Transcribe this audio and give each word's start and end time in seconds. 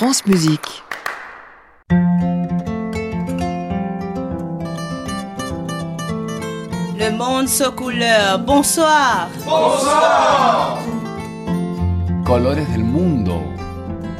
France 0.00 0.24
Musique. 0.24 0.82
Le 6.98 7.10
monde 7.18 7.46
sous 7.46 7.70
couleur. 7.72 8.38
Bonsoir. 8.38 9.28
Bonsoir. 9.44 10.78
Colores 12.24 12.66
del 12.70 12.82
mundo. 12.82 13.42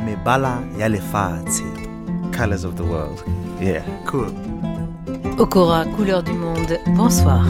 Me 0.05 0.17
bala 0.23 0.59
yale 0.79 1.01
fati. 1.01 1.65
Colors 2.31 2.65
of 2.65 2.75
the 2.75 2.83
world. 2.83 3.25
Yeah, 3.59 3.81
cool. 4.05 4.35
Okora, 5.39 5.87
couleur 5.97 6.23
du 6.23 6.35
monde. 6.35 6.79
Bonsoir. 6.89 7.47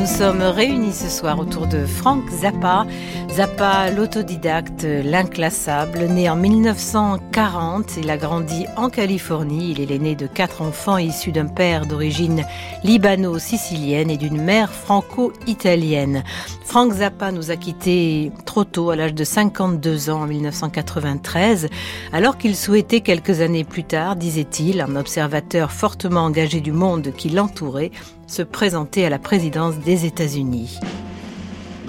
Nous 0.00 0.06
sommes 0.06 0.40
réunis 0.40 0.94
ce 0.94 1.10
soir 1.10 1.38
autour 1.38 1.66
de 1.66 1.84
Frank 1.84 2.26
Zappa. 2.30 2.86
Zappa, 3.32 3.90
l'autodidacte, 3.90 4.82
l'inclassable, 4.82 6.00
né 6.06 6.28
en 6.28 6.34
1940, 6.34 7.96
il 7.96 8.10
a 8.10 8.16
grandi 8.16 8.66
en 8.76 8.90
Californie. 8.90 9.70
Il 9.70 9.80
est 9.80 9.86
l'aîné 9.86 10.16
de 10.16 10.26
quatre 10.26 10.62
enfants 10.62 10.98
issus 10.98 11.30
d'un 11.30 11.46
père 11.46 11.86
d'origine 11.86 12.44
libano-sicilienne 12.82 14.10
et 14.10 14.16
d'une 14.16 14.42
mère 14.42 14.72
franco-italienne. 14.72 16.24
Frank 16.64 16.92
Zappa 16.92 17.30
nous 17.30 17.52
a 17.52 17.56
quittés 17.56 18.32
trop 18.46 18.64
tôt, 18.64 18.90
à 18.90 18.96
l'âge 18.96 19.14
de 19.14 19.24
52 19.24 20.10
ans 20.10 20.22
en 20.22 20.26
1993, 20.26 21.68
alors 22.12 22.36
qu'il 22.36 22.56
souhaitait 22.56 23.00
quelques 23.00 23.40
années 23.40 23.64
plus 23.64 23.84
tard, 23.84 24.16
disait-il, 24.16 24.80
un 24.80 24.96
observateur 24.96 25.70
fortement 25.70 26.24
engagé 26.24 26.60
du 26.60 26.72
monde 26.72 27.12
qui 27.16 27.30
l'entourait, 27.30 27.92
se 28.26 28.42
présenter 28.42 29.06
à 29.06 29.10
la 29.10 29.20
présidence 29.20 29.78
des 29.78 30.04
États-Unis. 30.04 30.80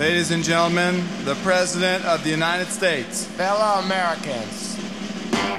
Ladies 0.01 0.31
and 0.31 0.43
gentlemen, 0.43 1.05
the 1.25 1.35
President 1.43 2.03
of 2.05 2.23
the 2.23 2.31
United 2.31 2.69
States. 2.69 3.25
Fellow 3.37 3.83
Americans. 3.85 4.75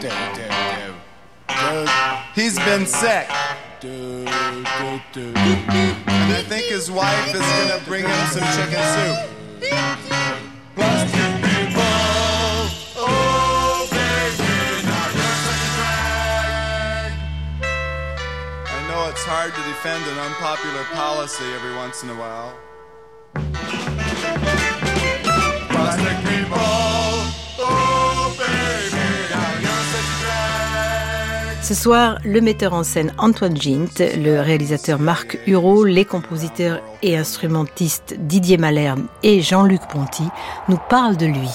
Do, 0.00 0.08
do, 0.08 0.34
do. 0.34 1.86
He's 2.34 2.58
been 2.58 2.84
sick. 2.84 3.30
And 3.84 4.28
I 6.34 6.42
think 6.48 6.64
his 6.64 6.90
wife 6.90 7.32
is 7.32 7.40
gonna 7.40 7.80
bring 7.86 8.02
him 8.04 8.26
some 8.34 8.42
chicken 8.58 8.82
soup. 8.82 9.30
Plastic 10.74 11.34
people. 11.46 11.94
Baby, 13.94 14.42
now 14.90 15.06
you're 15.14 15.38
such 15.46 15.62
a 15.62 15.70
drag. 15.78 17.14
I 18.66 18.78
know 18.88 19.06
it's 19.08 19.22
hard 19.22 19.54
to 19.54 19.62
defend 19.70 20.02
an 20.10 20.18
unpopular 20.18 20.82
policy 20.94 21.44
every 21.54 21.76
once 21.76 22.02
in 22.02 22.10
a 22.10 22.14
while. 22.16 22.58
Ce 31.72 31.74
soir, 31.74 32.18
le 32.24 32.40
metteur 32.42 32.74
en 32.74 32.82
scène 32.82 33.14
Antoine 33.16 33.56
Gint, 33.56 33.98
le 33.98 34.40
réalisateur 34.40 34.98
Marc 34.98 35.38
Hureau, 35.46 35.84
les 35.84 36.04
compositeurs 36.04 36.82
et 37.02 37.16
instrumentistes 37.16 38.14
Didier 38.18 38.58
Malherbe 38.58 39.06
et 39.22 39.40
Jean-Luc 39.40 39.80
Ponty 39.88 40.24
nous 40.68 40.78
parlent 40.90 41.16
de 41.16 41.24
lui. 41.24 41.50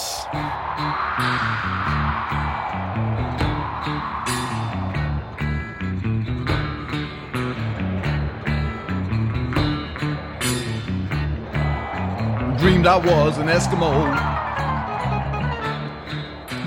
Dreamed 12.57 12.87
I 12.87 12.97
was 12.97 13.37
an 13.37 13.49
Eskimo. 13.49 13.91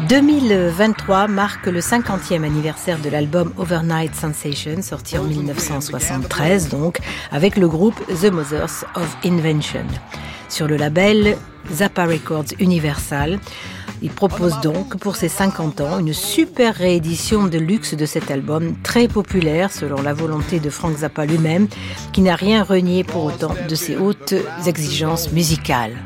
2023 0.08 1.26
marque 1.26 1.66
le 1.66 1.80
50e 1.80 2.44
anniversaire 2.44 2.98
de 3.00 3.08
l'album 3.08 3.52
Overnight 3.56 4.14
Sensation, 4.14 4.82
sorti 4.82 5.18
en 5.18 5.24
1973 5.24 6.68
donc, 6.68 6.98
avec 7.32 7.56
le 7.56 7.66
groupe 7.66 8.00
The 8.06 8.30
Mothers 8.30 8.84
of 8.94 9.16
Invention. 9.24 9.86
Sur 10.48 10.68
le 10.68 10.76
label 10.76 11.36
Zappa 11.72 12.04
Records 12.04 12.54
Universal, 12.60 13.40
il 14.02 14.10
propose 14.10 14.60
donc 14.60 14.96
pour 14.96 15.16
ses 15.16 15.28
50 15.28 15.80
ans 15.80 15.98
une 15.98 16.12
super 16.12 16.74
réédition 16.74 17.46
de 17.46 17.58
luxe 17.58 17.94
de 17.94 18.06
cet 18.06 18.30
album, 18.30 18.74
très 18.82 19.08
populaire 19.08 19.72
selon 19.72 20.00
la 20.02 20.14
volonté 20.14 20.60
de 20.60 20.70
Frank 20.70 20.96
Zappa 20.96 21.26
lui-même, 21.26 21.68
qui 22.12 22.22
n'a 22.22 22.34
rien 22.34 22.62
renié 22.62 23.04
pour 23.04 23.24
autant 23.24 23.54
de 23.68 23.74
ses 23.74 23.96
hautes 23.96 24.34
exigences 24.66 25.32
musicales. 25.32 25.96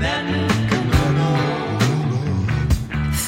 then 0.00 0.67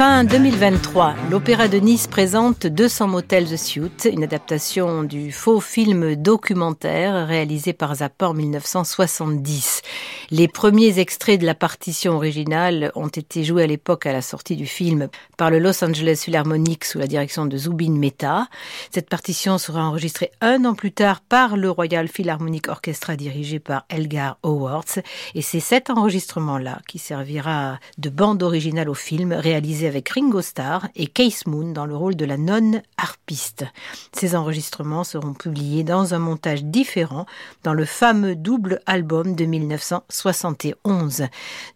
Fin 0.01 0.25
2023, 0.25 1.15
l'Opéra 1.31 1.69
de 1.69 1.77
Nice 1.77 2.07
présente 2.07 2.67
200 2.67 3.09
Motels 3.09 3.51
The 3.51 3.57
Suite, 3.59 4.09
une 4.11 4.25
adaptation 4.25 5.03
du 5.03 5.31
faux 5.31 5.61
film 5.61 6.15
documentaire 6.15 7.27
réalisé 7.27 7.75
par 7.75 7.97
Zappa 7.97 8.29
en 8.29 8.33
1970. 8.33 9.83
Les 10.31 10.49
premiers 10.49 11.01
extraits 11.01 11.39
de 11.39 11.45
la 11.45 11.55
partition 11.55 12.15
originale 12.15 12.93
ont 12.95 13.09
été 13.09 13.45
joués 13.45 13.65
à 13.65 13.67
l'époque 13.67 14.07
à 14.07 14.13
la 14.15 14.23
sortie 14.23 14.57
du 14.57 14.65
film 14.65 15.09
par 15.37 15.51
le 15.51 15.59
Los 15.59 15.85
Angeles 15.85 16.23
Philharmonic 16.25 16.87
sous 16.87 16.99
la 16.99 17.07
direction 17.07 17.45
de 17.45 17.59
Zubin 17.59 17.93
Mehta. 17.93 18.47
Cette 18.91 19.11
partition 19.11 19.59
sera 19.59 19.85
enregistrée 19.85 20.31
un 20.41 20.65
an 20.65 20.73
plus 20.73 20.93
tard 20.93 21.21
par 21.21 21.59
le 21.59 21.71
Royal 21.71 22.09
Philharmonic 22.09 22.69
Orchestra 22.69 23.17
dirigé 23.17 23.59
par 23.59 23.85
Elgar 23.91 24.39
Howard. 24.45 24.87
Et 25.35 25.43
c'est 25.43 25.61
cet 25.61 25.91
enregistrement-là 25.91 26.81
qui 26.89 26.99
servira 26.99 27.79
de 27.99 28.09
bande 28.09 28.43
originale 28.43 28.89
au 28.89 28.95
film 28.95 29.35
réalisé 29.35 29.90
avec 29.91 30.09
Ringo 30.11 30.41
Starr 30.41 30.87
et 30.95 31.09
Case 31.09 31.47
Moon 31.47 31.73
dans 31.73 31.85
le 31.85 31.97
rôle 31.97 32.15
de 32.15 32.25
la 32.25 32.37
nonne 32.37 32.81
harpiste. 32.97 33.65
Ces 34.13 34.37
enregistrements 34.37 35.03
seront 35.03 35.35
publiés 35.35 35.83
dans 35.83 36.15
un 36.15 36.21
montage 36.21 36.63
différent 36.63 37.27
dans 37.65 37.75
le 37.75 37.85
fameux 37.85 38.37
double 38.37 38.81
album 38.87 39.35
de 39.35 39.45
1971. 39.47 41.27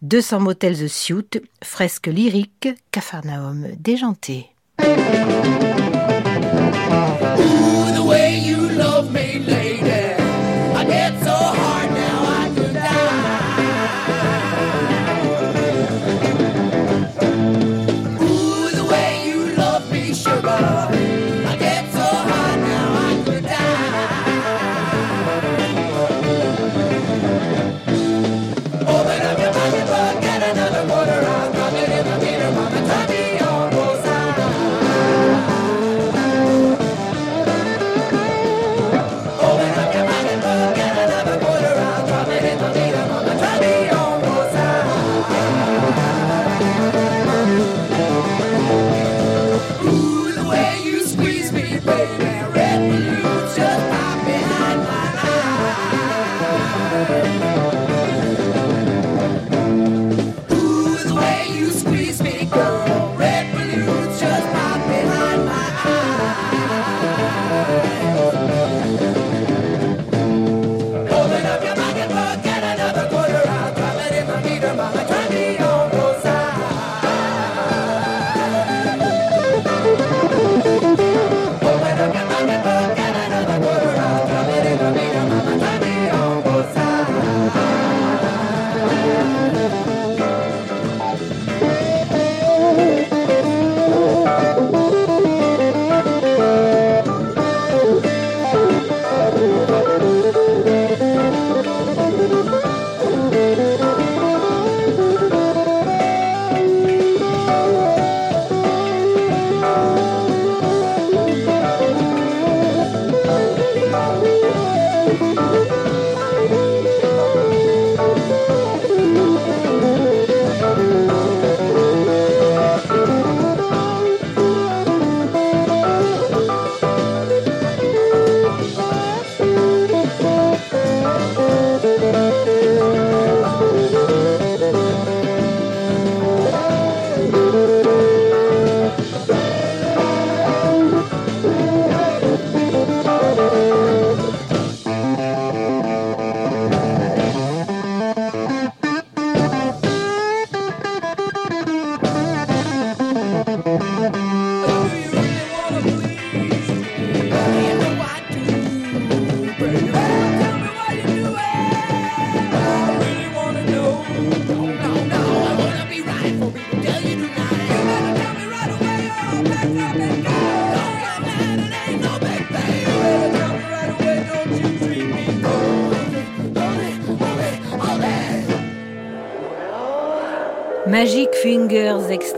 200 0.02 0.40
motels 0.40 0.78
The 0.78 0.86
Suite, 0.86 1.42
fresque 1.62 2.06
lyrique, 2.06 2.68
Capharnaüm 2.92 3.66
déjanté. 3.80 4.50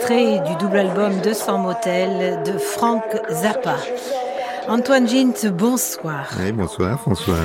Extrait 0.07 0.39
du 0.47 0.55
double 0.57 0.79
album 0.79 1.21
200 1.21 1.59
motels 1.59 2.41
de 2.45 2.59
Frank 2.59 3.03
Zappa. 3.29 3.77
Antoine 4.69 5.09
Gint, 5.09 5.49
bonsoir. 5.51 6.31
Oui, 6.39 6.53
bonsoir 6.53 7.01
François. 7.01 7.39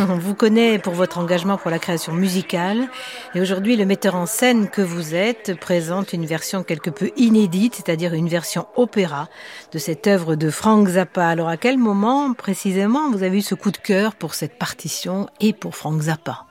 On 0.00 0.16
vous 0.18 0.34
connaît 0.34 0.80
pour 0.80 0.94
votre 0.94 1.18
engagement 1.18 1.56
pour 1.56 1.70
la 1.70 1.78
création 1.78 2.12
musicale 2.12 2.88
et 3.36 3.40
aujourd'hui 3.40 3.76
le 3.76 3.86
metteur 3.86 4.16
en 4.16 4.26
scène 4.26 4.68
que 4.68 4.82
vous 4.82 5.14
êtes 5.14 5.54
présente 5.60 6.12
une 6.12 6.26
version 6.26 6.64
quelque 6.64 6.90
peu 6.90 7.12
inédite, 7.16 7.76
c'est-à-dire 7.76 8.12
une 8.12 8.28
version 8.28 8.66
opéra 8.74 9.28
de 9.72 9.78
cette 9.78 10.08
œuvre 10.08 10.34
de 10.34 10.50
Frank 10.50 10.88
Zappa. 10.88 11.28
Alors 11.28 11.48
à 11.48 11.56
quel 11.56 11.78
moment 11.78 12.34
précisément 12.34 13.08
vous 13.12 13.22
avez 13.22 13.38
eu 13.38 13.42
ce 13.42 13.54
coup 13.54 13.70
de 13.70 13.78
cœur 13.78 14.16
pour 14.16 14.34
cette 14.34 14.58
partition 14.58 15.28
et 15.40 15.52
pour 15.52 15.76
Frank 15.76 16.02
Zappa? 16.02 16.46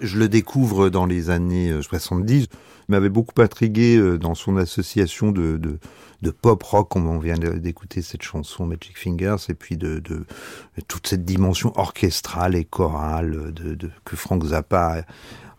Je 0.00 0.18
le 0.18 0.28
découvre 0.30 0.88
dans 0.88 1.04
les 1.04 1.28
années 1.28 1.70
euh, 1.70 1.82
70. 1.82 2.48
M'avait 2.88 3.08
beaucoup 3.08 3.40
intrigué 3.40 3.96
euh, 3.96 4.18
dans 4.18 4.34
son 4.34 4.56
association 4.56 5.32
de, 5.32 5.58
de, 5.58 6.30
pop 6.30 6.62
rock, 6.62 6.88
comme 6.90 7.08
on 7.08 7.18
vient 7.18 7.36
d'écouter 7.36 8.02
cette 8.02 8.22
chanson 8.22 8.66
Magic 8.66 8.98
Fingers, 8.98 9.36
et 9.48 9.54
puis 9.54 9.76
de, 9.76 9.98
de 9.98 10.24
toute 10.88 11.06
cette 11.06 11.24
dimension 11.24 11.72
orchestrale 11.76 12.54
et 12.54 12.64
chorale 12.64 13.52
de, 13.52 13.74
de, 13.74 13.90
que 14.04 14.16
Frank 14.16 14.44
Zappa 14.44 15.04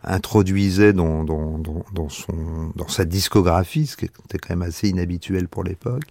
introduisait 0.04 0.94
dans, 0.94 1.24
dans, 1.24 1.58
dans, 1.58 1.86
dans, 1.94 2.10
son, 2.10 2.72
dans 2.76 2.88
sa 2.88 3.06
discographie, 3.06 3.88
ce 3.88 3.98
qui 3.98 4.06
était 4.06 4.38
quand 4.38 4.56
même 4.56 4.62
assez 4.62 4.90
inhabituel 4.90 5.48
pour 5.48 5.64
l'époque. 5.64 6.04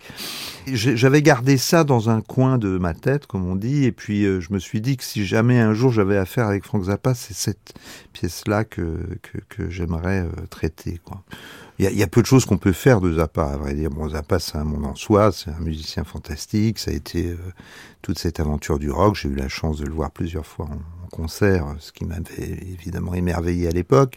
J'avais 0.66 1.22
gardé 1.22 1.56
ça 1.58 1.84
dans 1.84 2.10
un 2.10 2.20
coin 2.20 2.58
de 2.58 2.78
ma 2.78 2.94
tête, 2.94 3.26
comme 3.26 3.46
on 3.46 3.56
dit, 3.56 3.84
et 3.84 3.92
puis 3.92 4.24
euh, 4.24 4.40
je 4.40 4.52
me 4.52 4.58
suis 4.58 4.80
dit 4.80 4.96
que 4.96 5.04
si 5.04 5.26
jamais 5.26 5.60
un 5.60 5.74
jour 5.74 5.92
j'avais 5.92 6.16
affaire 6.16 6.46
avec 6.46 6.64
Frank 6.64 6.84
Zappa, 6.84 7.14
c'est 7.14 7.34
cette 7.34 7.74
pièce-là 8.12 8.64
que, 8.64 8.98
que, 9.22 9.38
que 9.48 9.70
j'aimerais 9.70 10.20
euh, 10.20 10.46
traiter. 10.48 11.00
Quoi. 11.04 11.22
Il 11.78 11.84
y, 11.84 11.88
a, 11.88 11.90
il 11.90 11.98
y 11.98 12.02
a 12.02 12.06
peu 12.06 12.22
de 12.22 12.26
choses 12.26 12.44
qu'on 12.44 12.58
peut 12.58 12.72
faire 12.72 13.00
de 13.00 13.14
Zappa, 13.14 13.44
à 13.44 13.56
vrai 13.56 13.74
dire. 13.74 13.90
Bon, 13.90 14.08
Zappa, 14.08 14.38
c'est 14.38 14.56
un 14.56 14.64
monde 14.64 14.86
en 14.86 14.94
soi, 14.94 15.32
c'est 15.32 15.50
un 15.50 15.58
musicien 15.60 16.04
fantastique, 16.04 16.78
ça 16.78 16.90
a 16.90 16.94
été 16.94 17.28
euh, 17.28 17.36
toute 18.02 18.18
cette 18.18 18.40
aventure 18.40 18.78
du 18.78 18.90
rock. 18.90 19.16
J'ai 19.16 19.28
eu 19.28 19.34
la 19.34 19.48
chance 19.48 19.78
de 19.78 19.86
le 19.86 19.92
voir 19.92 20.10
plusieurs 20.10 20.46
fois 20.46 20.68
concert, 21.12 21.66
ce 21.78 21.92
qui 21.92 22.04
m'avait 22.04 22.58
évidemment 22.72 23.14
émerveillé 23.14 23.68
à 23.68 23.70
l'époque. 23.70 24.16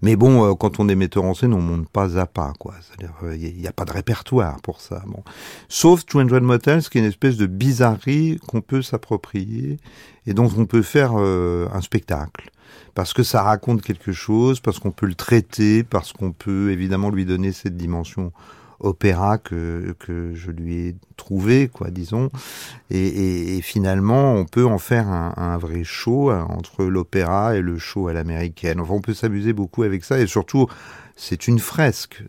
Mais 0.00 0.16
bon, 0.16 0.44
euh, 0.44 0.54
quand 0.54 0.80
on 0.80 0.88
est 0.88 0.94
metteur 0.94 1.24
en 1.24 1.34
scène, 1.34 1.52
on 1.52 1.60
monte 1.60 1.88
pas 1.88 2.08
Zappa, 2.08 2.54
quoi. 2.58 2.74
C'est-à-dire, 2.80 3.14
il 3.34 3.56
n'y 3.56 3.66
a, 3.66 3.70
a, 3.70 3.72
pas 3.72 3.84
de 3.84 3.92
répertoire 3.92 4.60
pour 4.62 4.80
ça. 4.80 5.02
Bon. 5.06 5.22
Sauf 5.68 6.04
200 6.06 6.40
Motels, 6.40 6.82
qui 6.82 6.98
est 6.98 7.02
une 7.02 7.06
espèce 7.06 7.36
de 7.36 7.46
bizarrerie 7.46 8.40
qu'on 8.48 8.62
peut 8.62 8.82
s'approprier 8.82 9.78
et 10.26 10.34
dont 10.34 10.50
on 10.56 10.66
peut 10.66 10.82
faire 10.82 11.12
euh, 11.16 11.68
un 11.72 11.80
spectacle 11.80 12.50
parce 12.94 13.12
que 13.14 13.22
ça 13.22 13.42
raconte 13.42 13.82
quelque 13.82 14.12
chose, 14.12 14.60
parce 14.60 14.78
qu'on 14.78 14.90
peut 14.90 15.06
le 15.06 15.14
traiter, 15.14 15.82
parce 15.82 16.12
qu'on 16.12 16.32
peut 16.32 16.70
évidemment 16.70 17.10
lui 17.10 17.24
donner 17.24 17.52
cette 17.52 17.76
dimension 17.76 18.32
opéra 18.82 19.38
que, 19.38 19.94
que 19.98 20.34
je 20.34 20.50
lui 20.50 20.88
ai 20.88 20.96
trouvé, 21.16 21.68
quoi, 21.68 21.90
disons. 21.90 22.30
Et, 22.90 23.56
et, 23.56 23.62
finalement, 23.62 24.34
on 24.34 24.44
peut 24.44 24.66
en 24.66 24.78
faire 24.78 25.08
un, 25.08 25.56
vrai 25.56 25.84
show 25.84 26.30
hein, 26.30 26.46
entre 26.50 26.84
l'opéra 26.84 27.56
et 27.56 27.62
le 27.62 27.78
show 27.78 28.08
à 28.08 28.12
l'américaine. 28.12 28.80
Enfin, 28.80 28.94
on 28.94 29.00
peut 29.00 29.14
s'amuser 29.14 29.52
beaucoup 29.52 29.84
avec 29.84 30.04
ça, 30.04 30.18
et 30.18 30.26
surtout, 30.26 30.66
c'est 31.16 31.48
une 31.48 31.58
fresque. 31.58 32.22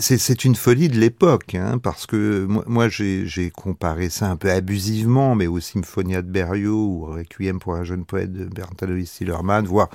C'est 0.00 0.46
une 0.46 0.54
folie 0.54 0.88
de 0.88 0.98
l'époque, 0.98 1.54
hein, 1.54 1.76
parce 1.76 2.06
que 2.06 2.46
moi, 2.46 2.88
j'ai 2.88 3.50
comparé 3.50 4.08
ça 4.08 4.30
un 4.30 4.36
peu 4.36 4.50
abusivement, 4.50 5.34
mais 5.34 5.46
au 5.46 5.60
Symphonia 5.60 6.22
de 6.22 6.30
Berio 6.30 6.72
ou 6.72 7.04
Requiem 7.04 7.58
pour 7.58 7.74
un 7.74 7.84
jeune 7.84 8.06
poète 8.06 8.32
de 8.32 8.46
Bernd 8.46 8.74
Alois 8.80 9.04
Sillermann, 9.04 9.66
voire 9.66 9.90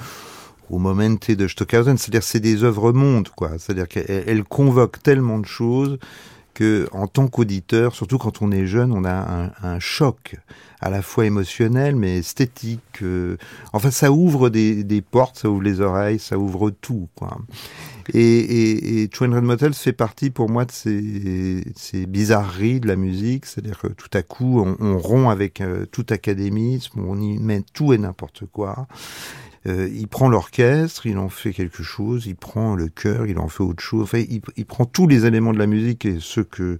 au 0.69 0.79
Momente 0.79 1.31
de 1.31 1.47
Stockhausen, 1.47 1.97
c'est-à-dire 1.97 2.23
c'est 2.23 2.39
des 2.39 2.63
œuvres 2.63 2.91
mondes, 2.91 3.29
quoi. 3.29 3.51
C'est-à-dire 3.57 3.87
qu'elles 3.87 4.43
convoquent 4.43 5.01
tellement 5.01 5.39
de 5.39 5.45
choses 5.45 5.97
que, 6.57 6.89
en 6.91 7.05
tant 7.05 7.27
qu'auditeur, 7.27 7.93
surtout 7.93 8.17
quand 8.17 8.41
on 8.41 8.51
est 8.51 8.65
jeune, 8.65 8.91
on 8.91 9.05
a 9.05 9.51
un, 9.61 9.79
choc 9.79 10.37
à 10.81 10.89
la 10.89 11.03
fois 11.03 11.25
émotionnel 11.25 11.95
mais 11.95 12.17
esthétique. 12.17 12.81
Euh, 13.03 13.37
enfin, 13.73 13.91
ça 13.91 14.11
ouvre 14.11 14.49
des, 14.49 15.03
portes, 15.03 15.37
ça 15.37 15.51
ouvre 15.51 15.61
les 15.61 15.81
oreilles, 15.81 16.17
ça 16.17 16.39
ouvre 16.39 16.71
tout, 16.71 17.09
quoi. 17.13 17.37
Et, 18.13 18.21
et, 18.21 19.01
et 19.03 19.07
200 19.07 19.41
Motels 19.43 19.75
fait 19.75 19.93
partie 19.93 20.31
pour 20.31 20.49
moi 20.49 20.65
de 20.65 20.71
ces, 20.71 22.05
bizarreries 22.07 22.79
de 22.79 22.87
la 22.87 22.95
musique, 22.95 23.45
c'est-à-dire 23.45 23.77
que 23.77 23.87
tout 23.89 24.09
à 24.13 24.23
coup, 24.23 24.59
on, 24.59 24.77
on 24.79 24.97
rompt 24.97 25.29
avec 25.29 25.61
euh, 25.61 25.85
tout 25.85 26.07
académisme, 26.09 27.01
on 27.07 27.21
y 27.21 27.37
met 27.37 27.61
tout 27.71 27.93
et 27.93 27.99
n'importe 27.99 28.45
quoi. 28.51 28.87
Euh, 29.67 29.89
il 29.93 30.07
prend 30.07 30.29
l'orchestre, 30.29 31.05
il 31.05 31.17
en 31.17 31.29
fait 31.29 31.51
quelque 31.51 31.83
chose, 31.83 32.25
il 32.25 32.35
prend 32.35 32.75
le 32.75 32.87
chœur, 32.87 33.25
il 33.25 33.37
en 33.37 33.49
fait 33.49 33.63
autre 33.63 33.83
chose. 33.83 34.03
Enfin, 34.03 34.19
il, 34.19 34.41
il 34.55 34.65
prend 34.65 34.85
tous 34.85 35.07
les 35.07 35.25
éléments 35.25 35.53
de 35.53 35.59
la 35.59 35.67
musique 35.67 36.05
et 36.05 36.17
ceux 36.19 36.43
que 36.43 36.79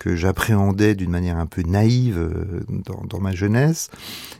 que 0.00 0.16
j'appréhendais 0.16 0.94
d'une 0.94 1.10
manière 1.10 1.36
un 1.36 1.46
peu 1.46 1.62
naïve 1.62 2.18
euh, 2.18 2.64
dans, 2.68 3.04
dans, 3.04 3.20
ma 3.20 3.32
jeunesse. 3.32 3.90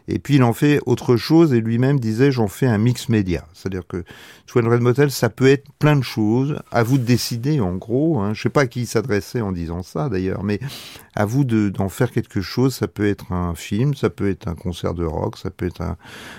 Et 0.09 0.19
puis 0.19 0.37
il 0.37 0.43
en 0.43 0.55
fait 0.55 0.81
autre 0.87 1.17
chose 1.17 1.52
et 1.52 1.61
lui-même 1.61 2.00
disait 2.00 2.33
j'en 2.33 2.49
fais 2.49 2.67
un 2.67 2.79
mix 2.79 3.11
média. 3.11 3.47
C'est-à-dire 3.52 3.87
que 3.87 4.02
Swan 4.47 4.67
Red 4.67 4.81
Motel, 4.81 5.11
ça 5.11 5.29
peut 5.29 5.49
être 5.49 5.71
plein 5.79 5.97
de 5.97 6.02
choses. 6.02 6.59
À 6.73 6.83
vous 6.83 6.97
de 6.97 7.05
décider 7.05 7.61
en 7.61 7.76
gros. 7.76 8.19
Hein. 8.19 8.33
Je 8.33 8.40
sais 8.40 8.49
pas 8.49 8.62
à 8.62 8.67
qui 8.67 8.81
il 8.81 8.87
s'adressait 8.87 9.43
en 9.43 9.52
disant 9.52 9.83
ça 9.83 10.09
d'ailleurs, 10.09 10.43
mais 10.43 10.59
à 11.14 11.26
vous 11.26 11.45
d'en 11.45 11.85
de, 11.85 11.90
faire 11.90 12.11
quelque 12.11 12.40
chose. 12.40 12.75
Ça 12.75 12.88
peut 12.88 13.07
être 13.07 13.31
un 13.31 13.55
film, 13.55 13.95
ça 13.95 14.09
peut 14.09 14.31
être 14.31 14.49
un 14.49 14.55
concert 14.55 14.95
de 14.95 15.05
rock, 15.05 15.37
ça 15.37 15.50
peut 15.50 15.67
être 15.67 15.83
un, 15.83 15.99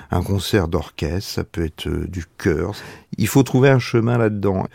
un 0.10 0.24
concert 0.24 0.68
d'orchestre, 0.68 1.30
ça 1.30 1.44
peut 1.44 1.63
être 1.63 1.88
euh, 1.88 2.08
du 2.08 2.25
chœur. 2.38 2.74
Il 3.20 3.28
faut 3.28 3.44
trouver 3.44 3.70
un 3.70 3.80
chemin 3.80 4.18
là-dedans. 4.18 4.66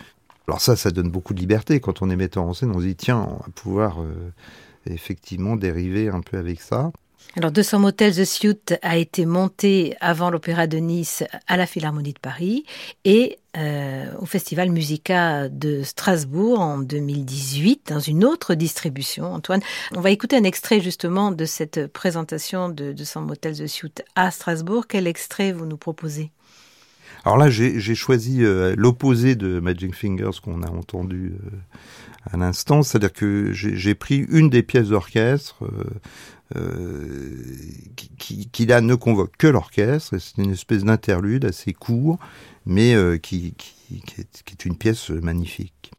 Alors 0.49 0.61
ça, 0.61 0.77
ça 0.77 0.91
donne 0.91 1.11
beaucoup 1.11 1.35
de 1.35 1.41
liberté. 1.41 1.81
Quand 1.81 2.03
on 2.03 2.11
est 2.11 2.17
metteur 2.17 2.45
en 2.45 2.55
scène, 2.55 2.71
on 2.75 2.81
se 2.81 2.87
dit, 2.87 2.97
tiens, 2.97 3.27
on 3.47 3.51
pouvoir 3.51 4.01
euh, 4.01 4.33
effectivement 4.87 5.57
dériver 5.57 6.09
un 6.09 6.21
peu 6.21 6.39
avec 6.39 6.61
ça. 6.61 6.93
Alors 7.35 7.51
200 7.51 7.81
Motels 7.81 8.15
The 8.15 8.25
Suite 8.25 8.79
a 8.83 8.97
été 8.97 9.27
monté 9.27 9.97
avant 10.01 10.31
l'Opéra 10.31 10.67
de 10.67 10.79
Nice 10.79 11.25
à 11.49 11.57
la 11.57 11.67
Philharmonie 11.67 12.13
de 12.13 12.19
Paris 12.19 12.65
et 13.05 13.39
euh, 13.57 14.07
au 14.21 14.27
Festival 14.27 14.71
Musica 14.71 15.49
de 15.49 15.83
Strasbourg 15.83 16.61
en 16.61 16.79
2018 16.79 17.89
dans 17.89 18.01
une 18.01 18.25
autre 18.25 18.55
distribution. 18.55 19.35
Antoine, 19.35 19.61
on 19.95 20.01
va 20.01 20.11
écouter 20.11 20.37
un 20.37 20.45
extrait 20.45 20.81
justement 20.81 21.31
de 21.31 21.45
cette 21.45 21.89
présentation 21.89 22.69
de 22.69 22.93
200 22.93 23.23
Motels 23.23 23.57
The 23.57 23.67
Suite 23.67 24.05
à 24.15 24.31
Strasbourg. 24.31 24.87
Quel 24.89 25.07
extrait 25.07 25.53
vous 25.53 25.67
nous 25.67 25.79
proposez? 25.79 26.31
Alors 27.27 27.39
là, 27.39 27.51
j'ai 27.51 27.95
choisi 27.97 28.45
euh, 28.45 28.77
l'opposé 28.79 29.35
de 29.35 29.59
Magic 29.59 29.97
Fingers 29.97 30.39
qu'on 30.41 30.63
a 30.63 30.71
entendu 30.71 31.33
euh, 31.33 31.57
à 32.31 32.37
l'instant, 32.37 32.85
c'est-à-dire 32.85 33.13
que 33.13 33.51
j'ai 33.53 33.97
pris 33.97 34.19
une 34.31 34.49
des 34.49 34.63
pièces 34.63 34.91
d'orchestre 34.91 35.65
euh, 36.55 37.43
qui, 37.97 38.11
qui, 38.17 38.49
qui, 38.49 38.67
là 38.67 38.81
ne 38.81 38.95
convoque 38.95 39.37
que 39.39 39.49
l'orchestre, 39.49 40.19
c'est 40.19 40.41
une 40.41 40.53
espèce 40.53 40.85
d'interlude 40.85 41.45
assez 41.47 41.73
court, 41.73 42.21
mais 42.65 42.95
euh, 42.95 43.19
qui, 43.19 43.55
qui, 43.55 43.97
est, 43.97 44.45
qui 44.45 44.53
est 44.53 44.65
une 44.65 44.77
pièce 44.79 45.11
magnifique. 45.11 45.91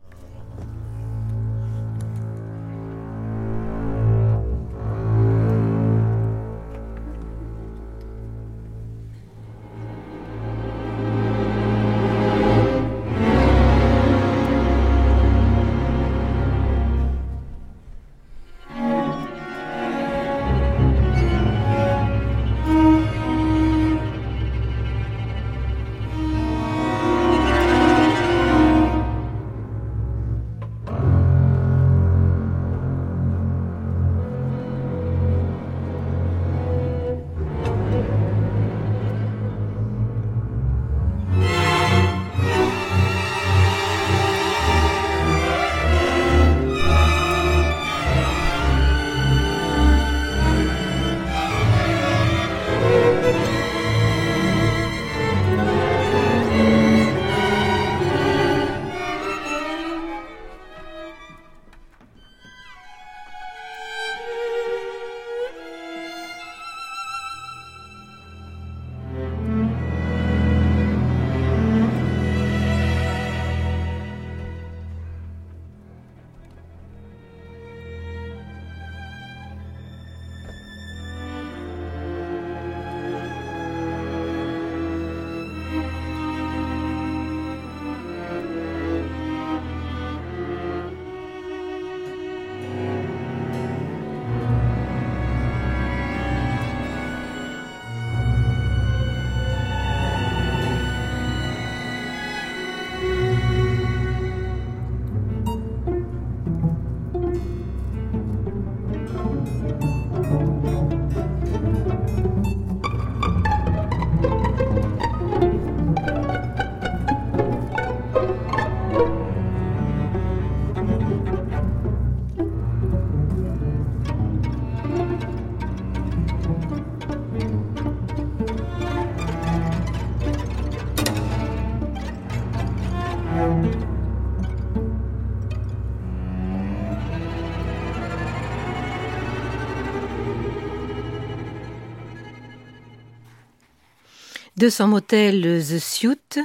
De 144.57 144.69
son 144.69 144.87
motel 144.87 145.43
The 145.63 145.77
Suite, 145.77 146.39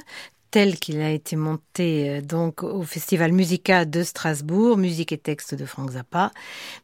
tel 0.50 0.78
qu'il 0.78 1.00
a 1.00 1.08
été 1.08 1.34
monté 1.34 2.10
euh, 2.10 2.20
donc 2.20 2.62
au 2.62 2.82
Festival 2.82 3.32
Musica 3.32 3.86
de 3.86 4.02
Strasbourg, 4.02 4.76
musique 4.76 5.12
et 5.12 5.18
texte 5.18 5.54
de 5.54 5.64
Frank 5.64 5.92
Zappa, 5.92 6.30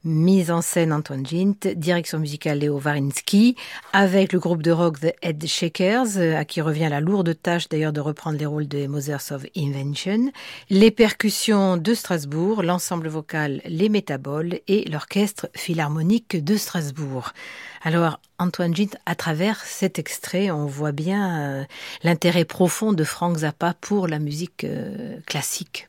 mise 0.04 0.50
en 0.50 0.62
scène 0.62 0.90
Antoine 0.90 1.26
Gint, 1.26 1.68
direction 1.76 2.18
musicale 2.18 2.60
Léo 2.60 2.78
Varinsky, 2.78 3.56
avec 3.92 4.32
le 4.32 4.38
groupe 4.38 4.62
de 4.62 4.70
rock 4.70 5.00
The 5.00 5.12
Head 5.20 5.46
Shakers, 5.46 6.16
euh, 6.16 6.34
à 6.34 6.46
qui 6.46 6.62
revient 6.62 6.88
la 6.88 7.00
lourde 7.00 7.36
tâche 7.42 7.68
d'ailleurs 7.68 7.92
de 7.92 8.00
reprendre 8.00 8.38
les 8.38 8.46
rôles 8.46 8.66
de 8.66 8.86
Mothers 8.86 9.30
of 9.30 9.44
Invention, 9.54 10.32
les 10.70 10.90
percussions 10.90 11.76
de 11.76 11.92
Strasbourg, 11.92 12.62
l'ensemble 12.62 13.08
vocal 13.08 13.60
Les 13.66 13.90
Métaboles 13.90 14.60
et 14.66 14.88
l'orchestre 14.88 15.50
philharmonique 15.54 16.42
de 16.42 16.56
Strasbourg. 16.56 17.34
Alors, 17.82 18.20
Antoine 18.38 18.74
Gint, 18.74 18.96
à 19.06 19.14
travers 19.14 19.60
cet 19.64 19.98
extrait, 19.98 20.50
on 20.50 20.66
voit 20.66 20.92
bien 20.92 21.40
euh, 21.40 21.64
l'intérêt 22.02 22.44
profond 22.44 22.92
de 22.92 23.04
Frank 23.04 23.38
Zappa 23.38 23.74
pour 23.80 24.08
la 24.08 24.18
musique 24.18 24.64
euh, 24.64 25.18
classique. 25.26 25.88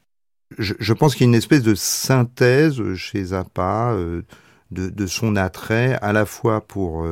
Je, 0.58 0.93
pense 0.93 1.13
qu'il 1.13 1.25
y 1.25 1.27
a 1.27 1.29
une 1.29 1.36
espèce 1.36 1.62
de 1.62 1.75
synthèse 1.75 2.81
chez 2.96 3.24
Zappa 3.24 3.91
euh, 3.93 4.24
de, 4.72 5.08
son 5.08 5.36
attrait 5.36 5.98
à 6.01 6.12
la 6.12 6.25
fois 6.25 6.62
pour 6.62 7.05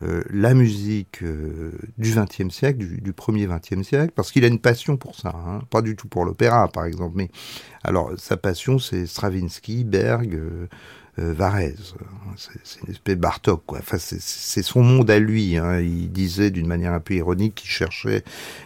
la 0.00 0.54
musique 0.54 1.22
du 1.98 2.14
XXe 2.14 2.52
siècle, 2.52 2.78
du, 2.78 3.00
du 3.00 3.12
premier 3.12 3.46
XXe 3.46 3.86
siècle, 3.86 4.12
parce 4.16 4.32
qu'il 4.32 4.44
a 4.44 4.48
une 4.48 4.58
passion 4.58 4.96
pour 4.96 5.14
ça, 5.14 5.34
hein, 5.34 5.60
pas 5.70 5.82
du 5.82 5.94
tout 5.94 6.08
pour 6.08 6.24
l'opéra 6.24 6.66
par 6.68 6.84
exemple, 6.84 7.12
mais 7.16 7.30
alors 7.84 8.10
sa 8.16 8.36
passion 8.36 8.78
c'est 8.78 9.06
Stravinsky, 9.06 9.84
Berg, 9.84 10.38
euh, 11.20 11.30
euh, 11.30 11.32
Varèse, 11.34 11.94
c'est 12.36 12.80
une 12.82 12.90
espèce 12.90 13.16
de 13.16 13.20
Bartok. 13.20 13.62
Enfin 13.72 13.98
c'est- 13.98 14.62
son 14.62 14.82
monde 14.82 15.10
à 15.10 15.18
lui. 15.18 15.56
Hein. 15.56 15.80
Il 15.80 16.10
disait 16.12 16.50
d'une 16.50 16.66
manière 16.66 16.92
un 16.92 17.00
peu 17.00 17.14
ironique 17.14 17.56
qu'il 17.56 17.70
cherchait 17.70 18.24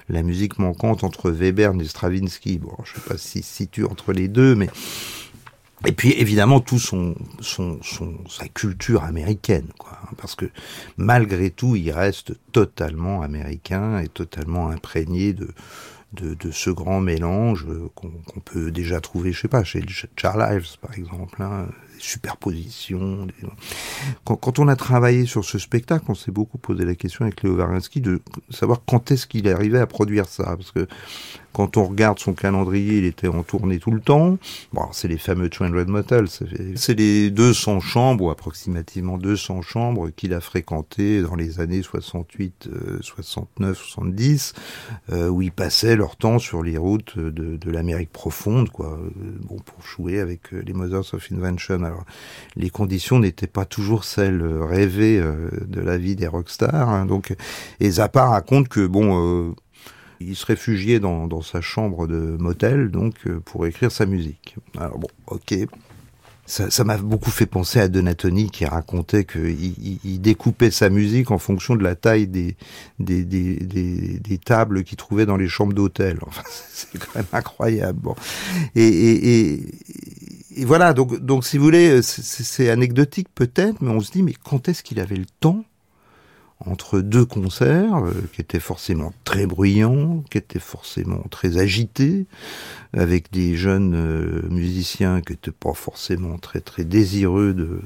la 0.09 0.23
musique 0.23 0.59
manquante 0.59 1.05
entre 1.05 1.31
Webern 1.31 1.81
et 1.81 1.85
Stravinsky. 1.85 2.59
Bon, 2.59 2.75
je 2.85 2.95
sais 2.95 3.09
pas 3.09 3.19
s'il 3.19 3.43
se 3.45 3.53
situe 3.55 3.85
entre 3.85 4.13
les 4.13 4.29
deux, 4.29 4.55
mais 4.55 4.69
et 5.87 5.93
puis 5.93 6.13
évidemment 6.13 6.61
tout 6.61 6.79
son, 6.79 7.15
son, 7.41 7.79
son 7.83 8.15
sa 8.29 8.49
culture 8.49 9.05
américaine, 9.05 9.69
quoi. 9.79 9.99
hein, 10.03 10.15
Parce 10.17 10.35
que 10.35 10.47
malgré 10.97 11.51
tout, 11.51 11.77
il 11.77 11.91
reste 11.91 12.33
totalement 12.53 13.23
américain 13.23 13.99
et 13.99 14.09
totalement 14.09 14.69
imprégné 14.71 15.33
de 15.33 15.49
de, 16.13 16.51
ce 16.53 16.71
grand 16.71 17.01
mélange 17.01 17.67
qu'on 17.97 18.13
peut 18.45 18.71
déjà 18.71 19.01
trouver, 19.01 19.33
je 19.33 19.41
sais 19.41 19.49
pas, 19.49 19.65
chez 19.65 19.85
Charles 20.17 20.47
Ives 20.57 20.79
par 20.81 20.95
exemple, 20.97 21.43
hein, 21.43 21.67
superpositions. 22.05 23.27
des- 23.27 23.35
Quand, 24.25 24.59
on 24.59 24.69
a 24.69 24.77
travaillé 24.77 25.27
sur 25.27 25.45
ce 25.45 25.59
spectacle, 25.59 26.05
on 26.09 26.15
s'est 26.15 26.31
beaucoup 26.31 26.59
posé 26.59 26.85
la 26.85 26.95
question 26.95 27.25
avec 27.25 27.43
Léo 27.43 27.57
Varinsky 27.57 28.01
de 28.01 28.21
savoir 28.51 28.83
quand 28.87 29.11
est-ce 29.11 29.27
qu'il 29.27 29.47
est 29.47 29.53
arrivé 29.53 29.79
à 29.79 29.87
produire 29.87 30.27
ça, 30.27 30.45
parce 30.57 30.71
que 30.73 30.87
quand 31.55 31.77
on 31.79 31.85
regarde 31.85 32.19
son 32.19 32.35
calendrier, 32.35 32.99
il 32.99 33.05
était 33.07 33.29
en 33.29 33.43
tournée 33.45 33.79
tout 33.79 33.93
le 33.93 34.01
temps. 34.01 34.37
Bon, 34.73 34.83
c'est 34.93 35.09
les 35.09 35.17
fameux 35.19 35.49
200 35.49 35.87
Motels. 35.87 36.29
c'est- 36.29 36.95
les 36.95 37.31
200 37.31 37.81
chambres, 37.81 38.25
ou 38.25 38.31
approximativement 38.31 39.17
200 39.17 39.63
chambres 39.63 40.11
qu'il 40.11 40.35
a 40.35 40.41
fréquentées 40.41 41.23
dans 41.23 41.35
les 41.37 41.61
années 41.61 41.83
68, 41.83 42.69
euh, 42.73 42.99
69, 43.01 43.79
70, 43.79 44.53
euh, 45.13 45.29
où 45.29 45.41
ils 45.43 45.53
passaient 45.53 45.97
leur 45.97 46.17
temps 46.17 46.39
sur 46.39 46.63
les 46.63 46.77
routes 46.77 47.19
de, 47.19 47.57
de 47.57 47.71
l'Amérique 47.71 48.11
profonde, 48.13 48.69
quoi. 48.71 48.99
euh, 49.01 49.11
Bon, 49.49 49.57
pour 49.57 49.81
jouer 49.87 50.21
avec 50.21 50.53
euh, 50.53 50.63
les 50.67 50.73
Mothers 50.73 51.15
of 51.15 51.33
Invention. 51.33 51.83
Alors, 51.85 52.05
les 52.57 52.71
conditions 52.71 53.19
n'étaient 53.19 53.47
pas 53.47 53.65
toujours 53.65 54.05
celles 54.05 54.43
euh, 54.43 54.65
rêvées 54.65 55.23
de 55.67 55.81
la 55.81 55.97
vie 55.99 56.17
des 56.17 56.27
rockstars. 56.27 56.89
hein. 56.89 57.07
donc, 57.07 57.35
et 57.81 57.91
Zappa 57.91 58.27
raconte 58.27 58.69
que 58.69 58.87
bon. 58.87 59.49
euh, 59.51 59.53
il 60.29 60.37
se 60.37 60.47
réfugiait 60.47 61.01
dans, 61.01 61.43
sa 61.43 61.61
chambre 61.61 62.07
de 62.07 62.37
motel, 62.39 62.91
donc, 62.91 63.15
euh, 63.27 63.41
pour 63.41 63.67
écrire 63.67 63.93
sa 63.93 64.07
musique. 64.07 64.57
Alors 64.79 64.99
bon, 64.99 65.09
ok. 65.27 65.55
Ça 66.47 66.85
m'a 66.85 66.99
beaucoup 66.99 67.31
fait 67.31 67.47
penser 67.47 67.81
à 67.81 67.89
Donatoni 67.89 68.51
qui 68.51 68.67
racontait 68.67 69.25
qu'il 69.25 69.49
il, 69.49 69.99
il 70.05 70.21
découpait 70.21 70.71
sa 70.71 70.91
musique 70.91 71.31
en 71.31 71.39
fonction 71.39 71.75
de 71.75 71.83
la 71.83 71.95
taille 71.95 72.27
des, 72.27 72.55
tables 74.45 74.85
qu'il 74.85 74.99
trouvait 74.99 75.25
dans 75.25 75.39
les 75.39 75.49
chambres 75.49 75.73
d'hôtel. 75.73 76.19
C'est 76.71 76.99
quand 76.99 77.15
même 77.15 77.25
incroyable. 77.33 77.99
Bon. 77.99 78.15
Et, 78.75 79.55
et, 80.55 80.65
voilà, 80.67 80.93
donc, 80.93 81.19
donc 81.19 81.47
si 81.47 81.57
vous 81.57 81.65
voulez, 81.65 82.03
c'est 82.03 82.69
anecdotique 82.69 83.29
peut-être, 83.35 83.81
mais 83.81 83.91
on 83.91 84.01
se 84.01 84.13
dit, 84.13 84.23
mais 84.23 84.35
quand 84.35 84.69
est-ce 84.69 84.83
qu'il 84.83 85.01
avait 85.01 85.17
le 85.17 85.27
temps 85.41 85.65
entre 86.67 87.01
deux 87.01 87.25
concerts 87.25 88.05
euh, 88.05 88.13
qui 88.33 88.41
étaient 88.41 88.61
forcément 88.61 89.13
très 89.25 89.47
bruyants, 89.47 90.23
qui 90.31 90.39
étaient 90.39 90.59
forcément 90.59 91.23
très 91.31 91.59
agités, 91.59 92.27
avec 92.93 93.33
des 93.33 93.57
jeunes 93.57 93.95
euh, 93.95 94.49
musiciens 94.51 95.21
qui 95.21 95.35
étaient 95.35 95.51
pas 95.51 95.75
forcément 95.75 96.39
très 96.39 96.61
très 96.61 96.85
désireux 96.85 97.55
de 97.55 97.81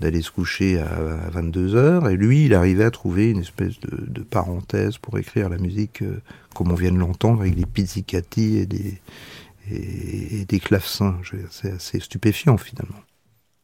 d'aller 0.00 0.22
se 0.22 0.32
coucher 0.32 0.80
à, 0.80 0.88
à 1.26 1.30
22 1.30 1.76
heures, 1.76 2.08
et 2.08 2.16
lui, 2.16 2.46
il 2.46 2.54
arrivait 2.54 2.82
à 2.82 2.90
trouver 2.90 3.30
une 3.30 3.38
espèce 3.38 3.78
de, 3.78 4.04
de 4.10 4.22
parenthèse 4.22 4.98
pour 4.98 5.16
écrire 5.16 5.48
la 5.48 5.58
musique 5.58 6.02
euh, 6.02 6.20
comme 6.56 6.72
on 6.72 6.74
vient 6.74 6.90
de 6.90 6.98
l'entendre, 6.98 7.42
avec 7.42 7.54
des 7.54 7.66
pizzicati 7.66 8.56
et 8.56 8.66
des 8.66 9.00
et, 9.70 10.44
des 10.44 10.60
clavecins. 10.60 11.16
C'est 11.50 11.72
assez 11.72 12.00
stupéfiant 12.00 12.56
finalement. 12.56 12.98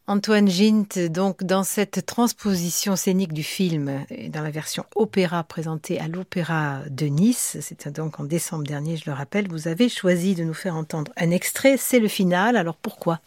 Antoine 0.08 0.48
Gint, 0.48 0.98
donc 1.10 1.44
dans 1.44 1.64
cette 1.64 2.06
transposition 2.06 2.96
scénique 2.96 3.34
du 3.34 3.42
film, 3.42 4.06
dans 4.32 4.40
la 4.42 4.50
version 4.50 4.86
opéra 4.96 5.44
présentée 5.44 6.00
à 6.00 6.08
l'Opéra 6.08 6.80
de 6.88 7.04
Nice, 7.06 7.58
c'était 7.60 7.90
donc 7.90 8.18
en 8.18 8.24
décembre 8.24 8.64
dernier, 8.64 8.96
je 8.96 9.02
le 9.06 9.12
rappelle, 9.12 9.48
vous 9.48 9.68
avez 9.68 9.90
choisi 9.90 10.34
de 10.34 10.44
nous 10.44 10.54
faire 10.54 10.76
entendre 10.76 11.12
un 11.18 11.30
extrait, 11.30 11.76
c'est 11.76 12.00
le 12.00 12.08
final, 12.08 12.56
alors 12.56 12.76
pourquoi? 12.76 13.20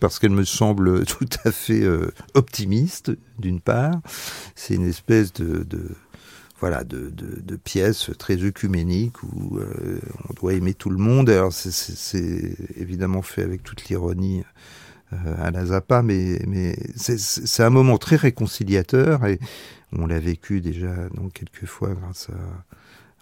Parce 0.00 0.18
qu'elle 0.18 0.30
me 0.30 0.46
semble 0.46 1.04
tout 1.06 1.26
à 1.44 1.52
fait 1.52 1.82
euh, 1.82 2.10
optimiste, 2.32 3.12
d'une 3.38 3.60
part. 3.60 4.00
C'est 4.54 4.76
une 4.76 4.88
espèce 4.88 5.34
de, 5.34 5.62
de 5.62 5.90
voilà 6.58 6.84
de, 6.84 7.10
de, 7.10 7.40
de 7.42 7.56
pièce 7.56 8.10
très 8.18 8.42
œcuménique 8.42 9.22
où 9.22 9.58
euh, 9.58 10.00
on 10.30 10.32
doit 10.32 10.54
aimer 10.54 10.72
tout 10.72 10.88
le 10.88 10.96
monde. 10.96 11.28
Alors 11.28 11.52
c'est- 11.52 12.56
évidemment 12.76 13.20
fait 13.20 13.42
avec 13.42 13.62
toute 13.62 13.84
l'ironie 13.90 14.42
à 15.38 15.50
la 15.50 15.66
Zappa, 15.66 16.02
mais, 16.02 16.40
mais 16.46 16.76
c'est- 16.96 17.62
un 17.62 17.70
moment 17.70 17.98
très 17.98 18.16
réconciliateur 18.16 19.24
et 19.26 19.38
on 19.92 20.06
l'a 20.06 20.18
vécu 20.20 20.60
déjà 20.60 20.94
donc 21.14 21.32
quelques 21.32 21.66
fois 21.66 21.90
grâce 21.94 22.28
à 22.30 22.64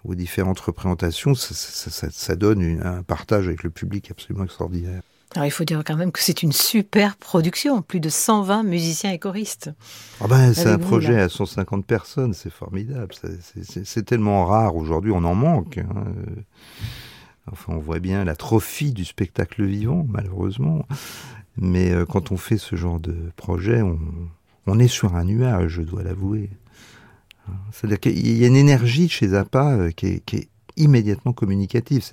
aux 0.03 0.15
différentes 0.15 0.59
représentations, 0.59 1.33
ça, 1.35 1.53
ça, 1.53 1.89
ça, 1.91 2.07
ça 2.11 2.35
donne 2.35 2.61
une- 2.61 2.81
un 2.83 3.03
partage 3.03 3.47
avec 3.47 3.63
le 3.63 3.69
public 3.69 4.09
absolument 4.11 4.45
extraordinaire. 4.45 5.01
Alors 5.35 5.45
il 5.45 5.51
faut 5.51 5.65
dire 5.65 5.83
quand 5.85 5.97
même 5.97 6.13
que 6.13 6.21
c'est 6.21 6.43
une 6.43 6.53
super 6.53 7.17
production, 7.17 7.81
plus 7.81 7.99
de 7.99 8.07
120 8.07 8.63
musiciens 8.63 9.11
et 9.11 9.19
choristes. 9.19 9.71
Ah 10.21 10.27
ben, 10.29 10.53
c'est 10.53 10.67
un 10.67 10.77
vous, 10.77 10.87
projet 10.87 11.17
là. 11.17 11.23
à 11.25 11.29
150 11.29 11.85
personnes, 11.85 12.33
c'est 12.33 12.49
formidable. 12.51 13.13
C'est- 13.83 14.03
tellement 14.03 14.45
rare 14.45 14.77
aujourd'hui, 14.77 15.11
on 15.11 15.23
en 15.25 15.35
manque. 15.35 15.79
hein. 15.79 16.05
Euh, 16.07 16.41
Enfin, 17.49 17.73
on 17.73 17.79
voit 17.79 17.99
bien 17.99 18.25
l'atrophie 18.25 18.91
du 18.91 19.05
spectacle 19.05 19.63
vivant, 19.63 20.05
malheureusement. 20.09 20.85
Mais 21.57 21.91
euh, 21.91 22.05
quand 22.05 22.31
on 22.31 22.37
fait 22.37 22.57
ce 22.57 22.75
genre 22.75 22.99
de 22.99 23.15
projet, 23.35 23.81
on, 23.81 24.79
est 24.79 24.87
sur 24.87 25.15
un 25.15 25.25
nuage, 25.25 25.73
je 25.73 25.81
dois 25.81 26.03
l'avouer. 26.03 26.49
C'est-à-dire 27.71 27.99
qu'il 27.99 28.37
y 28.37 28.43
a 28.43 28.47
une 28.47 28.57
énergie 28.57 29.07
chez 29.07 29.29
Zappa 29.29 29.73
euh, 29.73 29.91
qui 29.91 30.07
est, 30.07 30.49
immédiatement 30.75 31.33
communicative. 31.33 32.03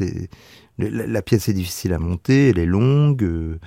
La, 0.79 1.21
pièce 1.21 1.51
est 1.51 1.53
difficile 1.53 1.93
à 1.93 1.99
monter, 1.99 2.49
elle 2.49 2.59
est 2.59 2.65
longue, 2.65 3.23
euh, 3.23 3.59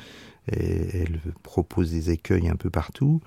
elle 0.48 1.20
propose 1.44 1.92
des 1.92 2.10
écueils 2.10 2.48
un 2.48 2.56
peu 2.56 2.72
partout 2.72 3.22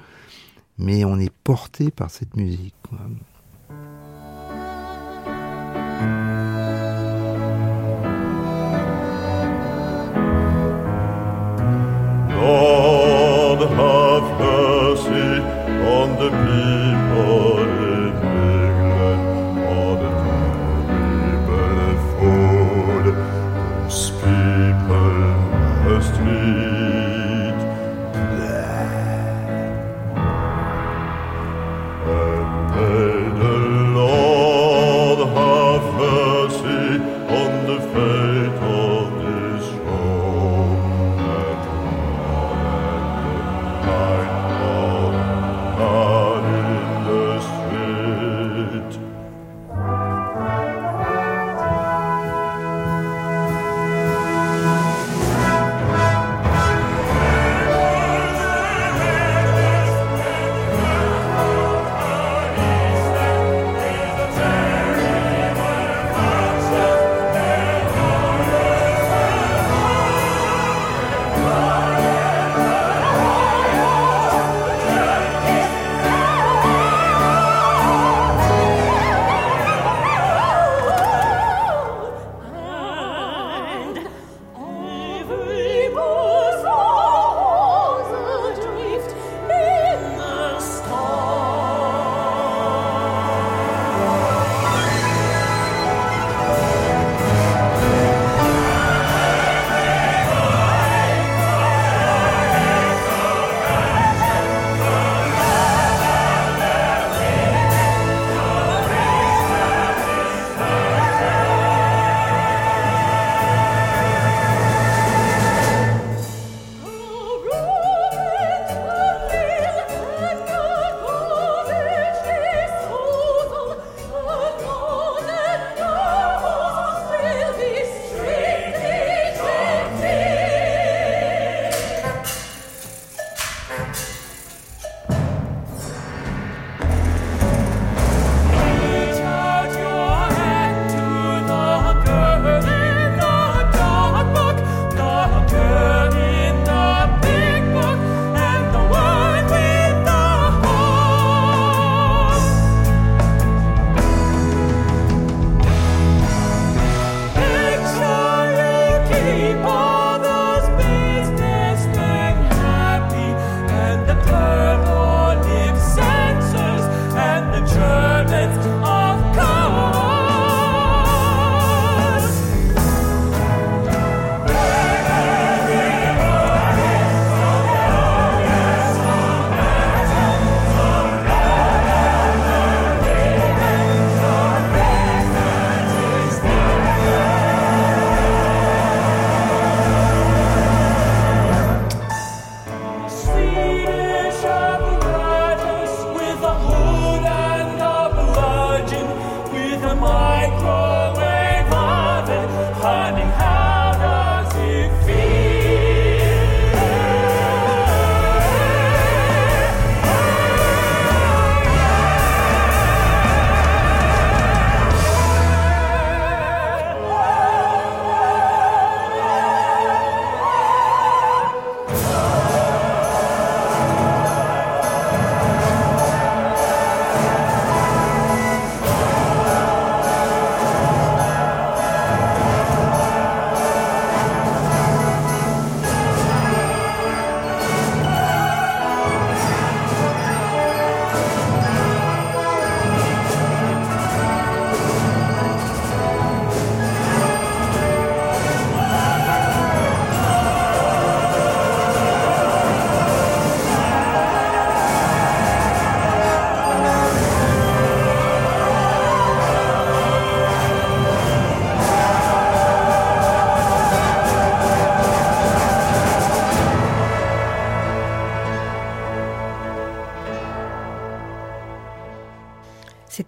mais 0.81 1.05
on 1.05 1.19
est 1.19 1.33
porté 1.45 1.91
par 1.91 2.11
cette 2.11 2.37
musique. 2.37 2.75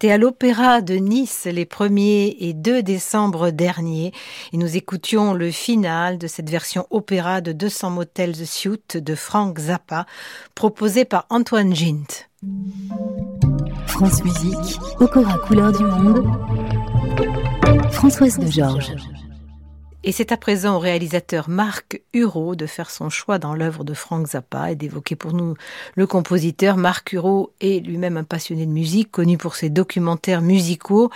C'était 0.03 0.15
à 0.15 0.19
l'Opéra 0.19 0.81
de 0.81 0.95
Nice 0.95 1.45
les 1.45 1.65
1er 1.65 2.35
et 2.41 2.55
2 2.55 2.83
décembre 2.83 3.51
dernier 3.51 4.13
et 4.53 4.57
nous 4.57 4.77
écoutions 4.77 5.33
le 5.33 5.53
final 5.53 6.19
de 6.19 6.27
cette 6.27 6.51
version 6.51 6.89
opéra 6.91 7.41
de 7.41 7.53
200 7.53 7.91
motels 7.91 8.33
The 8.33 8.45
Suite 8.45 8.97
de 8.97 9.15
Frank 9.15 9.61
Zappa 9.61 10.07
proposé 10.57 11.05
par 11.05 11.27
Antoine 11.31 11.73
Gint. 11.73 12.29
France 13.87 14.25
Musique, 14.25 14.81
Opéra 14.99 15.39
couleur 15.39 15.71
du 15.71 15.85
monde. 15.85 16.27
Françoise 17.93 18.41
de 18.41 18.51
Georges. 18.51 18.97
Et 20.05 20.11
c'est 20.11 20.33
à 20.33 20.37
présent 20.37 20.75
au 20.75 20.79
réalisateur 20.81 21.49
Marc 21.49 22.03
Hureau 22.13 22.57
de 22.57 22.67
faire 22.67 22.91
son 22.91 23.09
choix 23.09 23.39
dans 23.39 23.55
l'œuvre 23.55 23.85
de 23.85 23.95
Frank 23.95 24.27
Zappa 24.27 24.73
et 24.73 24.75
d'évoquer 24.75 25.15
pour 25.15 25.33
nous 25.33 25.55
le 25.95 26.09
compositeur. 26.09 26.77
Marc 26.77 27.13
Hureau 27.13 27.53
est 27.61 27.79
lui-même 27.87 28.17
un 28.17 28.25
passionné 28.25 28.67
de 28.67 28.73
musique, 28.73 29.13
connu 29.13 29.39
pour 29.39 29.55
ses 29.55 29.71
documentaires 29.71 30.43
musicaux, 30.43 31.13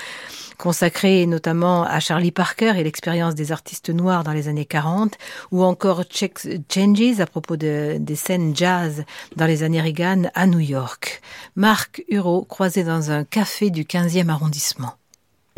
consacrés 0.57 1.27
notamment 1.27 1.83
à 1.83 1.99
Charlie 1.99 2.31
Parker 2.31 2.75
et 2.77 2.85
l'expérience 2.85 3.35
des 3.35 3.51
artistes 3.51 3.91
noirs 3.91 4.23
dans 4.23 4.33
les 4.33 4.47
années 4.47 4.67
40, 4.67 5.15
ou 5.51 5.65
encore 5.65 6.05
Changes 6.09 7.21
à 7.21 7.27
propos 7.27 7.57
de, 7.57 7.97
des 7.99 8.17
scènes 8.17 8.55
jazz 8.55 9.05
dans 9.35 9.47
les 9.47 9.65
années 9.65 9.81
Reagan 9.81 10.31
à 10.35 10.47
New 10.47 10.61
York. 10.61 11.23
Marc 11.57 12.05
Hureau 12.09 12.45
croisé 12.45 12.85
dans 12.85 13.11
un 13.11 13.25
café 13.25 13.71
du 13.71 13.83
15e 13.83 14.29
arrondissement. 14.29 14.95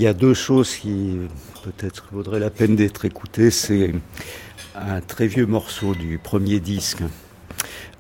Il 0.01 0.05
y 0.05 0.07
a 0.07 0.15
deux 0.15 0.35
choses 0.35 0.77
qui 0.77 1.19
peut-être 1.65 2.07
vaudraient 2.13 2.39
la 2.39 2.51
peine 2.51 2.77
d'être 2.77 3.05
écoutées. 3.05 3.51
C'est 3.51 3.93
un 4.77 5.01
très 5.01 5.27
vieux 5.27 5.47
morceau 5.47 5.93
du 5.93 6.19
premier 6.19 6.61
disque, 6.61 7.03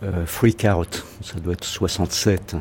euh, 0.04 0.24
Freak 0.24 0.64
Out, 0.64 1.04
ça 1.22 1.40
doit 1.40 1.54
être 1.54 1.64
67. 1.64 2.54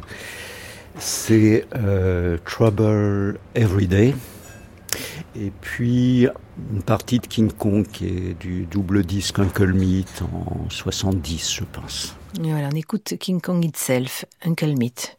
C'est 0.98 1.68
euh, 1.76 2.40
Trouble 2.46 3.38
Every 3.54 3.88
Day. 3.88 4.16
Et 5.36 5.52
puis 5.62 6.28
une 6.74 6.82
partie 6.82 7.20
de 7.20 7.28
King 7.28 7.52
Kong 7.52 7.86
qui 7.86 8.08
est 8.08 8.40
du 8.40 8.66
double 8.66 9.04
disque 9.04 9.38
Uncle 9.38 9.72
Meat 9.72 10.24
en 10.34 10.68
70, 10.72 11.54
je 11.54 11.64
pense. 11.64 12.16
Voilà, 12.42 12.70
on 12.74 12.76
écoute 12.76 13.14
King 13.20 13.40
Kong 13.40 13.64
itself, 13.64 14.26
Uncle 14.44 14.74
Meat. 14.76 15.16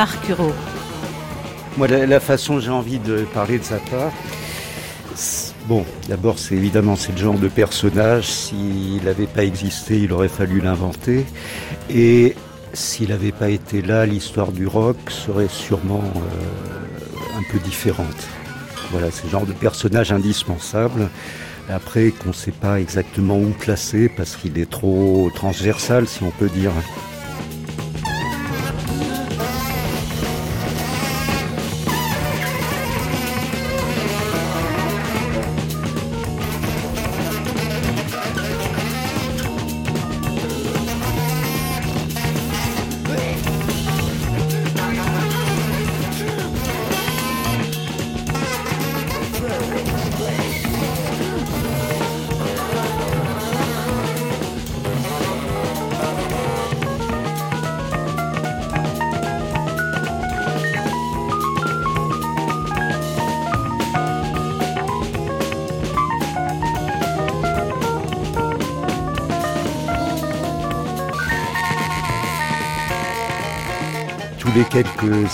Marc. 0.00 0.32
Moi, 1.76 1.86
la, 1.86 2.06
la 2.06 2.20
façon 2.20 2.58
j'ai 2.58 2.70
envie 2.70 2.98
de 2.98 3.16
parler 3.34 3.58
de 3.58 3.64
Zappa, 3.64 4.10
c'est- 5.14 5.52
bon, 5.68 5.84
d'abord, 6.08 6.38
c'est 6.38 6.54
évidemment 6.54 6.94
le 7.14 7.16
genre 7.18 7.34
de 7.38 7.48
personnage. 7.48 8.24
S'il 8.24 9.04
n'avait 9.04 9.26
pas 9.26 9.44
existé, 9.44 9.98
il 9.98 10.10
aurait 10.14 10.30
fallu 10.30 10.62
l'inventer. 10.62 11.26
Et 11.90 12.34
s'il 12.72 13.10
n'avait 13.10 13.30
pas 13.30 13.50
été 13.50 13.82
là, 13.82 14.06
l'histoire 14.06 14.52
du 14.52 14.66
rock 14.66 14.96
serait 15.10 15.48
sûrement 15.50 16.02
euh, 16.16 17.38
un 17.38 17.42
peu 17.52 17.58
différente. 17.58 18.26
Voilà, 18.92 19.10
c'est 19.10 19.24
le 19.24 19.30
genre 19.32 19.44
de 19.44 19.52
personnage 19.52 20.12
indispensable. 20.12 21.10
Après, 21.68 22.10
qu'on 22.12 22.30
ne 22.30 22.34
sait 22.34 22.52
pas 22.52 22.80
exactement 22.80 23.36
où 23.36 23.50
placer 23.50 24.08
parce 24.08 24.34
qu'il 24.36 24.58
est 24.58 24.70
trop 24.70 25.30
transversal, 25.34 26.08
si 26.08 26.22
on 26.22 26.30
peut 26.30 26.48
dire. 26.48 26.72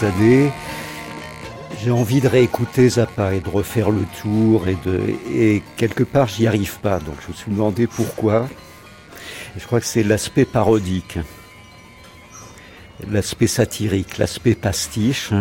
Années, 0.04 0.50
j'ai 1.82 1.90
envie 1.90 2.20
de 2.20 2.28
réécouter 2.28 2.88
Zappa 2.88 3.34
et 3.34 3.40
de 3.40 3.48
refaire 3.48 3.90
le 3.90 4.02
tour 4.22 4.68
et 4.68 4.76
de 4.84 5.00
et 5.32 5.62
quelque 5.76 6.02
part 6.04 6.28
j'y 6.28 6.46
arrive 6.46 6.78
pas. 6.80 6.98
Donc 6.98 7.16
je 7.24 7.28
me 7.28 7.32
suis 7.34 7.50
demandé 7.52 7.86
pourquoi. 7.86 8.48
Je 9.58 9.64
crois 9.64 9.80
que 9.80 9.86
c'est 9.86 10.02
l'aspect 10.02 10.44
parodique, 10.44 11.18
l'aspect 13.10 13.46
satirique, 13.46 14.18
l'aspect 14.18 14.54
pastiche, 14.54 15.32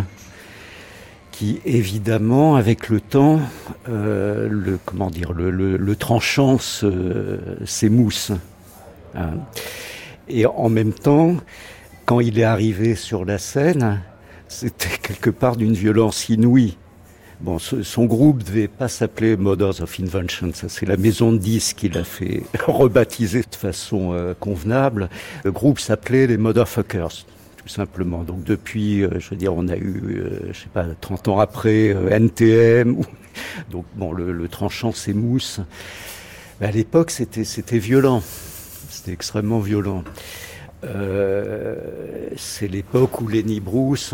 qui 1.31 1.59
évidemment 1.65 2.55
avec 2.55 2.87
le 2.89 3.01
temps, 3.01 3.41
euh, 3.89 4.47
le 4.49 4.79
comment 4.85 5.09
dire, 5.09 5.33
le, 5.33 5.51
le, 5.51 5.95
tranchant 5.97 6.57
se- 6.59 7.39
s'émousse. 7.65 8.31
Hein. 9.15 9.31
Et 10.29 10.45
en 10.45 10.69
même 10.69 10.93
temps, 10.93 11.35
quand 12.05 12.21
il 12.21 12.39
est 12.39 12.43
arrivé 12.45 12.95
sur 12.95 13.25
la 13.25 13.37
scène, 13.37 13.99
c'était 14.47 14.97
quelque 15.01 15.29
part 15.29 15.55
d'une 15.55 15.73
violence 15.73 16.29
inouïe. 16.29 16.77
Bon, 17.41 17.60
son 17.60 18.05
groupe 18.05 18.43
devait 18.43 18.69
pas 18.69 18.88
s'appeler 18.88 19.36
Mothers 19.36 19.81
of 19.81 19.99
Invention, 19.99 20.51
ça 20.53 20.69
c'est 20.69 20.86
la 20.86 20.95
maison 20.95 21.34
de 21.34 21.38
disques 21.38 21.77
qui 21.77 21.89
l'a 21.89 22.05
fait 22.05 22.43
rebaptiser 22.67 23.41
de 23.41 23.55
façon 23.55 24.13
euh, 24.13 24.34
convenable. 24.39 25.10
Le 25.43 25.51
groupe 25.51 25.79
s'appelait 25.79 26.27
les 26.27 26.38
Motherfuckers, 26.38 27.25
tout 27.58 27.67
simplement. 27.67 28.23
Donc 28.23 28.43
depuis, 28.43 29.03
euh, 29.03 29.19
je 29.19 29.29
veux 29.31 29.36
dire, 29.36 29.53
on 29.53 29.67
a 29.67 29.75
eu, 29.75 30.01
euh, 30.21 30.53
je 30.53 30.62
sais 30.62 30.69
pas, 30.73 30.86
30 31.01 31.27
ans 31.27 31.39
après, 31.39 31.89
euh, 31.89 32.10
NTM. 32.10 33.01
Donc 33.71 33.86
bon, 33.95 34.13
le, 34.13 34.31
le 34.31 34.47
tranchant 34.47 34.93
s'émousse. 34.93 35.60
À 36.62 36.71
l'époque, 36.71 37.12
c'était 37.12 37.43
c'était 37.43 37.79
violent. 37.79 38.23
C'était 38.89 39.12
extrêmement 39.12 39.60
violent. 39.60 40.03
Euh, 40.85 41.75
c'est 42.37 42.67
l'époque 42.67 43.21
où 43.21 43.27
Lenny 43.27 43.59
Bruce 43.59 44.13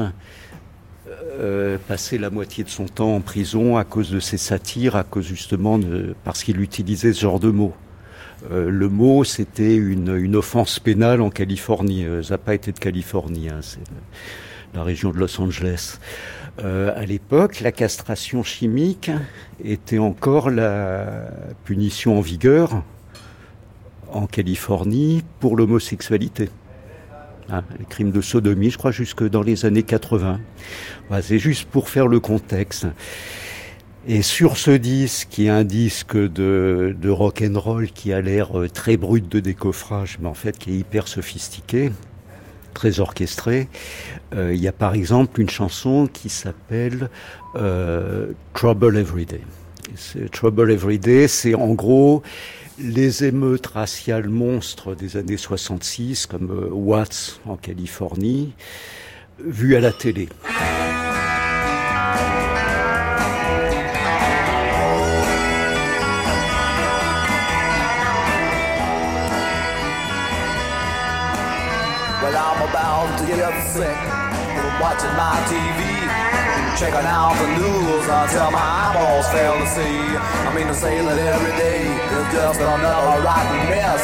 euh, 1.40 1.78
passait 1.88 2.18
la 2.18 2.30
moitié 2.30 2.64
de 2.64 2.70
son 2.70 2.86
temps 2.86 3.16
en 3.16 3.22
prison 3.22 3.78
à 3.78 3.84
cause 3.84 4.12
de 4.12 4.20
ses 4.20 4.38
satires, 4.38 4.96
à 4.96 5.04
cause 5.04 5.26
justement 5.26 5.80
parce 6.24 6.44
qu'il 6.44 6.62
utilisait 6.62 7.14
ce 7.14 7.22
genre 7.22 7.40
de 7.40 7.50
mots. 7.50 7.74
Euh, 8.52 8.70
le 8.70 8.90
mot, 8.90 9.24
c'était 9.24 9.76
une, 9.76 10.36
offense 10.36 10.80
pénale 10.80 11.22
en 11.22 11.30
Californie. 11.30 12.06
Euh, 12.06 12.22
Zappa 12.22 12.54
était 12.54 12.72
de 12.72 12.80
Californie, 12.80 13.50
hein, 13.50 13.60
c'est 13.62 13.80
la 14.74 14.84
région 14.84 15.12
de 15.12 15.18
Los 15.18 15.40
Angeles. 15.42 16.00
À 16.64 17.06
l'époque, 17.06 17.62
la 17.62 17.72
castration 17.72 18.44
chimique 18.44 19.10
était 19.64 19.98
encore 19.98 20.52
la 20.52 21.32
punition 21.64 22.20
en 22.20 22.22
vigueur 22.22 22.84
en 24.12 24.28
Californie 24.28 25.24
pour 25.40 25.56
l'homosexualité. 25.56 26.50
Hein, 27.52 27.64
les 27.78 27.86
crimes 27.86 28.12
de 28.12 28.22
sodomie, 28.22 28.70
je 28.70 28.78
crois, 28.78 28.92
jusque 28.92 29.28
dans 29.28 29.42
les 29.44 29.66
années 29.66 29.84
80. 29.84 30.40
Voilà, 31.10 31.22
C'est 31.22 31.40
juste 31.40 31.68
pour 31.70 31.90
faire 31.90 32.08
le 32.08 32.22
contexte. 32.22 32.88
Et 34.08 34.22
sur 34.22 34.58
ce 34.58 34.72
disque, 34.72 35.28
qui 35.30 35.46
est 35.46 35.50
un 35.50 35.66
disque 35.66 36.16
de, 36.16 36.96
de 37.00 37.10
rock 37.10 37.44
and 37.46 37.60
roll 37.60 37.90
qui 37.90 38.14
a 38.14 38.22
l'air 38.22 38.58
euh, 38.58 38.68
très 38.68 38.98
brut 38.98 39.30
de 39.30 39.40
décoffrage, 39.40 40.18
mais 40.22 40.28
en 40.28 40.34
fait 40.34 40.58
qui 40.58 40.72
est 40.72 40.78
hyper 40.78 41.08
sophistiqué, 41.08 41.92
très 42.74 43.00
orchestré, 43.00 43.68
euh, 44.34 44.54
il 44.56 44.62
y 44.62 44.68
a 44.68 44.72
par 44.72 44.96
exemple 44.96 45.40
une 45.40 45.50
chanson 45.50 46.08
qui 46.12 46.30
s'appelle 46.30 47.10
euh, 47.56 48.32
Trouble 48.54 48.98
Every 48.98 49.26
Day. 49.26 49.42
Trouble 50.32 50.72
Every 50.72 50.98
Day, 50.98 51.28
c'est 51.28 51.54
en 51.54 51.74
gros 51.74 52.24
les 52.84 53.24
émeutes 53.24 53.68
raciales 53.68 54.30
monstres 54.30 54.96
des 54.96 55.18
années 55.18 55.38
66, 55.38 56.26
comme 56.26 56.52
euh, 56.52 56.70
Watts 56.72 57.40
en 57.46 57.56
Californie, 57.56 58.54
vues 59.40 59.76
à 59.76 59.80
la 59.80 59.92
télé. 59.92 60.30
Checking 76.82 77.06
out 77.06 77.38
the 77.38 77.46
news 77.62 78.06
until 78.10 78.50
my 78.50 78.58
eyeballs 78.58 79.30
fail 79.30 79.54
to 79.54 79.70
see. 79.70 80.02
I 80.18 80.50
mean 80.50 80.66
to 80.66 80.74
say 80.74 80.98
that 80.98 81.14
every 81.14 81.54
day 81.54 81.86
is 81.86 82.26
just 82.34 82.58
another 82.58 83.22
rotten 83.22 83.70
mess. 83.70 84.02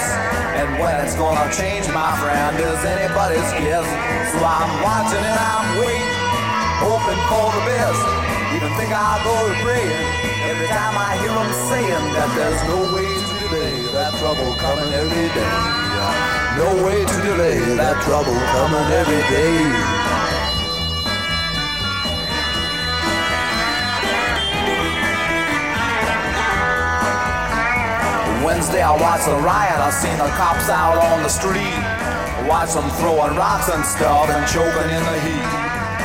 And 0.61 0.77
when 0.77 0.93
it's 1.01 1.17
gonna 1.17 1.49
change, 1.57 1.89
my 1.89 2.13
friend, 2.21 2.53
is 2.53 2.77
anybody's 2.85 3.49
guess. 3.57 3.81
So 4.29 4.45
I'm 4.45 4.69
watching 4.85 5.25
and 5.25 5.39
I'm 5.41 5.81
waiting, 5.81 6.21
hoping 6.77 7.21
for 7.25 7.49
the 7.49 7.63
best. 7.65 8.01
Even 8.53 8.69
think 8.77 8.93
I'll 8.93 9.25
go 9.25 9.33
to 9.49 9.57
praying 9.65 10.05
every 10.45 10.69
time 10.69 10.93
I 11.01 11.17
hear 11.17 11.33
them 11.33 11.49
saying 11.73 12.05
that 12.13 12.29
there's 12.37 12.61
no 12.69 12.77
way 12.93 13.09
to 13.09 13.33
delay 13.41 13.73
that 13.97 14.13
trouble 14.21 14.53
coming 14.61 14.93
every 14.93 15.29
day. 15.33 15.53
No 16.61 16.69
way 16.85 17.01
to 17.01 17.17
delay 17.25 17.57
that 17.73 17.97
trouble 18.05 18.37
coming 18.53 18.85
every 19.01 19.23
day. 19.33 19.96
Wednesday 28.43 28.81
I 28.81 28.91
watched 28.91 29.25
the 29.25 29.35
riot, 29.37 29.79
I 29.79 29.89
seen 29.89 30.17
the 30.17 30.29
cops 30.37 30.69
out 30.69 30.97
on 30.97 31.23
the 31.23 31.29
street. 31.29 31.77
Watch 32.47 32.73
them 32.73 32.89
throwing 33.01 33.35
rocks 33.35 33.69
and 33.69 33.83
stuff 33.83 34.29
and 34.29 34.45
choking 34.47 34.89
in 34.89 35.03
the 35.03 35.19
heat. 35.21 35.96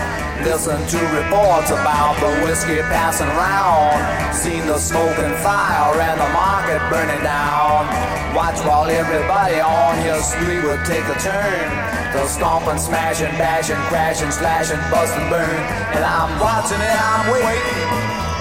Listen 0.42 0.80
to 0.82 0.98
reports 1.14 1.70
about 1.70 2.18
the 2.18 2.30
whiskey 2.42 2.82
passing 2.90 3.30
round. 3.38 4.34
Seen 4.34 4.66
the 4.66 4.78
smoke 4.78 5.18
and 5.22 5.34
fire 5.38 5.94
and 6.00 6.18
the 6.18 6.30
market 6.34 6.82
burning 6.90 7.22
down. 7.22 7.86
Watch 8.34 8.58
while 8.66 8.90
everybody 8.90 9.60
on 9.60 10.04
your 10.04 10.18
street 10.18 10.64
would 10.64 10.84
take 10.84 11.04
a 11.04 11.18
turn. 11.20 11.68
They'll 12.12 12.26
stomp 12.26 12.66
and 12.66 12.80
smash 12.80 13.20
and 13.20 13.36
bash 13.38 13.70
and 13.70 13.78
crash 13.86 14.20
and 14.20 14.32
slash 14.32 14.70
and 14.72 14.82
bust 14.90 15.14
and 15.14 15.30
burn. 15.30 15.62
And 15.94 16.04
I'm 16.04 16.34
watching 16.40 16.80
and 16.80 16.98
I'm 16.98 17.30
waiting, 17.30 17.88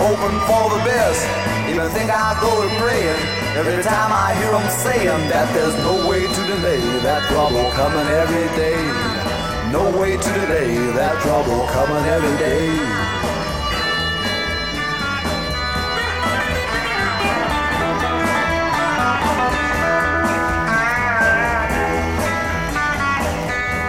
hoping 0.02 0.39
for 0.50 0.74
the 0.74 0.82
best. 0.84 1.21
Even 1.69 1.88
think 1.91 2.10
I'll 2.10 2.39
go 2.41 2.50
to 2.50 2.69
praying 2.82 3.21
every 3.56 3.84
time 3.84 4.12
I 4.12 4.34
hear 4.41 4.52
them 4.52 4.67
saying 4.69 5.30
that 5.30 5.54
there's 5.54 5.76
no 5.86 6.10
way 6.10 6.26
to 6.26 6.41
delay 6.47 6.82
that 7.06 7.30
trouble 7.30 7.69
coming 7.78 8.08
every 8.08 8.47
day. 8.58 9.11
No 9.71 9.88
way 9.97 10.17
to 10.17 10.29
delay 10.36 10.75
that 10.99 11.15
trouble 11.23 11.65
coming 11.71 12.03
every 12.12 12.36
day. 12.43 12.67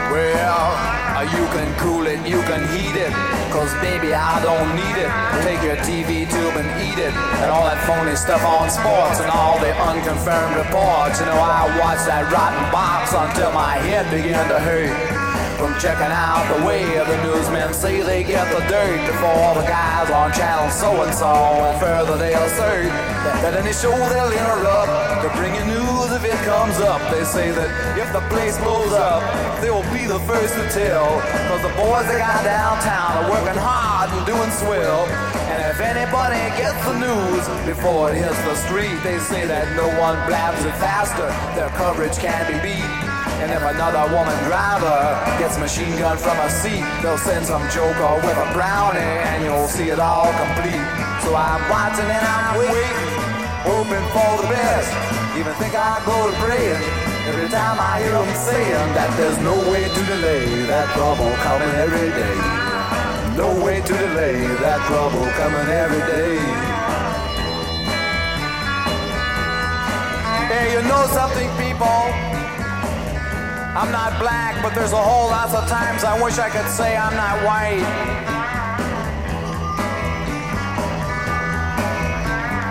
Well, 0.06 0.70
uh, 1.18 1.26
you 1.34 1.44
can 1.50 1.66
cool 1.80 2.06
it, 2.06 2.22
you 2.30 2.38
can 2.46 2.62
heat 2.78 2.94
it. 2.94 3.10
Cause 3.50 3.74
baby, 3.82 4.14
I 4.14 4.38
don't 4.38 4.70
need 4.78 5.02
it. 5.02 5.10
Take 5.42 5.66
your 5.66 5.74
TV 5.82 6.30
tube 6.30 6.62
and 6.62 6.70
eat 6.86 7.02
it. 7.02 7.12
And 7.42 7.50
all 7.50 7.64
that 7.66 7.82
phony 7.88 8.14
stuff 8.14 8.44
on 8.44 8.70
sports 8.70 9.18
and 9.18 9.28
all 9.32 9.58
the 9.58 9.74
unconfirmed 9.82 10.54
reports. 10.62 11.18
You 11.18 11.26
know, 11.26 11.42
I 11.42 11.66
watched 11.82 12.06
that 12.06 12.30
rotten 12.30 12.70
box 12.70 13.10
until 13.12 13.50
my 13.50 13.78
head 13.78 14.08
began 14.14 14.48
to 14.48 14.60
hurt. 14.60 15.11
From 15.62 15.78
checking 15.78 16.10
out 16.10 16.42
the 16.50 16.66
way 16.66 16.82
the 16.82 17.22
newsmen 17.22 17.72
say 17.72 18.02
they 18.02 18.24
get 18.24 18.50
the 18.50 18.58
dirt 18.66 18.98
before 19.06 19.54
the 19.54 19.62
guys 19.62 20.10
on 20.10 20.34
channel 20.34 20.66
so 20.74 20.90
and 21.06 21.14
so. 21.14 21.30
And 21.30 21.78
further 21.78 22.18
they 22.18 22.34
assert 22.34 22.90
that 23.46 23.54
any 23.54 23.70
show 23.70 23.94
they'll 24.10 24.34
interrupt 24.34 24.90
to 25.22 25.30
bring 25.38 25.54
you 25.54 25.62
news 25.70 26.10
if 26.18 26.26
it 26.26 26.34
comes 26.42 26.82
up. 26.82 26.98
They 27.14 27.22
say 27.22 27.54
that 27.54 27.70
if 27.94 28.10
the 28.10 28.26
place 28.26 28.58
blows 28.58 28.90
up, 28.90 29.22
they 29.62 29.70
will 29.70 29.86
be 29.94 30.02
the 30.10 30.18
first 30.26 30.58
to 30.58 30.66
tell. 30.74 31.22
Cause 31.46 31.62
the 31.62 31.74
boys 31.78 32.10
they 32.10 32.18
got 32.18 32.42
downtown 32.42 33.22
are 33.22 33.30
working 33.30 33.54
hard 33.54 34.10
and 34.10 34.26
doing 34.26 34.50
swell. 34.66 35.06
And 35.46 35.62
if 35.70 35.78
anybody 35.78 36.42
gets 36.58 36.74
the 36.90 36.98
news 36.98 37.46
before 37.70 38.10
it 38.10 38.18
hits 38.18 38.42
the 38.50 38.58
street, 38.66 38.98
they 39.06 39.22
say 39.30 39.46
that 39.46 39.70
no 39.78 39.86
one 40.02 40.18
blabs 40.26 40.58
it 40.66 40.74
faster. 40.82 41.30
Their 41.54 41.70
coverage 41.78 42.18
can 42.18 42.50
be 42.50 42.58
beat. 42.74 43.01
And 43.42 43.50
if 43.50 43.58
another 43.58 44.06
woman 44.14 44.38
driver 44.46 45.18
gets 45.42 45.58
machine 45.58 45.98
gun 45.98 46.16
from 46.16 46.38
a 46.38 46.48
seat, 46.48 46.86
they'll 47.02 47.18
send 47.18 47.44
some 47.44 47.66
joker 47.74 48.14
with 48.22 48.38
a 48.38 48.48
brownie 48.54 49.02
and 49.02 49.42
you'll 49.42 49.66
see 49.66 49.90
it 49.90 49.98
all 49.98 50.30
complete. 50.30 50.78
So 51.26 51.34
I'm 51.34 51.58
watching 51.66 52.06
and 52.06 52.22
I'm 52.22 52.54
waiting, 52.70 53.10
hoping 53.66 54.06
for 54.14 54.30
the 54.38 54.46
best. 54.46 54.94
Even 55.34 55.50
think 55.58 55.74
I 55.74 55.98
go 56.06 56.30
to 56.30 56.34
praying 56.38 56.86
every 57.26 57.50
time 57.50 57.82
I 57.82 57.98
hear 58.06 58.14
them 58.14 58.30
saying 58.30 58.94
that 58.94 59.10
there's 59.18 59.38
no 59.42 59.58
way 59.74 59.90
to 59.90 60.00
delay 60.06 60.62
that 60.70 60.86
trouble 60.94 61.34
coming 61.42 61.74
every 61.82 62.14
day. 62.14 62.38
No 63.34 63.50
way 63.58 63.82
to 63.82 63.92
delay 64.06 64.38
that 64.62 64.78
trouble 64.86 65.26
coming 65.34 65.66
every 65.66 66.04
day. 66.14 66.38
Hey, 70.46 70.78
you 70.78 70.82
know 70.86 71.10
something, 71.10 71.50
people? 71.58 72.31
I'm 73.74 73.90
not 73.90 74.20
black, 74.20 74.62
but 74.62 74.74
there's 74.74 74.92
a 74.92 75.00
whole 75.00 75.30
lot 75.30 75.48
of 75.48 75.66
times 75.66 76.04
I 76.04 76.20
wish 76.22 76.36
I 76.38 76.50
could 76.50 76.68
say 76.68 76.94
I'm 76.94 77.16
not 77.16 77.40
white. 77.40 77.80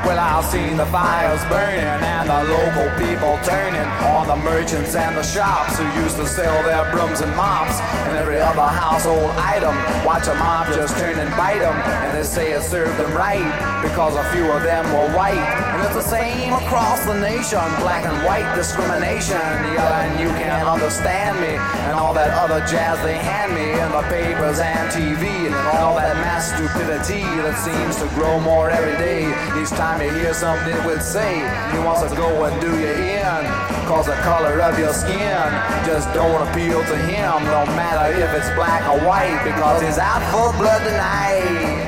Well, 0.05 0.19
I've 0.19 0.45
seen 0.45 0.77
the 0.77 0.85
fires 0.93 1.41
burning 1.49 1.81
and 1.81 2.29
the 2.29 2.43
local 2.53 2.85
people 3.01 3.33
turning 3.41 3.81
on 4.13 4.27
the 4.27 4.35
merchants 4.45 4.93
and 4.93 5.17
the 5.17 5.23
shops 5.23 5.79
who 5.79 5.85
used 6.03 6.17
to 6.17 6.27
sell 6.27 6.61
their 6.61 6.85
brooms 6.91 7.21
and 7.21 7.35
mops 7.35 7.81
and 8.05 8.15
every 8.17 8.39
other 8.39 8.61
household 8.61 9.31
item. 9.41 9.73
Watch 10.05 10.27
a 10.27 10.35
mob 10.35 10.67
just 10.67 10.99
turn 10.99 11.17
and 11.17 11.31
bite 11.35 11.65
them, 11.65 11.73
and 12.05 12.15
they 12.15 12.23
say 12.23 12.51
it 12.51 12.61
served 12.61 12.99
them 12.99 13.11
right 13.17 13.41
because 13.81 14.13
a 14.13 14.23
few 14.29 14.51
of 14.51 14.61
them 14.61 14.85
were 14.93 15.17
white. 15.17 15.70
It's 15.81 15.95
the 15.95 16.01
same 16.01 16.53
across 16.53 17.05
the 17.05 17.19
nation, 17.19 17.59
black 17.81 18.05
and 18.05 18.25
white 18.25 18.55
discrimination. 18.55 19.41
Yeah, 19.73 20.05
and 20.05 20.19
you 20.19 20.29
can't 20.37 20.67
understand 20.67 21.41
me 21.41 21.57
and 21.89 21.99
all 21.99 22.13
that 22.13 22.31
other 22.37 22.59
jazz 22.67 23.01
they 23.03 23.17
hand 23.17 23.53
me 23.53 23.73
in 23.73 23.89
the 23.91 24.05
papers 24.07 24.59
and 24.59 24.89
TV 24.93 25.47
and 25.47 25.55
all 25.77 25.95
that 25.95 26.15
mass 26.17 26.53
stupidity 26.53 27.25
that 27.41 27.57
seems 27.57 27.97
to 27.97 28.07
grow 28.13 28.39
more 28.39 28.69
every 28.69 28.95
day. 28.97 29.25
Each 29.59 29.69
time 29.69 30.01
you 30.01 30.11
hear 30.11 30.33
something 30.33 30.69
it 30.69 30.85
would 30.85 31.01
say, 31.01 31.41
he 31.73 31.79
wants 31.79 32.01
to 32.05 32.15
go 32.15 32.45
and 32.45 32.61
do 32.61 32.69
you 32.79 32.93
in. 33.17 33.41
Cause 33.89 34.05
the 34.05 34.15
color 34.21 34.61
of 34.61 34.77
your 34.77 34.93
skin 34.93 35.49
just 35.83 36.07
don't 36.13 36.47
appeal 36.47 36.79
to 36.85 36.97
him, 37.09 37.43
no 37.49 37.65
matter 37.73 38.15
if 38.15 38.29
it's 38.37 38.53
black 38.55 38.87
or 38.87 39.05
white, 39.05 39.41
because 39.43 39.81
he's 39.81 39.97
out 39.97 40.21
for 40.31 40.55
blood 40.57 40.83
tonight. 40.85 41.80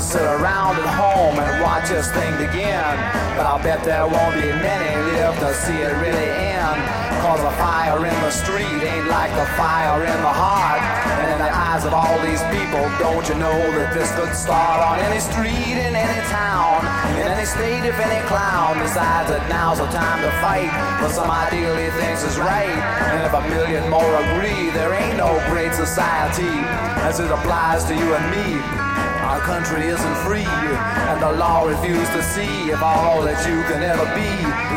To 0.00 0.06
sit 0.06 0.22
around 0.22 0.80
at 0.80 0.88
home 0.96 1.36
and 1.36 1.60
watch 1.60 1.88
this 1.92 2.08
thing 2.12 2.32
begin. 2.40 2.88
But 3.36 3.44
I'll 3.44 3.60
bet 3.60 3.84
there 3.84 4.08
won't 4.08 4.32
be 4.32 4.48
many 4.48 4.88
live 5.12 5.36
to 5.44 5.52
see 5.52 5.76
it 5.76 5.92
really 6.00 6.30
end. 6.40 6.80
Cause 7.20 7.44
the 7.44 7.52
fire 7.60 8.00
in 8.00 8.16
the 8.24 8.32
street 8.32 8.80
ain't 8.80 9.08
like 9.12 9.28
the 9.36 9.44
fire 9.60 10.00
in 10.00 10.18
the 10.24 10.32
heart. 10.32 10.80
And 11.20 11.36
in 11.36 11.38
the 11.44 11.52
eyes 11.52 11.84
of 11.84 11.92
all 11.92 12.16
these 12.24 12.40
people, 12.48 12.80
don't 12.96 13.28
you 13.28 13.36
know 13.36 13.60
that 13.76 13.92
this 13.92 14.08
could 14.16 14.32
start 14.32 14.80
on 14.80 15.04
any 15.04 15.20
street 15.20 15.76
in 15.76 15.92
any 15.92 16.20
town, 16.32 16.80
in 17.20 17.28
any 17.28 17.44
state 17.44 17.84
if 17.84 17.98
any 18.00 18.24
clown 18.24 18.80
decides 18.80 19.28
that 19.28 19.44
now's 19.52 19.84
the 19.84 19.90
time 19.92 20.24
to 20.24 20.32
fight 20.40 20.72
for 20.96 21.12
some 21.12 21.28
ideal 21.28 21.76
he 21.76 21.92
thinks 22.00 22.24
is 22.24 22.40
right. 22.40 22.72
And 23.12 23.20
if 23.28 23.36
a 23.36 23.44
million 23.52 23.84
more 23.92 24.16
agree, 24.32 24.72
there 24.72 24.96
ain't 24.96 25.20
no 25.20 25.36
great 25.52 25.76
society 25.76 26.56
as 27.04 27.20
it 27.20 27.28
applies 27.28 27.84
to 27.84 27.92
you 27.92 28.08
and 28.16 28.26
me. 28.32 28.89
Our 29.30 29.38
country 29.46 29.86
isn't 29.86 30.16
free, 30.26 30.42
and 30.42 31.22
the 31.22 31.30
law 31.38 31.62
refuses 31.62 32.08
to 32.18 32.22
see 32.34 32.74
if 32.74 32.82
all 32.82 33.22
that 33.22 33.38
you 33.46 33.62
can 33.70 33.78
ever 33.78 34.02
be 34.10 34.26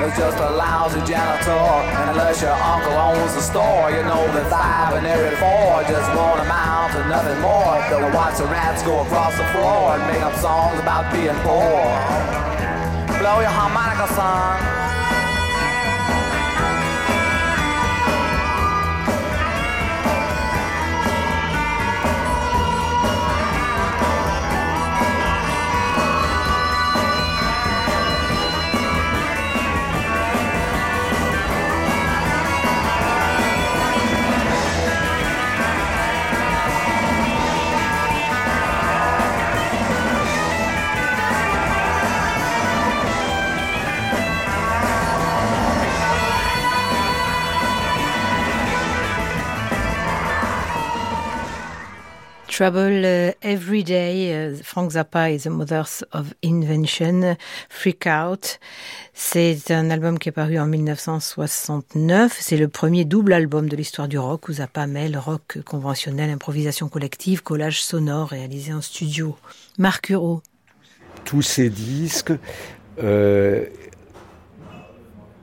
is 0.06 0.14
just 0.14 0.38
a 0.38 0.52
lousy 0.54 1.02
janitor. 1.10 1.66
Unless 2.14 2.44
your 2.46 2.54
uncle 2.54 2.94
owns 2.94 3.34
the 3.34 3.42
store, 3.42 3.90
you 3.90 4.06
know 4.06 4.22
that 4.30 4.46
five 4.54 4.94
and 4.94 5.08
every 5.10 5.34
four 5.42 5.82
just 5.90 6.06
won't 6.14 6.38
amount 6.46 6.94
to 6.94 7.02
nothing 7.10 7.42
more 7.42 7.82
than 7.90 8.14
watch 8.14 8.38
the 8.38 8.46
rats 8.46 8.84
go 8.84 9.02
across 9.02 9.34
the 9.42 9.48
floor 9.58 9.98
and 9.98 10.06
make 10.06 10.22
up 10.22 10.38
songs 10.38 10.78
about 10.78 11.10
being 11.10 11.34
poor. 11.42 11.82
Blow 13.18 13.42
your 13.42 13.50
harmonica, 13.50 14.06
son. 14.14 14.83
Trouble 52.54 53.04
uh, 53.04 53.32
Every 53.42 53.84
Day, 53.84 54.30
uh, 54.32 54.56
Frank 54.62 54.92
Zappa 54.92 55.32
et 55.32 55.40
The 55.40 55.48
Mothers 55.48 56.04
of 56.12 56.36
Invention, 56.46 57.36
Freak 57.68 58.06
Out. 58.06 58.60
C'est 59.16 59.72
un 59.72 59.90
album 59.90 60.20
qui 60.20 60.30
est 60.30 60.34
paru 60.34 60.60
en 60.60 60.68
1969. 60.68 62.38
C'est 62.40 62.58
le 62.58 62.68
premier 62.68 63.06
double 63.06 63.34
album 63.34 63.68
de 63.68 63.76
l'histoire 63.76 64.08
du 64.08 64.20
rock 64.20 64.50
où 64.50 64.54
Zappa 64.54 64.86
mêle 64.86 65.18
rock 65.18 65.64
conventionnel, 65.66 66.30
improvisation 66.30 66.90
collective, 66.90 67.42
collage 67.42 67.82
sonore 67.82 68.28
réalisé 68.28 68.72
en 68.72 68.82
studio. 68.82 69.36
Marc 69.80 70.12
Huro. 70.12 70.44
Tous 71.26 71.42
ces 71.42 71.72
disques, 71.72 72.34
euh, 73.02 73.66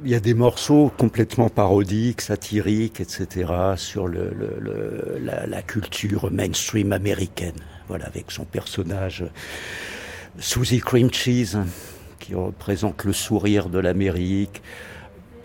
il 0.04 0.10
y 0.10 0.14
a 0.14 0.20
des 0.20 0.34
morceaux 0.34 0.90
complètement 0.96 1.48
parodiques, 1.48 2.20
satiriques, 2.20 3.00
etc., 3.00 3.52
sur 3.76 4.08
le, 4.08 4.30
le, 4.30 4.56
le, 4.58 5.18
la, 5.22 5.46
la, 5.46 5.62
culture 5.62 6.30
mainstream 6.30 6.92
américaine. 6.92 7.56
Voilà, 7.88 8.06
avec 8.06 8.30
son 8.30 8.44
personnage 8.44 9.24
Susie 10.38 10.80
Cream 10.80 11.12
Cheese, 11.12 11.58
qui 12.18 12.34
représente 12.34 13.04
le 13.04 13.12
sourire 13.12 13.68
de 13.68 13.78
l'Amérique. 13.78 14.62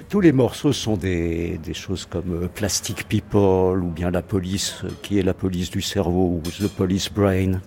Tous 0.10 0.22
les 0.22 0.32
morceaux 0.32 0.74
sont 0.74 0.96
des, 0.96 1.58
des, 1.58 1.74
choses 1.74 2.06
comme 2.06 2.48
Plastic 2.54 3.08
People, 3.08 3.84
ou 3.84 3.90
bien 3.90 4.12
la 4.12 4.22
police, 4.22 4.84
qui 5.02 5.20
est 5.20 5.24
la 5.24 5.34
police 5.34 5.72
du 5.72 5.82
cerveau, 5.82 6.40
ou 6.40 6.50
The 6.50 6.70
Police 6.70 7.12
Brain, 7.12 7.60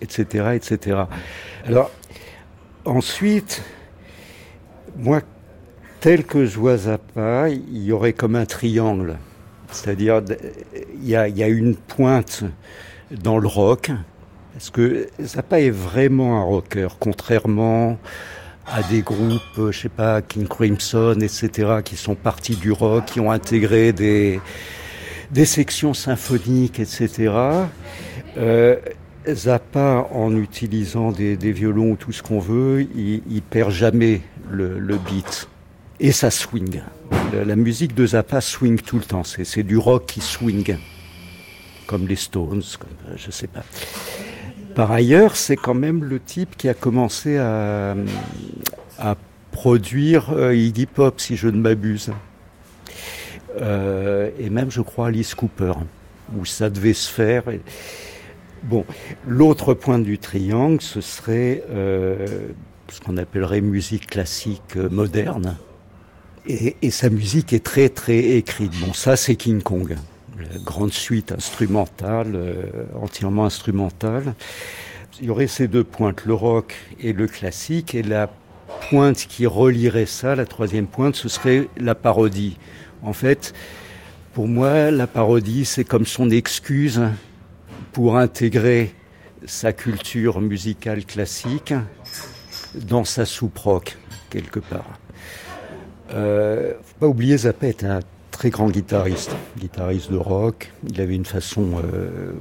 etc., 0.00 0.50
etc. 0.54 1.02
Alors, 1.66 1.90
ensuite, 2.84 3.62
moi, 4.96 5.22
tel 6.02 6.24
que 6.24 6.46
je 6.46 6.58
vois 6.58 6.78
Zappa, 6.78 7.48
il 7.48 7.84
y 7.84 7.92
aurait 7.92 8.12
comme 8.12 8.34
un 8.34 8.44
triangle. 8.44 9.18
C'est-à-dire, 9.70 10.20
il 11.00 11.08
y 11.08 11.14
a, 11.14 11.28
y 11.28 11.44
a 11.44 11.48
une 11.48 11.76
pointe 11.76 12.42
dans 13.12 13.38
le 13.38 13.46
rock, 13.46 13.92
parce 14.52 14.70
que 14.70 15.06
Zappa 15.22 15.60
est 15.60 15.70
vraiment 15.70 16.40
un 16.40 16.42
rocker, 16.42 16.88
contrairement 16.98 17.98
à 18.66 18.82
des 18.82 19.02
groupes, 19.02 19.70
je 19.70 19.78
sais 19.78 19.88
pas, 19.88 20.22
King 20.22 20.48
Crimson, 20.48 21.16
etc., 21.20 21.82
qui 21.84 21.96
sont 21.96 22.16
partis 22.16 22.56
du 22.56 22.72
rock, 22.72 23.04
qui 23.04 23.20
ont 23.20 23.30
intégré 23.30 23.92
des, 23.92 24.40
des 25.30 25.44
sections 25.44 25.94
symphoniques, 25.94 26.80
etc. 26.80 27.32
Euh, 28.38 28.76
Zappa, 29.28 30.08
en 30.12 30.34
utilisant 30.36 31.12
des, 31.12 31.36
des 31.36 31.52
violons 31.52 31.92
ou 31.92 31.96
tout 31.96 32.10
ce 32.10 32.24
qu'on 32.24 32.40
veut, 32.40 32.88
il, 32.96 33.22
il 33.30 33.42
perd 33.42 33.70
jamais 33.70 34.20
le, 34.50 34.80
le 34.80 34.96
beat 34.96 35.48
et 36.00 36.12
ça 36.12 36.30
swing. 36.30 36.80
La, 37.32 37.56
musique 37.56 37.94
de 37.94 38.06
Zappa 38.06 38.40
swing 38.40 38.80
tout 38.80 38.98
le 38.98 39.04
temps. 39.04 39.24
C'est 39.24 39.62
du 39.62 39.76
rock 39.76 40.06
qui 40.06 40.20
swing, 40.20 40.76
comme 41.86 42.06
les 42.06 42.16
Stones, 42.16 42.62
comme, 42.78 43.16
je 43.16 43.30
sais 43.30 43.46
pas. 43.46 43.62
Par 44.74 44.90
ailleurs, 44.90 45.36
c'est 45.36 45.56
quand 45.56 45.74
même 45.74 46.04
le 46.04 46.18
type 46.20 46.56
qui 46.56 46.68
a 46.68 46.74
commencé 46.74 47.36
à, 47.38 47.94
produire 49.50 50.32
euh, 50.32 50.54
Iggy 50.54 50.86
Pop, 50.86 51.20
si 51.20 51.36
je 51.36 51.46
ne 51.46 51.60
m'abuse. 51.60 52.10
Euh, 53.60 54.30
et 54.38 54.48
même, 54.48 54.70
je 54.70 54.80
crois, 54.80 55.08
Alice 55.08 55.34
Cooper, 55.34 55.74
où 56.36 56.46
ça 56.46 56.70
devait 56.70 56.94
se 56.94 57.10
faire. 57.10 57.44
Bon, 58.62 58.84
l'autre 59.26 59.74
point 59.74 59.98
du 59.98 60.18
triangle, 60.18 60.80
ce 60.80 61.00
serait 61.00 61.64
euh, 61.70 62.48
ce 62.88 63.00
qu'on 63.00 63.16
appellerait 63.16 63.60
musique 63.60 64.06
classique 64.06 64.76
euh, 64.76 64.88
moderne. 64.88 65.56
Et, 66.46 66.76
et, 66.82 66.90
sa 66.90 67.08
musique 67.08 67.52
est 67.52 67.64
très 67.64 67.88
très 67.88 68.18
écrite. 68.18 68.72
Bon, 68.80 68.92
ça 68.92 69.16
c'est 69.16 69.36
King 69.36 69.62
Kong, 69.62 69.96
la 70.38 70.58
grande 70.58 70.92
suite 70.92 71.32
instrumentale, 71.32 72.32
euh, 72.34 72.84
entièrement 73.00 73.44
instrumentale. 73.44 74.34
Il 75.20 75.26
y 75.26 75.30
aurait 75.30 75.46
ces 75.46 75.68
deux 75.68 75.84
pointes, 75.84 76.24
le 76.24 76.34
rock 76.34 76.74
et 77.00 77.12
le 77.12 77.28
classique, 77.28 77.94
et 77.94 78.02
la 78.02 78.28
pointe 78.88 79.26
qui 79.28 79.46
relierait 79.46 80.06
ça, 80.06 80.34
la 80.34 80.46
troisième 80.46 80.86
pointe, 80.86 81.14
ce 81.14 81.28
serait 81.28 81.68
la 81.76 81.94
parodie. 81.94 82.58
En 83.02 83.12
fait, 83.12 83.52
pour 84.34 84.48
moi, 84.48 84.90
la 84.90 85.06
parodie, 85.06 85.64
c'est 85.64 85.84
comme 85.84 86.06
son 86.06 86.30
excuse 86.30 87.02
pour 87.92 88.16
intégrer 88.16 88.94
sa 89.46 89.72
culture 89.72 90.40
musicale 90.40 91.04
classique 91.04 91.74
dans 92.74 93.04
sa 93.04 93.26
soupe 93.26 93.58
rock, 93.58 93.98
quelque 94.30 94.60
part. 94.60 94.98
Euh, 96.14 96.72
faut 96.82 97.00
pas 97.00 97.06
oublier, 97.06 97.36
Zappa 97.36 97.66
est 97.68 97.84
un 97.84 98.00
très 98.30 98.50
grand 98.50 98.70
guitariste, 98.70 99.34
guitariste 99.58 100.10
de 100.10 100.16
rock. 100.16 100.72
Il 100.88 101.00
avait 101.00 101.14
une 101.14 101.24
façon 101.24 101.80
euh, 101.84 102.32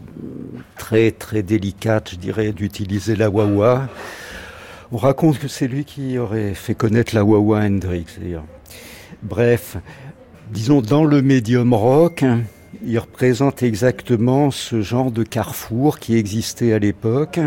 très 0.77 1.11
très 1.11 1.43
délicate, 1.43 2.11
je 2.11 2.15
dirais, 2.15 2.51
d'utiliser 2.51 3.15
la 3.15 3.29
wah-wah. 3.29 3.87
On 4.91 4.97
raconte 4.97 5.39
que 5.39 5.47
c'est 5.47 5.67
lui 5.67 5.85
qui 5.85 6.17
aurait 6.17 6.53
fait 6.53 6.75
connaître 6.75 7.15
la 7.15 7.23
wah-wah 7.23 7.65
Hendrix. 7.65 8.05
Bref, 9.23 9.77
disons 10.51 10.81
dans 10.81 11.05
le 11.05 11.21
médium 11.21 11.73
rock, 11.73 12.25
il 12.85 12.97
représente 12.99 13.63
exactement 13.63 14.51
ce 14.51 14.81
genre 14.81 15.11
de 15.11 15.23
carrefour 15.23 15.99
qui 15.99 16.15
existait 16.15 16.73
à 16.73 16.79
l'époque 16.79 17.39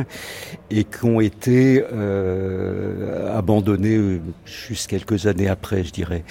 et 0.70 0.84
qui 0.84 1.04
ont 1.04 1.20
été 1.20 1.84
euh, 1.92 3.36
abandonnés 3.36 3.96
euh, 3.96 4.20
juste 4.44 4.88
quelques 4.88 5.26
années 5.26 5.48
après, 5.48 5.82
je 5.82 5.92
dirais. 5.92 6.24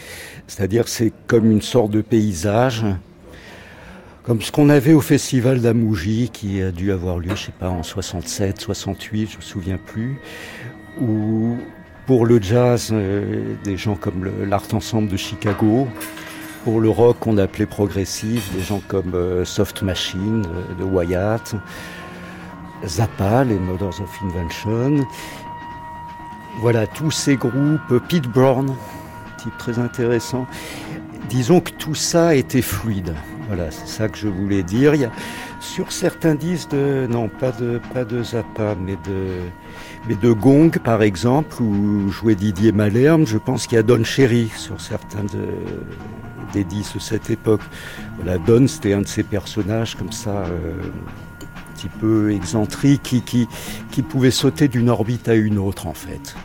C'est-à-dire 0.47 0.87
c'est 0.87 1.11
comme 1.27 1.49
une 1.49 1.61
sorte 1.61 1.91
de 1.91 2.01
paysage, 2.01 2.85
comme 4.23 4.41
ce 4.41 4.51
qu'on 4.51 4.69
avait 4.69 4.93
au 4.93 5.01
festival 5.01 5.59
d'Amouji 5.59 6.29
qui 6.31 6.61
a 6.61 6.71
dû 6.71 6.91
avoir 6.91 7.19
lieu, 7.19 7.35
je 7.35 7.45
sais 7.45 7.53
pas, 7.57 7.69
en 7.69 7.83
67, 7.83 8.61
68, 8.61 9.31
je 9.31 9.37
me 9.37 9.41
souviens 9.41 9.79
plus, 9.83 10.19
où 11.01 11.57
pour 12.05 12.25
le 12.25 12.41
jazz, 12.41 12.89
euh, 12.91 13.55
des 13.63 13.77
gens 13.77 13.95
comme 13.95 14.29
l'Art 14.47 14.67
Ensemble 14.73 15.09
de 15.09 15.17
Chicago, 15.17 15.87
pour 16.63 16.79
le 16.79 16.89
rock 16.89 17.19
qu'on 17.19 17.37
appelait 17.37 17.65
progressif, 17.65 18.53
des 18.53 18.61
gens 18.61 18.81
comme 18.87 19.13
euh, 19.15 19.43
Soft 19.43 19.81
Machine 19.81 20.45
euh, 20.45 20.75
de 20.75 20.83
Wyatt, 20.83 21.55
Zappa, 22.85 23.43
les 23.43 23.59
Mothers 23.59 24.01
of 24.01 24.19
Invention. 24.23 25.05
Voilà, 26.61 26.87
tous 26.87 27.11
ces 27.11 27.35
groupes, 27.35 27.97
Pete 28.07 28.27
Brown, 28.27 28.73
type 29.37 29.57
très 29.57 29.79
intéressant. 29.79 30.47
Disons 31.29 31.59
que 31.59 31.71
tout 31.71 31.95
ça 31.95 32.35
était 32.35 32.61
fluide. 32.61 33.13
Voilà, 33.47 33.69
c'est 33.71 33.87
ça 33.87 34.07
que 34.07 34.17
je 34.17 34.27
voulais 34.27 34.63
dire. 34.63 34.93
Sur 35.59 35.91
certains 35.91 36.35
disques 36.35 36.71
de, 36.71 37.07
non, 37.09 37.27
pas 37.27 37.51
de, 37.51 37.79
pas 37.93 38.05
de 38.05 38.23
Zappa, 38.23 38.75
mais 38.79 38.97
de, 39.05 39.39
mais 40.07 40.15
de 40.15 40.31
Gong, 40.31 40.71
par 40.83 41.01
exemple, 41.01 41.61
où 41.61 42.09
jouait 42.09 42.35
Didier 42.35 42.71
Malherbe, 42.71 43.25
je 43.25 43.37
pense 43.37 43.67
qu'il 43.67 43.75
y 43.75 43.79
a 43.79 43.83
Don 43.83 44.03
Cherry 44.03 44.51
sur 44.55 44.79
certains 44.79 45.23
de, 45.23 45.47
des 46.53 46.63
disques 46.63 46.95
de 46.95 47.01
cette 47.01 47.29
époque. 47.29 47.61
Voilà, 48.17 48.37
Don, 48.37 48.67
c'était 48.67 48.93
un 48.93 49.01
de 49.01 49.07
ces 49.07 49.23
personnages 49.23 49.95
comme 49.95 50.11
ça, 50.11 50.29
euh, 50.29 50.73
un 51.41 51.75
petit 51.75 51.89
peu 51.99 52.31
excentrique, 52.31 53.03
qui, 53.03 53.47
qui, 53.91 54.01
pouvait 54.01 54.31
sauter 54.31 54.67
d'une 54.67 54.89
orbite 54.89 55.27
à 55.27 55.35
une 55.35 55.57
autre, 55.57 55.87
en 55.87 55.93
fait. 55.93 56.35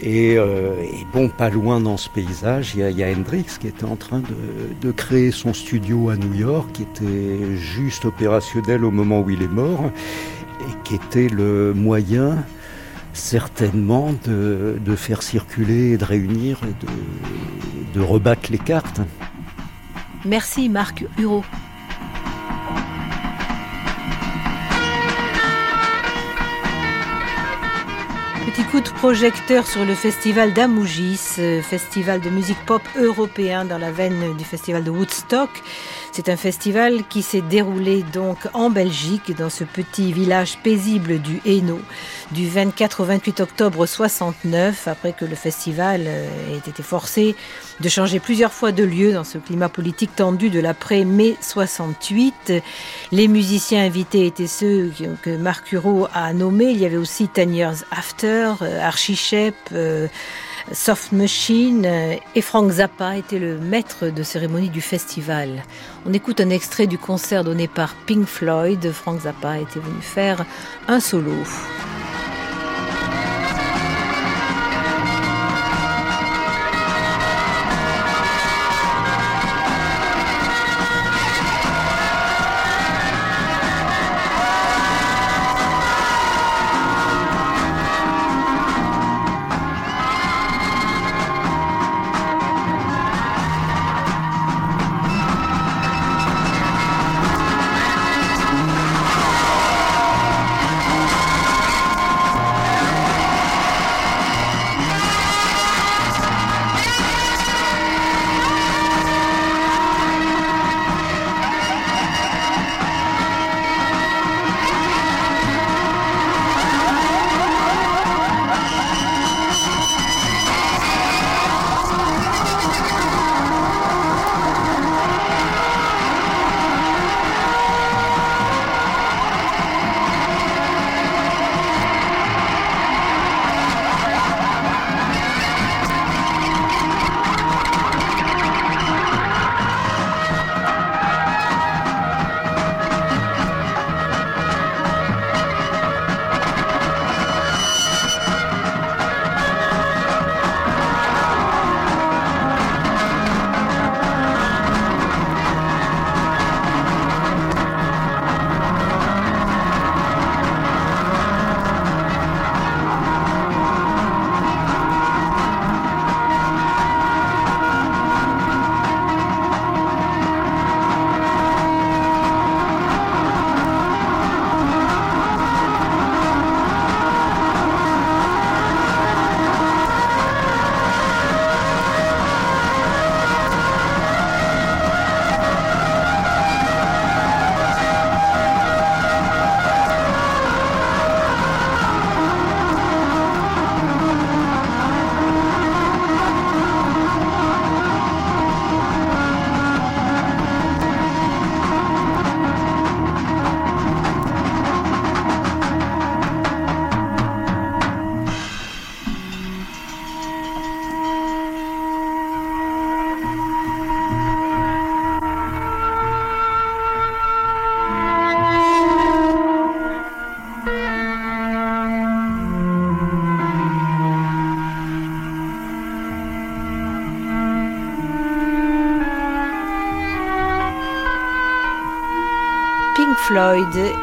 Et, 0.00 0.36
euh, 0.36 0.74
bon, 1.12 1.28
pas 1.28 1.48
loin 1.48 1.80
dans 1.80 1.96
ce 1.96 2.08
paysage, 2.08 2.72
il 2.74 2.80
y, 2.80 2.82
a, 2.82 2.90
il 2.90 2.98
y 2.98 3.04
a 3.04 3.08
Hendrix 3.08 3.46
qui 3.60 3.68
était 3.68 3.84
en 3.84 3.96
train 3.96 4.20
de, 4.20 4.74
de, 4.80 4.92
créer 4.92 5.30
son 5.30 5.54
studio 5.54 6.10
à 6.10 6.16
New 6.16 6.34
York, 6.34 6.70
qui 6.72 6.82
était 6.82 7.56
juste 7.56 8.04
opérationnel 8.04 8.84
au 8.84 8.90
moment 8.90 9.20
où 9.20 9.30
il 9.30 9.42
est 9.42 9.52
mort, 9.52 9.90
et 10.60 10.84
qui 10.84 10.96
était 10.96 11.28
le 11.28 11.72
moyen 11.72 12.44
certainement 13.12 14.14
de, 14.24 14.96
faire 14.96 15.22
circuler, 15.22 15.96
de 15.96 16.04
réunir 16.04 16.60
et 16.64 16.84
de, 16.84 17.98
de 17.98 18.04
rebattre 18.04 18.50
les 18.50 18.58
cartes. 18.58 19.00
Merci 20.24 20.68
Marc 20.68 21.04
Huro. 21.18 21.44
Petit 28.46 28.64
coup 28.64 28.80
de 28.80 28.88
projecteur 28.88 29.66
sur 29.66 29.84
le 29.84 29.94
festival 29.94 30.52
d'Amougis, 30.52 31.38
festival 31.62 32.20
de 32.20 32.28
musique 32.28 32.58
pop 32.66 32.82
européen 32.96 33.64
dans 33.64 33.78
la 33.78 33.90
veine 33.90 34.36
du 34.36 34.44
festival 34.44 34.84
de 34.84 34.90
Woodstock. 34.90 35.48
C'est 36.14 36.28
un 36.28 36.36
festival 36.36 37.04
qui 37.08 37.22
s'est 37.22 37.40
déroulé 37.40 38.04
donc 38.12 38.36
en 38.52 38.68
Belgique, 38.68 39.34
dans 39.34 39.48
ce 39.48 39.64
petit 39.64 40.12
village 40.12 40.58
paisible 40.58 41.22
du 41.22 41.40
Hainaut, 41.46 41.80
du 42.32 42.46
24 42.46 43.00
au 43.00 43.04
28 43.06 43.40
octobre 43.40 43.86
69, 43.86 44.88
après 44.88 45.14
que 45.14 45.24
le 45.24 45.34
festival 45.34 46.06
ait 46.06 46.68
été 46.68 46.82
forcé 46.82 47.34
de 47.80 47.88
changer 47.88 48.20
plusieurs 48.20 48.52
fois 48.52 48.72
de 48.72 48.84
lieu 48.84 49.14
dans 49.14 49.24
ce 49.24 49.38
climat 49.38 49.70
politique 49.70 50.14
tendu 50.14 50.50
de 50.50 50.60
l'après-mai 50.60 51.34
68. 51.40 52.52
Les 53.10 53.26
musiciens 53.26 53.82
invités 53.82 54.26
étaient 54.26 54.46
ceux 54.46 54.92
que 55.22 55.34
Marc 55.34 55.72
Huro 55.72 56.08
a 56.12 56.34
nommés. 56.34 56.72
Il 56.72 56.78
y 56.78 56.84
avait 56.84 56.98
aussi 56.98 57.26
Ten 57.26 57.54
Years 57.54 57.84
After, 57.90 58.52
Archie 58.82 59.16
Shep, 59.16 59.54
euh, 59.72 60.08
Soft 60.70 61.12
Machine 61.12 61.84
et 62.34 62.40
Frank 62.40 62.70
Zappa 62.70 63.16
était 63.16 63.38
le 63.38 63.58
maître 63.58 64.06
de 64.06 64.22
cérémonie 64.22 64.70
du 64.70 64.80
festival. 64.80 65.64
On 66.06 66.12
écoute 66.12 66.40
un 66.40 66.50
extrait 66.50 66.86
du 66.86 66.98
concert 66.98 67.44
donné 67.44 67.66
par 67.68 67.94
Pink 68.06 68.26
Floyd. 68.26 68.92
Frank 68.92 69.22
Zappa 69.22 69.58
était 69.58 69.80
venu 69.80 70.00
faire 70.00 70.44
un 70.88 71.00
solo. 71.00 71.32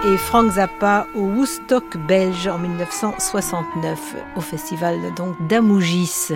Et 0.05 0.16
Frank 0.16 0.51
Zappa 0.53 1.05
au 1.16 1.24
Woodstock 1.24 1.97
belge 2.07 2.47
en 2.47 2.57
1969 2.57 4.16
au 4.38 4.41
festival 4.41 4.97
donc 5.18 5.36
d'Amougis. 5.47 6.30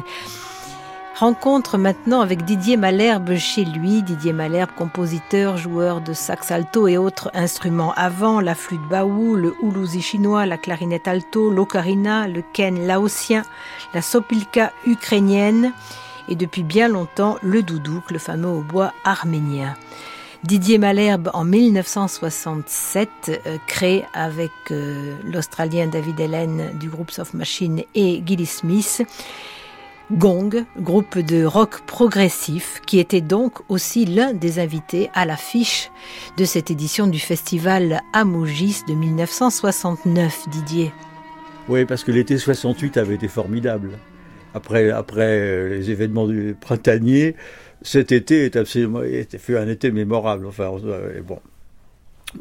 Rencontre 1.15 1.77
maintenant 1.77 2.19
avec 2.19 2.43
Didier 2.43 2.75
Malherbe 2.75 3.35
chez 3.37 3.63
lui. 3.63 4.03
Didier 4.03 4.33
Malherbe, 4.33 4.71
compositeur, 4.75 5.55
joueur 5.55 6.01
de 6.01 6.11
sax 6.11 6.51
alto 6.51 6.89
et 6.89 6.97
autres 6.97 7.31
instruments 7.33 7.93
avant, 7.95 8.41
la 8.41 8.55
flûte 8.55 8.85
baou, 8.89 9.35
le 9.35 9.55
houlouzi 9.61 10.01
chinois, 10.01 10.45
la 10.45 10.57
clarinette 10.57 11.07
alto, 11.07 11.49
l'ocarina, 11.49 12.27
le 12.27 12.43
ken 12.51 12.85
laotien, 12.85 13.43
la 13.93 14.01
sopilka 14.01 14.73
ukrainienne 14.85 15.71
et 16.27 16.35
depuis 16.35 16.63
bien 16.63 16.89
longtemps 16.89 17.37
le 17.41 17.63
doudouk, 17.63 18.11
le 18.11 18.19
fameux 18.19 18.49
hautbois 18.49 18.91
arménien. 19.05 19.75
Didier 20.43 20.77
Malherbe, 20.77 21.29
en 21.33 21.45
1967, 21.45 23.09
euh, 23.29 23.57
crée 23.65 24.03
avec 24.13 24.51
euh, 24.71 25.15
l'Australien 25.23 25.87
David 25.87 26.19
Ellen 26.19 26.77
du 26.79 26.89
groupe 26.89 27.11
Soft 27.11 27.33
Machine 27.33 27.83
et 27.95 28.21
Gilly 28.25 28.45
Smith 28.45 29.03
Gong, 30.11 30.65
groupe 30.77 31.17
de 31.17 31.45
rock 31.45 31.81
progressif, 31.85 32.81
qui 32.85 32.99
était 32.99 33.21
donc 33.21 33.59
aussi 33.69 34.05
l'un 34.05 34.33
des 34.33 34.59
invités 34.59 35.09
à 35.13 35.25
l'affiche 35.25 35.89
de 36.35 36.43
cette 36.43 36.69
édition 36.69 37.07
du 37.07 37.19
festival 37.19 38.01
Amougis 38.11 38.81
de 38.85 38.95
1969, 38.95 40.49
Didier. 40.49 40.91
Oui, 41.69 41.85
parce 41.85 42.03
que 42.03 42.11
l'été 42.11 42.37
68 42.37 42.97
avait 42.97 43.15
été 43.15 43.29
formidable. 43.29 43.91
Après, 44.53 44.91
après 44.91 45.39
euh, 45.39 45.69
les 45.69 45.89
événements 45.89 46.27
du 46.27 46.55
printanier, 46.59 47.35
cet 47.83 48.11
été 48.11 48.45
est 48.45 48.55
absolument, 48.55 49.01
fait 49.01 49.57
un 49.57 49.67
été 49.67 49.91
mémorable. 49.91 50.45
Enfin, 50.47 50.71
euh, 50.85 51.21
bon, 51.21 51.39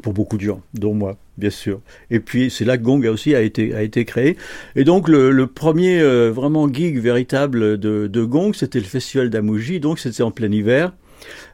pour 0.01 0.13
beaucoup 0.13 0.37
de 0.37 0.43
gens, 0.43 0.61
dont 0.73 0.93
moi, 0.93 1.17
bien 1.37 1.49
sûr. 1.49 1.81
Et 2.09 2.19
puis 2.19 2.49
c'est 2.49 2.65
là 2.65 2.77
que 2.77 2.83
Gong 2.83 3.05
aussi 3.05 3.35
a 3.35 3.41
été, 3.41 3.71
été 3.83 4.05
créé. 4.05 4.37
Et 4.75 4.83
donc 4.83 5.07
le, 5.07 5.45
premier 5.47 5.99
euh, 5.99 6.31
vraiment 6.31 6.71
gig 6.71 6.97
véritable 6.97 7.77
de, 7.77 8.23
Gong, 8.23 8.53
c'était 8.53 8.79
le 8.79 8.85
festival 8.85 9.29
d'Amouji, 9.29 9.79
donc 9.79 9.99
c'était 9.99 10.23
en 10.23 10.31
plein 10.31 10.51
hiver. 10.51 10.93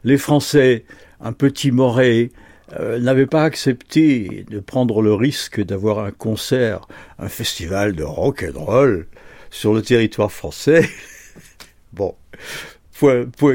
Les 0.04 0.16
Français, 0.16 0.84
un 1.20 1.32
peu 1.32 1.50
timorés, 1.50 2.30
euh, 2.78 2.98
n'avaient 3.00 3.26
pas 3.26 3.42
accepté 3.42 4.46
de 4.48 4.60
prendre 4.60 5.02
le 5.02 5.12
risque 5.12 5.60
d'avoir 5.62 5.98
un 5.98 6.12
concert, 6.12 6.86
un 7.18 7.28
festival 7.28 7.94
de 7.94 8.04
rock 8.04 8.44
and 8.44 8.58
roll 8.58 9.06
sur 9.50 9.74
le 9.74 9.82
territoire 9.82 10.30
français. 10.30 10.88
bon, 11.92 12.14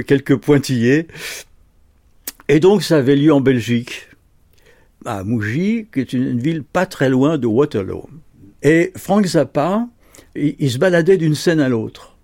quelques 0.05 0.35
pointillés. 0.37 1.07
Et 2.47 2.59
donc 2.59 2.83
ça 2.83 2.97
avait 2.97 3.15
lieu 3.15 3.33
en 3.33 3.41
Belgique 3.41 4.07
à 5.05 5.23
Mougy, 5.23 5.87
qui 5.93 5.99
est 5.99 6.13
une, 6.13 6.39
ville 6.39 6.63
pas 6.63 6.85
très 6.85 7.09
loin 7.09 7.37
de 7.37 7.47
Waterloo. 7.47 8.09
Et 8.63 8.91
Frank 8.95 9.25
Zappa, 9.25 9.87
il, 10.35 10.71
se 10.71 10.77
baladait 10.77 11.17
d'une 11.17 11.35
scène 11.35 11.59
à 11.59 11.69
l'autre. 11.69 12.17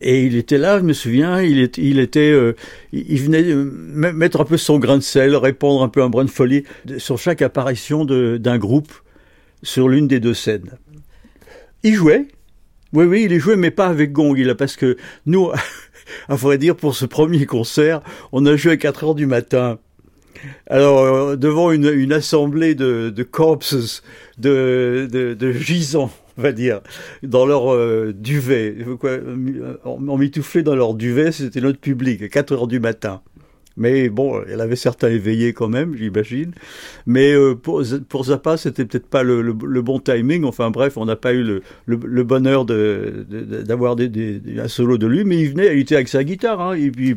Et 0.00 0.24
il 0.24 0.36
était 0.36 0.58
là, 0.58 0.78
je 0.78 0.84
me 0.84 0.92
souviens, 0.92 1.40
il, 1.40 1.60
était, 1.60 2.30
euh, 2.30 2.54
il 2.92 3.20
venait 3.22 3.54
mettre 3.54 4.40
un 4.40 4.44
peu 4.44 4.56
son 4.56 4.78
grain 4.78 4.98
de 4.98 5.02
sel, 5.02 5.36
répondre 5.36 5.82
un 5.82 5.88
peu 5.88 6.02
un 6.02 6.10
brin 6.10 6.24
de 6.24 6.30
folie 6.30 6.64
sur 6.98 7.18
chaque 7.18 7.42
apparition 7.42 8.04
d'un 8.04 8.58
groupe 8.58 8.92
sur 9.62 9.88
l'une 9.88 10.08
des 10.08 10.20
deux 10.20 10.34
scènes. 10.34 10.72
Il 11.82 11.94
jouait, 11.94 12.26
oui, 12.92 13.04
oui, 13.04 13.26
il 13.30 13.38
jouait, 13.38 13.56
mais 13.56 13.70
pas 13.70 13.86
avec 13.86 14.12
Gong, 14.12 14.34
il 14.36 14.50
a, 14.50 14.54
parce 14.54 14.76
que 14.76 14.96
nous, 15.26 15.50
à 16.28 16.34
vrai 16.34 16.58
dire, 16.58 16.76
pour 16.76 16.94
ce 16.94 17.06
premier 17.06 17.46
concert, 17.46 18.00
on 18.32 18.44
a 18.46 18.56
joué 18.56 18.72
à 18.72 18.76
4 18.76 19.04
heures 19.04 19.14
du 19.14 19.26
matin. 19.26 19.78
Alors, 20.68 21.00
euh, 21.00 21.36
devant 21.36 21.72
une, 21.72 22.12
assemblée 22.12 22.74
de, 22.74 23.22
corpses, 23.22 24.02
de, 24.38 25.08
de, 25.10 25.52
gisants, 25.52 26.10
on 26.36 26.42
va 26.42 26.52
dire, 26.52 26.80
dans 27.22 27.46
leur 27.46 27.72
euh, 27.72 28.12
duvet, 28.16 28.76
on, 29.84 30.18
mitouflait 30.18 30.62
dans 30.62 30.76
leur 30.76 30.94
duvet, 30.94 31.32
c'était 31.32 31.60
notre 31.60 31.78
public, 31.78 32.22
à 32.22 32.28
4 32.28 32.52
heures 32.52 32.66
du 32.66 32.80
matin. 32.80 33.22
Mais 33.76 34.08
bon, 34.08 34.40
elle 34.48 34.60
avait 34.60 34.76
certains 34.76 35.08
éveillés 35.08 35.52
quand 35.52 35.68
même, 35.68 35.96
j'imagine. 35.96 36.52
Mais 37.06 37.32
euh, 37.32 37.54
pour, 37.54 37.82
pour 38.08 38.24
Zappa, 38.24 38.56
c'était 38.56 38.84
peut-être 38.84 39.06
pas 39.06 39.22
le, 39.22 39.52
bon 39.52 39.98
timing. 39.98 40.44
Enfin 40.44 40.70
bref, 40.70 40.96
on 40.96 41.04
n'a 41.04 41.16
pas 41.16 41.32
eu 41.32 41.60
le, 41.86 42.22
bonheur 42.22 42.64
d'avoir 42.64 43.96
un 43.98 44.68
solo 44.68 44.98
de 44.98 45.06
lui, 45.06 45.24
mais 45.24 45.40
il 45.40 45.50
venait, 45.50 45.74
il 45.74 45.80
était 45.80 45.96
avec 45.96 46.08
sa 46.08 46.22
guitare, 46.22 46.60
hein, 46.60 46.74
et 46.74 46.90
puis 46.90 47.16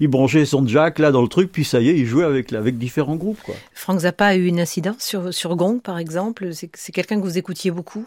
il 0.00 0.08
branchait 0.08 0.44
son 0.44 0.66
jack 0.66 0.98
là 0.98 1.12
dans 1.12 1.22
le 1.22 1.28
truc, 1.28 1.52
puis 1.52 1.64
ça 1.64 1.80
y 1.80 1.90
est, 1.90 1.96
il 1.96 2.06
jouait 2.06 2.24
avec, 2.24 2.78
différents 2.78 3.16
groupes. 3.16 3.40
Quoi. 3.44 3.54
Frank 3.74 4.00
Zappa 4.00 4.26
a 4.26 4.36
eu 4.36 4.46
une 4.46 4.60
incidence 4.60 5.16
sur 5.30 5.56
Gong, 5.56 5.80
par 5.80 5.98
exemple. 5.98 6.50
C'est 6.52 6.92
quelqu'un 6.92 7.16
que 7.16 7.24
vous 7.24 7.38
écoutiez 7.38 7.70
beaucoup? 7.70 8.06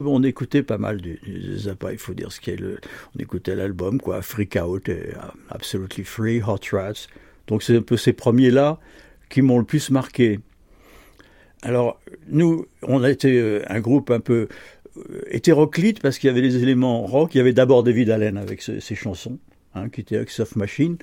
On 0.00 0.22
écoutait 0.22 0.62
pas 0.62 0.78
mal 0.78 1.00
de, 1.00 1.18
Zappa, 1.56 1.92
il 1.92 1.98
faut 1.98 2.14
dire 2.14 2.30
ce 2.30 2.40
qu'est 2.40 2.56
le. 2.56 2.78
On 3.16 3.18
écoutait 3.18 3.56
l'album, 3.56 4.00
quoi, 4.00 4.22
Freak 4.22 4.56
Out, 4.56 4.88
et, 4.88 5.10
uh, 5.10 5.16
Absolutely 5.50 6.04
Free, 6.04 6.42
Hot 6.42 6.60
Rats. 6.72 7.08
Donc 7.46 7.62
c'est 7.62 7.76
un 7.76 7.82
peu 7.82 7.96
ces 7.96 8.12
premiers-là 8.12 8.78
qui 9.28 9.42
m'ont 9.42 9.58
le 9.58 9.64
plus 9.64 9.90
marqué. 9.90 10.40
Alors, 11.62 12.00
nous, 12.28 12.66
on 12.82 13.02
a 13.02 13.10
été 13.10 13.40
euh, 13.40 13.62
un 13.68 13.80
groupe 13.80 14.10
un 14.10 14.20
peu 14.20 14.46
euh, 14.96 15.22
hétéroclite 15.28 16.00
parce 16.00 16.18
qu'il 16.18 16.28
y 16.28 16.30
avait 16.30 16.42
des 16.42 16.62
éléments 16.62 17.04
rock. 17.04 17.34
Il 17.34 17.38
y 17.38 17.40
avait 17.40 17.52
d'abord 17.52 17.82
David 17.82 18.10
Allen 18.10 18.36
avec 18.36 18.62
ses, 18.62 18.94
chansons, 18.94 19.38
hein, 19.74 19.88
qui 19.88 20.02
était 20.02 20.16
avec 20.16 20.30
Soft 20.30 20.54
Machine. 20.54 20.98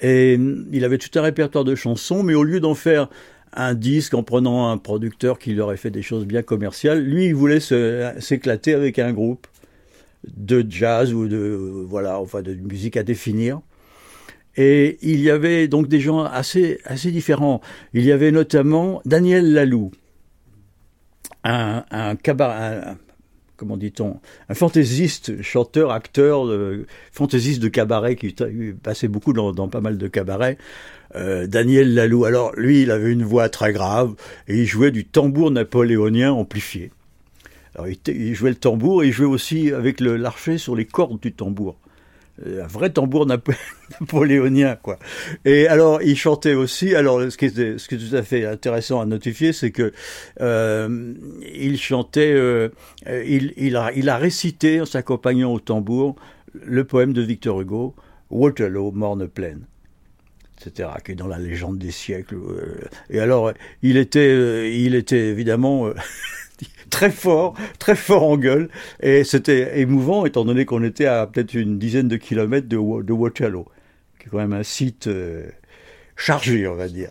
Et 0.00 0.36
il 0.72 0.84
avait 0.84 0.98
tout 0.98 1.16
un 1.16 1.22
répertoire 1.22 1.64
de 1.64 1.76
chansons, 1.76 2.24
mais 2.24 2.34
au 2.34 2.42
lieu 2.42 2.58
d'en 2.58 2.74
faire 2.74 3.08
un 3.52 3.74
disque 3.74 4.14
en 4.14 4.22
prenant 4.22 4.68
un 4.68 4.78
producteur 4.78 5.38
qui 5.38 5.54
leur 5.54 5.66
aurait 5.66 5.76
fait 5.76 5.90
des 5.90 6.02
choses 6.02 6.24
bien 6.24 6.42
commerciales. 6.42 7.02
Lui, 7.02 7.26
il 7.26 7.34
voulait 7.34 7.60
s'éclater 7.60 8.74
avec 8.74 8.98
un 8.98 9.12
groupe 9.12 9.46
de 10.26 10.64
jazz 10.68 11.12
ou 11.12 11.28
de 11.28 11.84
voilà, 11.88 12.20
enfin 12.20 12.42
de 12.42 12.54
musique 12.54 12.96
à 12.96 13.02
définir. 13.02 13.60
Et 14.56 14.98
il 15.02 15.20
y 15.20 15.30
avait 15.30 15.68
donc 15.68 15.88
des 15.88 16.00
gens 16.00 16.22
assez 16.22 16.78
assez 16.84 17.10
différents. 17.10 17.60
Il 17.94 18.04
y 18.04 18.12
avait 18.12 18.32
notamment 18.32 19.00
Daniel 19.04 19.52
Lalou, 19.52 19.90
un, 21.44 21.84
comment 23.56 23.76
dit-on, 23.76 24.20
un 24.48 24.54
fantaisiste, 24.54 25.40
chanteur, 25.42 25.92
acteur, 25.92 26.46
fantaisiste 27.12 27.62
de 27.62 27.68
cabaret 27.68 28.16
qui 28.16 28.34
passait 28.82 29.08
beaucoup 29.08 29.32
dans, 29.32 29.52
dans 29.52 29.68
pas 29.68 29.80
mal 29.80 29.98
de 29.98 30.08
cabarets. 30.08 30.58
Euh, 31.16 31.46
Daniel 31.46 31.94
Lalou. 31.94 32.24
Alors 32.24 32.54
lui, 32.56 32.82
il 32.82 32.90
avait 32.90 33.12
une 33.12 33.24
voix 33.24 33.48
très 33.48 33.72
grave 33.72 34.14
et 34.48 34.58
il 34.58 34.66
jouait 34.66 34.90
du 34.90 35.04
tambour 35.04 35.50
napoléonien 35.50 36.32
amplifié. 36.32 36.92
Alors 37.74 37.88
il, 37.88 38.34
jouait 38.34 38.50
le 38.50 38.56
tambour 38.56 39.02
et 39.02 39.08
il 39.08 39.12
jouait 39.12 39.26
aussi 39.26 39.72
avec 39.72 40.00
l'archet 40.00 40.58
sur 40.58 40.76
les 40.76 40.84
cordes 40.84 41.20
du 41.20 41.32
tambour. 41.32 41.78
Euh, 42.46 42.64
un 42.64 42.66
vrai 42.66 42.90
tambour 42.90 43.26
napoléonien, 44.00 44.76
quoi. 44.76 44.98
Et 45.44 45.66
alors, 45.66 46.00
il 46.02 46.16
chantait 46.16 46.54
aussi. 46.54 46.94
Alors, 46.94 47.20
ce 47.30 47.36
qui 47.36 47.46
est, 47.46 47.76
tout 47.88 48.16
à 48.16 48.22
fait 48.22 48.46
intéressant 48.46 49.00
à 49.00 49.06
notifier, 49.06 49.52
c'est 49.52 49.72
que 49.72 49.92
euh, 50.40 51.14
il 51.54 51.78
chantait, 51.78 52.34
il, 53.06 53.76
a, 53.76 53.92
il 53.94 54.08
a 54.08 54.16
récité 54.16 54.80
en 54.80 54.86
s'accompagnant 54.86 55.52
au 55.52 55.60
tambour 55.60 56.16
le 56.54 56.84
poème 56.84 57.12
de 57.12 57.22
Victor 57.22 57.60
Hugo, 57.60 57.94
Waterloo, 58.30 58.90
morne 58.92 59.28
pleine 59.28 59.66
etc., 60.60 60.88
qui 61.04 61.12
est 61.12 61.14
dans 61.14 61.26
la 61.26 61.38
légende 61.38 61.78
des 61.78 61.90
siècles. 61.90 62.36
Euh, 62.36 62.80
et 63.08 63.20
alors, 63.20 63.52
il 63.82 63.96
était, 63.96 64.20
euh, 64.20 64.68
il 64.68 64.94
était 64.94 65.28
évidemment 65.28 65.86
euh, 65.86 65.94
très 66.90 67.10
fort, 67.10 67.54
très 67.78 67.96
fort 67.96 68.24
en 68.24 68.36
gueule, 68.36 68.68
et 69.00 69.24
c'était 69.24 69.80
émouvant 69.80 70.26
étant 70.26 70.44
donné 70.44 70.64
qu'on 70.64 70.82
était 70.82 71.06
à 71.06 71.26
peut-être 71.26 71.54
une 71.54 71.78
dizaine 71.78 72.08
de 72.08 72.16
kilomètres 72.16 72.68
de, 72.68 72.76
de 72.76 73.12
Waterloo, 73.12 73.66
qui 74.18 74.26
est 74.26 74.30
quand 74.30 74.38
même 74.38 74.52
un 74.52 74.62
site 74.62 75.08
chargé, 76.16 76.66
on 76.66 76.74
va 76.74 76.88
dire. 76.88 77.10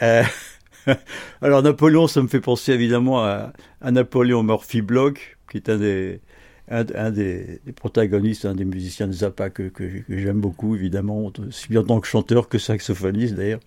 alors 1.40 1.62
Napoléon, 1.62 2.06
ça 2.08 2.20
me 2.20 2.28
fait 2.28 2.40
penser 2.40 2.72
évidemment 2.72 3.24
à, 3.24 3.52
Napoléon 3.82 4.42
Murphy 4.42 4.82
Block, 4.82 5.38
qui 5.50 5.56
est 5.56 5.68
un 5.68 5.78
des 5.78 6.20
un, 6.68 7.10
des, 7.10 7.60
protagonistes, 7.76 8.44
un 8.44 8.54
des 8.54 8.64
musiciens 8.64 9.06
de 9.06 9.12
Zappa 9.12 9.50
que, 9.50 9.64
que, 9.64 9.84
j'aime 10.08 10.40
beaucoup, 10.40 10.74
évidemment, 10.74 11.30
aussi 11.46 11.68
bien 11.68 11.80
en 11.80 11.84
tant 11.84 12.00
que 12.00 12.06
chanteur 12.06 12.48
que 12.48 12.58
saxophoniste 12.58 13.34
d'ailleurs. 13.34 13.60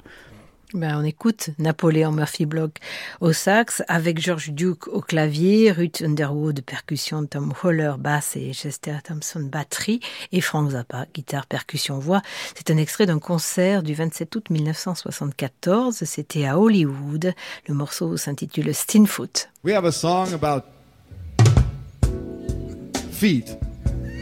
Ben, 0.73 0.99
on 0.99 1.05
écoute 1.05 1.51
Napoléon 1.59 2.11
Murphy 2.11 2.45
Block 2.45 2.79
au 3.21 3.31
sax, 3.31 3.83
avec 3.87 4.19
George 4.19 4.51
Duke 4.51 4.89
au 4.89 4.99
clavier, 4.99 5.71
Ruth 5.71 6.01
Underwood 6.05 6.59
percussion, 6.59 7.25
Tom 7.25 7.53
Holler 7.63 7.93
basse 7.97 8.35
et 8.35 8.51
Chester 8.51 8.97
Thompson 9.01 9.47
batterie, 9.49 10.01
et 10.33 10.41
Frank 10.41 10.71
Zappa 10.71 11.05
guitare, 11.13 11.45
percussion, 11.45 11.99
voix. 11.99 12.21
C'est 12.53 12.69
un 12.69 12.75
extrait 12.75 13.05
d'un 13.05 13.19
concert 13.19 13.81
du 13.81 13.93
27 13.93 14.35
août 14.35 14.49
1974. 14.49 16.03
C'était 16.03 16.45
à 16.45 16.59
Hollywood. 16.59 17.33
Le 17.69 17.73
morceau 17.73 18.17
s'intitule 18.17 18.73
Steenfoot. 18.73 19.47
We 19.63 19.73
have 19.73 19.85
a 19.85 19.91
song 19.93 20.33
about 20.33 20.76
feet. 23.17 23.57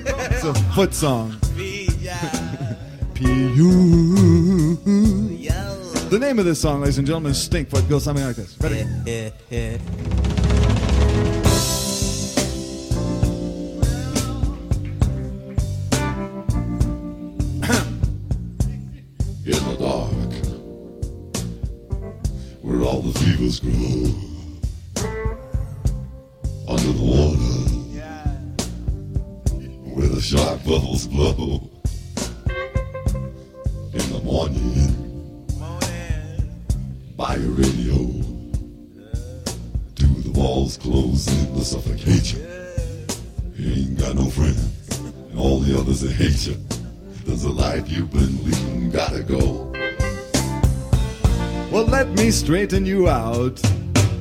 It's 0.05 0.45
a 0.45 0.53
foot 0.73 0.93
song. 0.93 1.37
P 3.13 3.25
U. 3.25 4.75
The 6.09 6.17
name 6.17 6.39
of 6.39 6.45
this 6.45 6.61
song, 6.61 6.79
ladies 6.79 6.97
and 6.97 7.05
gentlemen, 7.05 7.31
is 7.33 7.49
Stinkfoot. 7.49 7.89
Goes 7.89 8.05
something 8.05 8.25
like 8.25 8.37
this. 8.37 8.57
Ready? 8.61 8.79
in 9.05 9.29
the 19.45 19.75
dark, 19.77 20.11
where 22.61 22.81
all 22.81 23.01
the 23.01 23.19
fevers 23.19 23.59
grow, 23.59 24.34
the 30.75 30.81
bubbles 30.81 31.07
blow, 31.07 31.69
in 33.93 34.11
the 34.11 34.19
morning, 34.23 35.47
by 37.15 37.35
your 37.35 37.51
radio, 37.51 37.95
do 39.95 40.07
the 40.21 40.31
walls 40.33 40.77
close 40.77 41.27
in 41.27 41.55
to 41.55 41.63
suffocate 41.63 42.33
you? 42.33 42.45
You 43.55 43.73
ain't 43.73 43.99
got 43.99 44.15
no 44.15 44.29
friends, 44.29 44.99
and 45.29 45.39
all 45.39 45.59
the 45.59 45.79
others 45.79 46.01
that 46.01 46.11
hate 46.11 46.45
you. 46.47 46.57
There's 47.25 47.43
a 47.43 47.51
life 47.51 47.89
you've 47.89 48.11
been 48.11 48.43
leading 48.43 48.89
gotta 48.89 49.23
go? 49.23 49.71
Well, 51.71 51.85
let 51.85 52.09
me 52.09 52.31
straighten 52.31 52.85
you 52.85 53.07
out 53.07 53.61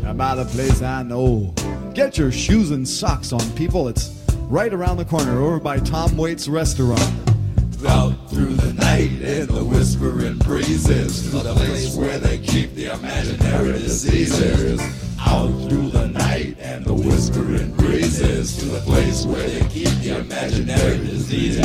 about 0.05 0.39
a 0.39 0.45
place 0.45 0.83
I 0.83 1.03
know. 1.03 1.53
Get 1.95 2.17
your 2.17 2.31
shoes 2.31 2.71
and 2.71 2.87
socks 2.87 3.33
on, 3.33 3.41
people. 3.53 3.89
It's 3.89 4.14
right 4.49 4.73
around 4.73 4.99
the 4.99 5.05
corner 5.05 5.41
over 5.41 5.59
by 5.59 5.79
Tom 5.79 6.17
Waits 6.17 6.49
Restaurant. 6.49 7.01
Out 7.87 8.31
through 8.31 8.55
the 8.55 8.73
night 8.75 9.11
in 9.21 9.47
the 9.47 9.63
whispering 9.63 10.39
breezes 10.39 11.23
to 11.31 11.37
the 11.37 11.55
place 11.55 11.95
where 11.97 12.19
they 12.19 12.39
keep 12.39 12.75
the 12.75 12.87
imaginary 12.87 13.73
diseases. 13.73 14.81
Out 15.21 15.51
through 15.69 15.91
the 15.91 16.09
night 16.09 16.57
and 16.61 16.85
the 16.85 16.95
whispering 16.95 17.75
breezes 17.75 18.57
to 18.59 18.65
the 18.67 18.81
place 18.81 19.27
where 19.27 19.47
they 19.47 19.69
keep 19.69 19.89
the 20.01 20.19
imaginary 20.19 20.99
diseases. 20.99 21.61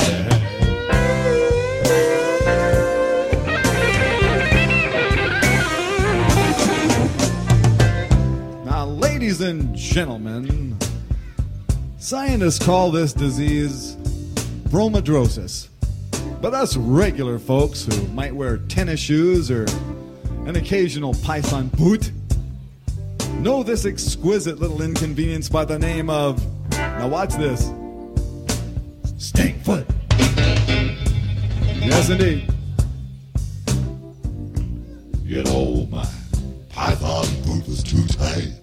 Now, 8.65 8.86
ladies 8.86 9.39
and 9.39 9.73
gentlemen, 9.73 10.77
scientists 12.00 12.64
call 12.64 12.91
this 12.91 13.14
disease 13.14 13.95
bromidrosis. 14.70 15.68
But 16.41 16.54
us 16.54 16.78
regular 16.78 17.38
folks 17.38 17.84
who 17.84 18.08
might 18.10 18.34
wear 18.34 18.58
tennis 18.58 19.00
shoes 19.00 19.52
or 19.52 19.66
an 20.45 20.56
occasional 20.56 21.14
python 21.16 21.68
boot 21.70 22.12
know 23.39 23.64
this 23.64 23.86
exquisite 23.86 24.60
little 24.60 24.82
inconvenience 24.82 25.50
by 25.50 25.66
the 25.66 25.78
name 25.78 26.10
of, 26.10 26.41
now 26.72 27.08
watch 27.08 27.34
this, 27.36 27.66
Stinkfoot. 29.18 29.86
Yes, 31.82 32.10
indeed. 32.10 32.50
You 35.24 35.43
know, 35.43 35.88
my 35.91 36.08
python 36.70 37.28
boot 37.43 37.68
was 37.68 37.84
too 37.84 38.06
tight. 38.08 38.59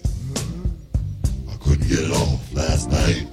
Couldn't 1.77 1.91
get 1.91 2.11
it 2.11 2.17
off 2.17 2.55
last 2.55 2.91
night. 2.91 3.27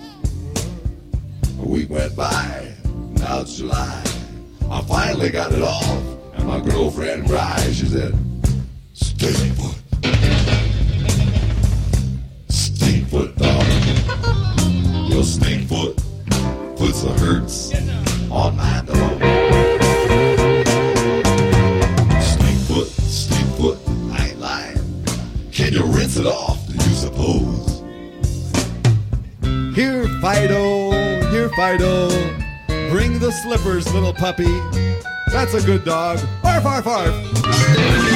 A 1.60 1.66
week 1.66 1.90
went 1.90 2.14
by, 2.14 2.74
now 3.14 3.40
it's 3.40 3.56
July. 3.56 4.04
I 4.70 4.82
finally 4.82 5.30
got 5.30 5.54
it 5.54 5.62
off, 5.62 6.04
and 6.34 6.48
my 6.48 6.60
girlfriend 6.60 7.28
cried. 7.28 7.74
She 7.74 7.86
said, 7.86 8.14
Stinkfoot. 8.94 9.80
Stinkfoot, 12.50 13.38
dog. 13.38 13.66
Your 15.10 15.24
stinkfoot 15.24 15.96
puts 16.78 17.04
the 17.04 17.14
hurts 17.14 17.72
slippers, 33.58 33.94
little 33.94 34.14
puppy. 34.14 34.60
That's 35.32 35.54
a 35.54 35.62
good 35.62 35.86
dog. 35.86 36.20
Arf, 36.44 36.66
arf, 36.66 36.88
arf. 36.88 38.13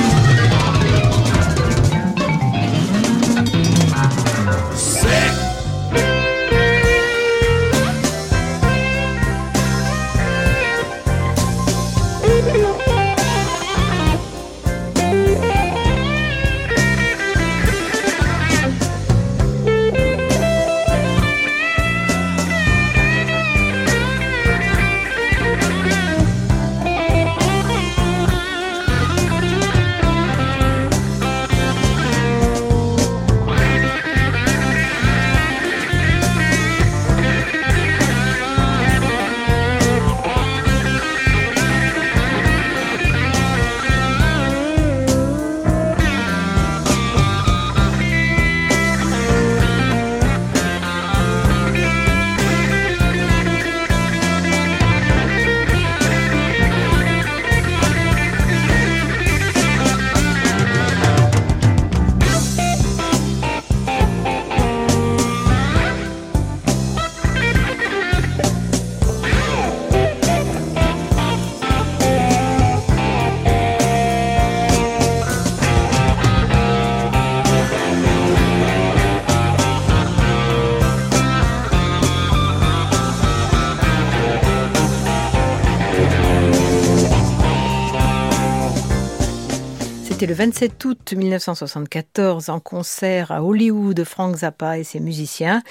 27 90.37 90.85
août 90.85 91.13
1974 91.17 92.49
en 92.49 92.59
concert 92.59 93.31
à 93.31 93.43
Hollywood, 93.43 94.03
Frank 94.03 94.35
Zappa 94.35 94.77
et 94.77 94.83
ses 94.83 94.99
musiciens. 94.99 95.63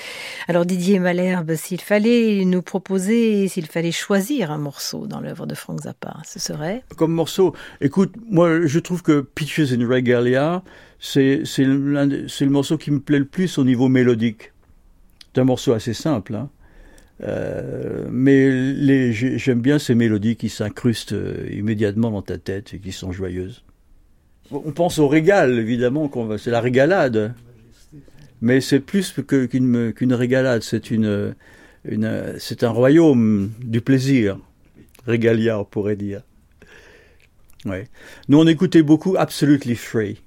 Alors 0.49 0.67
Didier 0.67 0.99
Malherbe, 0.99 1.55
s'il 1.55 1.81
fallait 1.81 2.45
nous 2.45 2.62
proposer, 2.62 3.47
s'il 3.47 3.67
fallait 3.67 3.93
choisir 3.93 4.51
un 4.51 4.59
morceau 4.59 5.07
dans 5.07 5.21
l'œuvre 5.21 5.47
de 5.47 5.55
Frank 5.55 5.83
Zappa, 5.83 6.17
ce 6.27 6.41
serait? 6.41 6.83
Comme 6.97 7.12
morceau, 7.12 7.55
écoute, 7.81 8.12
moi 8.29 8.67
je 8.67 8.81
trouve 8.81 9.05
que 9.05 9.21
Peaches 9.21 9.73
in 9.73 9.87
Regalia, 9.87 10.64
c'est 10.99 11.45
le 11.59 12.51
morceau 12.51 12.77
qui 12.77 12.91
me 12.91 12.99
plaît 12.99 13.21
le 13.21 13.25
plus 13.25 13.59
au 13.59 13.64
niveau 13.64 13.87
mélodique. 13.87 14.53
C'est 15.33 15.43
un 15.43 15.45
morceau 15.45 15.75
assez 15.75 15.95
simple, 15.95 16.35
hein. 16.35 16.51
Euh, 17.23 18.05
mais 18.11 19.12
j'aime 19.12 19.61
bien 19.61 19.79
ces 19.79 19.95
mélodies 19.95 20.35
qui 20.35 20.49
s'incrustent 20.49 21.12
euh, 21.12 21.49
immédiatement 21.51 22.11
dans 22.11 22.21
ta 22.21 22.37
tête 22.37 22.75
et 22.75 22.79
qui 22.79 22.91
sont 22.91 23.12
joyeuses. 23.12 23.62
On 24.51 24.72
pense 24.72 24.99
au 24.99 25.09
régal, 25.09 25.59
évidemment, 25.59 26.11
c'est 26.38 26.51
la 26.51 26.61
régalade. 26.61 27.34
Mais 28.40 28.61
c'est 28.61 28.80
plus 28.80 29.14
qu'une 29.26 30.12
régalade, 30.12 30.62
c'est 30.62 32.62
un 32.62 32.70
royaume 32.70 33.53
du 33.61 33.80
plaisir. 33.80 34.38
Régalia, 35.07 35.61
on 35.61 35.64
pourrait 35.64 35.97
dire. 35.97 36.22
Ouais. 37.64 37.84
Nous, 38.28 38.38
on 38.38 38.47
écoutait 38.47 38.82
beaucoup 38.82 39.16
Absolutely 39.16 39.74
Free. 39.74 40.20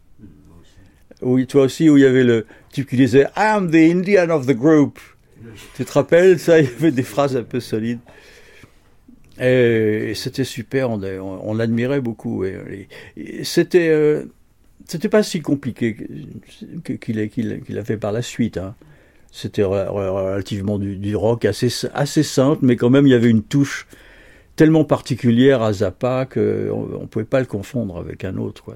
Oui, 1.22 1.48
toi 1.48 1.64
aussi, 1.64 1.90
où 1.90 1.98
il 1.98 2.04
y 2.04 2.06
avait 2.06 2.24
le 2.24 2.46
type 2.72 2.90
qui 2.90 2.96
disait 2.96 3.28
I 3.36 3.42
am 3.42 3.70
the 3.70 3.76
Indian 3.76 4.30
of 4.30 4.46
the 4.46 4.56
group. 4.56 5.00
Tu 5.76 5.86
te 5.86 5.92
rappelles 5.92 6.40
ça? 6.40 6.60
Il 6.60 6.66
y 6.66 6.68
avait 6.68 6.92
des 6.92 7.04
phrases 7.04 7.36
un 7.36 7.44
peu 7.44 7.60
solides. 7.60 8.00
Et, 9.40 10.14
c'était 10.16 10.44
super, 10.44 10.90
on, 10.90 11.54
l'admirait 11.54 12.02
beaucoup. 12.02 12.44
C'était, 13.44 13.90
euh, 13.90 14.26
c'était 14.86 15.10
pas 15.10 15.24
si 15.24 15.42
compliqué 15.42 15.96
qu'il 17.00 17.30
qu'il 17.30 17.78
a 17.78 17.84
fait 17.84 17.98
par 17.98 18.12
la 18.12 18.22
suite. 18.22 18.58
Hein. 18.58 18.76
C'était 19.32 19.64
relativement 19.64 20.80
du, 20.80 21.16
rock 21.16 21.46
assez, 21.46 21.70
assez 21.94 22.24
simple, 22.24 22.66
mais 22.66 22.76
quand 22.76 22.90
même 22.90 23.06
il 23.06 23.12
y 23.12 23.16
avait 23.16 23.30
une 23.30 23.44
touche 23.44 23.88
tellement 24.56 24.84
particulière 24.84 25.62
à 25.62 25.72
Zappa 25.72 26.26
qu'on 26.26 26.40
ne 26.40 27.06
pouvait 27.06 27.26
pas 27.26 27.40
le 27.40 27.46
confondre 27.46 27.98
avec 27.98 28.26
un 28.26 28.38
autre. 28.38 28.76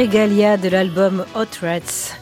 Régalia 0.00 0.56
de 0.56 0.70
l'album 0.70 1.26
Hot 1.34 1.60
Rats. 1.60 2.16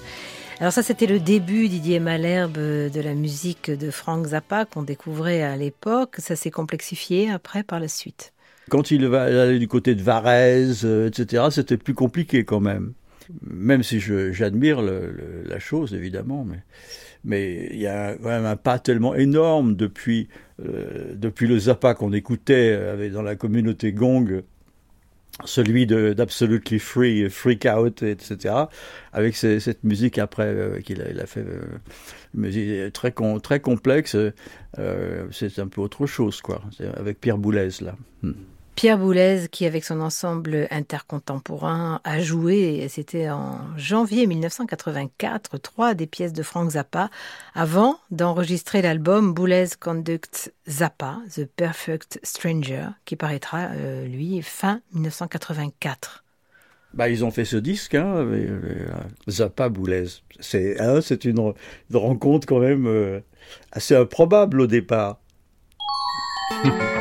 Alors 0.58 0.72
ça, 0.72 0.82
c'était 0.82 1.06
le 1.06 1.20
début, 1.20 1.68
Didier 1.68 2.00
Malherbe, 2.00 2.58
de 2.58 3.00
la 3.00 3.14
musique 3.14 3.70
de 3.70 3.92
Frank 3.92 4.26
Zappa 4.26 4.64
qu'on 4.64 4.82
découvrait 4.82 5.42
à 5.42 5.56
l'époque. 5.56 6.16
Ça 6.18 6.34
s'est 6.34 6.50
complexifié 6.50 7.30
après 7.30 7.62
par 7.62 7.78
la 7.78 7.86
suite. 7.86 8.32
Quand 8.68 8.90
il 8.90 9.06
va 9.06 9.22
aller 9.22 9.60
du 9.60 9.68
côté 9.68 9.94
de 9.94 10.02
Varese, 10.02 10.84
euh, 10.84 11.06
etc., 11.06 11.44
c'était 11.52 11.76
plus 11.76 11.94
compliqué 11.94 12.44
quand 12.44 12.58
même. 12.58 12.94
Même 13.42 13.84
si 13.84 14.00
j'admire 14.00 14.82
la 14.82 15.60
chose, 15.60 15.94
évidemment, 15.94 16.44
mais 16.44 16.58
mais 17.22 17.68
il 17.70 17.78
y 17.78 17.86
a 17.86 18.16
quand 18.16 18.28
même 18.28 18.46
un 18.46 18.56
pas 18.56 18.80
tellement 18.80 19.14
énorme 19.14 19.76
depuis, 19.76 20.28
euh, 20.64 21.14
depuis 21.14 21.46
le 21.46 21.60
Zappa 21.60 21.94
qu'on 21.94 22.12
écoutait 22.12 22.76
euh, 22.76 23.10
dans 23.10 23.22
la 23.22 23.36
communauté 23.36 23.92
Gong 23.92 24.42
celui 25.44 25.86
d'Absolutely 25.86 26.78
Free, 26.78 27.30
Freak 27.30 27.66
Out, 27.66 28.02
etc., 28.02 28.54
avec 29.12 29.36
cette 29.36 29.84
musique 29.84 30.18
après 30.18 30.46
euh, 30.46 30.80
qu'il 30.80 31.00
a, 31.00 31.10
il 31.10 31.20
a, 31.20 31.26
fait, 31.26 31.40
euh, 31.40 31.62
musique 32.34 32.92
très, 32.92 33.12
très 33.42 33.60
complexe, 33.60 34.16
euh, 34.78 35.26
c'est 35.30 35.58
un 35.58 35.68
peu 35.68 35.80
autre 35.80 36.06
chose, 36.06 36.40
quoi, 36.40 36.62
avec 36.96 37.20
Pierre 37.20 37.38
Boulez, 37.38 37.68
là. 37.80 37.94
Hmm. 38.22 38.32
Pierre 38.78 38.96
Boulez, 38.96 39.48
qui 39.50 39.66
avec 39.66 39.84
son 39.84 40.00
ensemble 40.00 40.68
intercontemporain 40.70 42.00
a 42.04 42.20
joué, 42.20 42.86
c'était 42.88 43.28
en 43.28 43.58
janvier 43.76 44.28
1984, 44.28 45.58
trois 45.58 45.94
des 45.94 46.06
pièces 46.06 46.32
de 46.32 46.44
Frank 46.44 46.70
Zappa, 46.70 47.10
avant 47.56 47.98
d'enregistrer 48.12 48.80
l'album 48.80 49.34
Boulez 49.34 49.66
Conduct 49.80 50.54
Zappa, 50.68 51.18
The 51.34 51.46
Perfect 51.46 52.20
Stranger, 52.22 52.90
qui 53.04 53.16
paraîtra, 53.16 53.70
euh, 53.72 54.06
lui, 54.06 54.42
fin 54.42 54.80
1984. 54.94 56.24
Bah, 56.94 57.08
ils 57.08 57.24
ont 57.24 57.32
fait 57.32 57.44
ce 57.44 57.56
disque, 57.56 57.96
hein, 57.96 58.14
euh, 58.18 58.86
Zappa 59.28 59.70
Boulez. 59.70 60.06
C'est 60.38 60.80
hein, 60.80 61.00
une, 61.00 61.52
une, 61.90 61.96
rencontre 61.96 62.46
quand 62.46 62.60
même 62.60 62.86
euh, 62.86 63.18
assez 63.72 63.96
improbable 63.96 64.60
au 64.60 64.68
départ. 64.68 65.18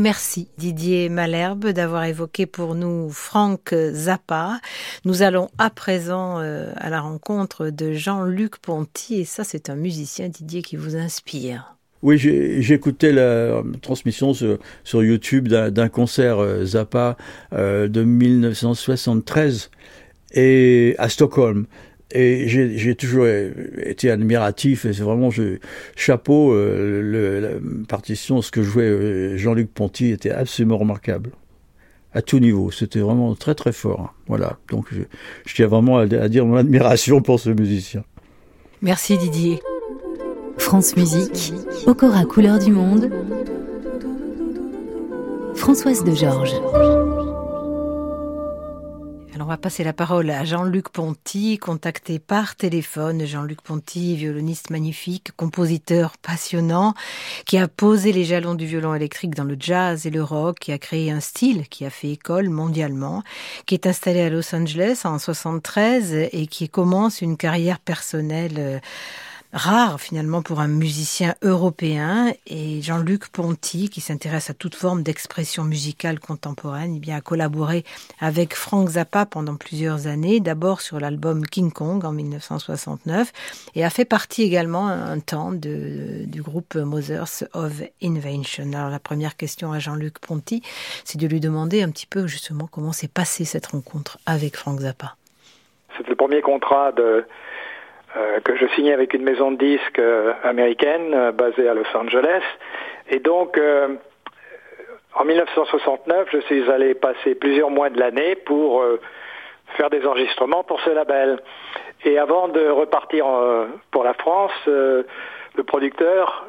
Merci 0.00 0.48
Didier 0.56 1.10
Malherbe 1.10 1.68
d'avoir 1.68 2.04
évoqué 2.04 2.46
pour 2.46 2.74
nous 2.74 3.10
Frank 3.10 3.74
Zappa. 3.92 4.58
Nous 5.04 5.20
allons 5.20 5.50
à 5.58 5.68
présent 5.68 6.40
euh, 6.40 6.72
à 6.76 6.88
la 6.88 7.02
rencontre 7.02 7.68
de 7.68 7.92
Jean-Luc 7.92 8.56
Ponty 8.56 9.16
et 9.16 9.24
ça 9.26 9.44
c'est 9.44 9.68
un 9.68 9.74
musicien 9.74 10.30
Didier 10.30 10.62
qui 10.62 10.76
vous 10.76 10.96
inspire. 10.96 11.76
Oui, 12.02 12.16
j'écoutais 12.16 13.12
la 13.12 13.62
transmission 13.82 14.32
sur, 14.32 14.58
YouTube 15.02 15.48
d'un 15.48 15.88
concert 15.90 16.38
euh, 16.38 16.64
Zappa 16.64 17.18
euh, 17.52 17.86
de 17.86 18.02
1973 18.02 19.70
et 20.32 20.94
à 20.96 21.10
Stockholm. 21.10 21.66
Et 22.12 22.48
j'ai 22.48 22.94
toujours 22.96 23.26
été 23.26 24.10
admiratif, 24.10 24.84
et 24.84 24.92
c'est 24.92 25.02
vraiment 25.02 25.30
chapeau, 25.94 26.52
euh, 26.52 27.40
la 27.40 27.48
partition, 27.86 28.42
ce 28.42 28.50
que 28.50 28.62
jouait 28.62 28.82
euh, 28.82 29.36
Jean-Luc 29.36 29.72
Ponty 29.72 30.10
était 30.10 30.32
absolument 30.32 30.78
remarquable. 30.78 31.30
À 32.12 32.22
tout 32.22 32.40
niveau, 32.40 32.72
c'était 32.72 32.98
vraiment 32.98 33.36
très 33.36 33.54
très 33.54 33.70
fort. 33.70 34.12
Voilà, 34.26 34.58
donc 34.68 34.86
je, 34.90 35.02
je 35.46 35.54
tiens 35.54 35.68
vraiment 35.68 35.98
à, 35.98 36.02
à, 36.02 36.28
dire 36.28 36.44
mon 36.44 36.56
admiration 36.56 37.22
pour 37.22 37.38
ce 37.38 37.50
musicien. 37.50 38.02
Merci 38.82 39.16
Didier. 39.16 39.60
France 40.58 40.96
Musique, 40.96 41.52
Okora 41.86 42.24
couleur 42.24 42.58
du 42.58 42.72
monde. 42.72 43.08
Françoise 45.54 46.02
de 46.02 46.12
Georges 46.12 46.54
on 49.40 49.46
va 49.46 49.56
passer 49.56 49.84
la 49.84 49.92
parole 49.92 50.30
à 50.30 50.44
Jean-Luc 50.44 50.90
Ponty, 50.90 51.58
contacté 51.58 52.18
par 52.18 52.56
téléphone. 52.56 53.24
Jean-Luc 53.24 53.62
Ponty, 53.62 54.16
violoniste 54.16 54.70
magnifique, 54.70 55.32
compositeur 55.36 56.18
passionnant, 56.18 56.94
qui 57.46 57.56
a 57.56 57.68
posé 57.68 58.12
les 58.12 58.24
jalons 58.24 58.54
du 58.54 58.66
violon 58.66 58.94
électrique 58.94 59.34
dans 59.34 59.44
le 59.44 59.56
jazz 59.58 60.06
et 60.06 60.10
le 60.10 60.22
rock, 60.22 60.58
qui 60.58 60.72
a 60.72 60.78
créé 60.78 61.10
un 61.10 61.20
style 61.20 61.68
qui 61.68 61.84
a 61.84 61.90
fait 61.90 62.10
école 62.10 62.48
mondialement, 62.48 63.22
qui 63.66 63.74
est 63.74 63.86
installé 63.86 64.20
à 64.20 64.30
Los 64.30 64.54
Angeles 64.54 65.02
en 65.04 65.18
73 65.18 66.28
et 66.32 66.46
qui 66.46 66.68
commence 66.68 67.22
une 67.22 67.36
carrière 67.36 67.78
personnelle 67.78 68.56
euh, 68.58 68.78
rare 69.52 70.00
finalement 70.00 70.42
pour 70.42 70.60
un 70.60 70.68
musicien 70.68 71.34
européen 71.42 72.32
et 72.46 72.80
Jean-Luc 72.82 73.28
Ponty 73.28 73.88
qui 73.88 74.00
s'intéresse 74.00 74.50
à 74.50 74.54
toute 74.54 74.74
forme 74.74 75.02
d'expression 75.02 75.64
musicale 75.64 76.20
contemporaine, 76.20 76.94
eh 76.96 77.00
bien 77.00 77.16
a 77.16 77.20
collaboré 77.20 77.84
avec 78.20 78.54
Frank 78.54 78.88
Zappa 78.90 79.26
pendant 79.26 79.56
plusieurs 79.56 80.06
années, 80.06 80.40
d'abord 80.40 80.80
sur 80.80 81.00
l'album 81.00 81.44
King 81.44 81.72
Kong 81.72 82.04
en 82.04 82.12
1969 82.12 83.32
et 83.74 83.84
a 83.84 83.90
fait 83.90 84.04
partie 84.04 84.42
également 84.42 84.86
un 84.88 85.18
temps 85.18 85.52
du 85.52 86.42
groupe 86.42 86.76
Mothers 86.76 87.44
of 87.52 87.72
Invention. 88.02 88.72
Alors 88.72 88.90
la 88.90 89.00
première 89.00 89.36
question 89.36 89.72
à 89.72 89.78
Jean-Luc 89.78 90.20
Ponty, 90.20 90.62
c'est 91.04 91.18
de 91.18 91.26
lui 91.26 91.40
demander 91.40 91.82
un 91.82 91.90
petit 91.90 92.06
peu 92.06 92.26
justement 92.26 92.68
comment 92.70 92.92
s'est 92.92 93.08
passée 93.08 93.44
cette 93.44 93.66
rencontre 93.66 94.18
avec 94.26 94.56
Frank 94.56 94.80
Zappa. 94.80 95.16
C'est 95.96 96.08
le 96.08 96.14
premier 96.14 96.40
contrat 96.40 96.92
de 96.92 97.26
euh, 98.16 98.40
que 98.40 98.56
je 98.56 98.66
signais 98.74 98.92
avec 98.92 99.14
une 99.14 99.22
maison 99.22 99.52
de 99.52 99.56
disques 99.56 100.00
euh, 100.00 100.32
américaine 100.42 101.14
euh, 101.14 101.30
basée 101.30 101.68
à 101.68 101.74
Los 101.74 101.86
Angeles. 101.94 102.42
Et 103.08 103.20
donc, 103.20 103.60
en 105.14 105.24
1969, 105.24 106.28
je 106.32 106.38
suis 106.38 106.68
allé 106.70 106.94
passer 106.94 107.36
plusieurs 107.36 107.70
mois 107.70 107.88
de 107.88 107.98
l'année 107.98 108.36
pour 108.36 108.84
faire 109.76 109.90
des 109.90 110.06
enregistrements 110.06 110.62
pour 110.62 110.80
ce 110.82 110.90
label. 110.90 111.40
Et 112.04 112.18
avant 112.18 112.46
de 112.46 112.68
repartir 112.68 113.26
pour 113.90 114.04
la 114.04 114.14
France, 114.14 114.52
le 114.66 115.04
producteur, 115.66 116.46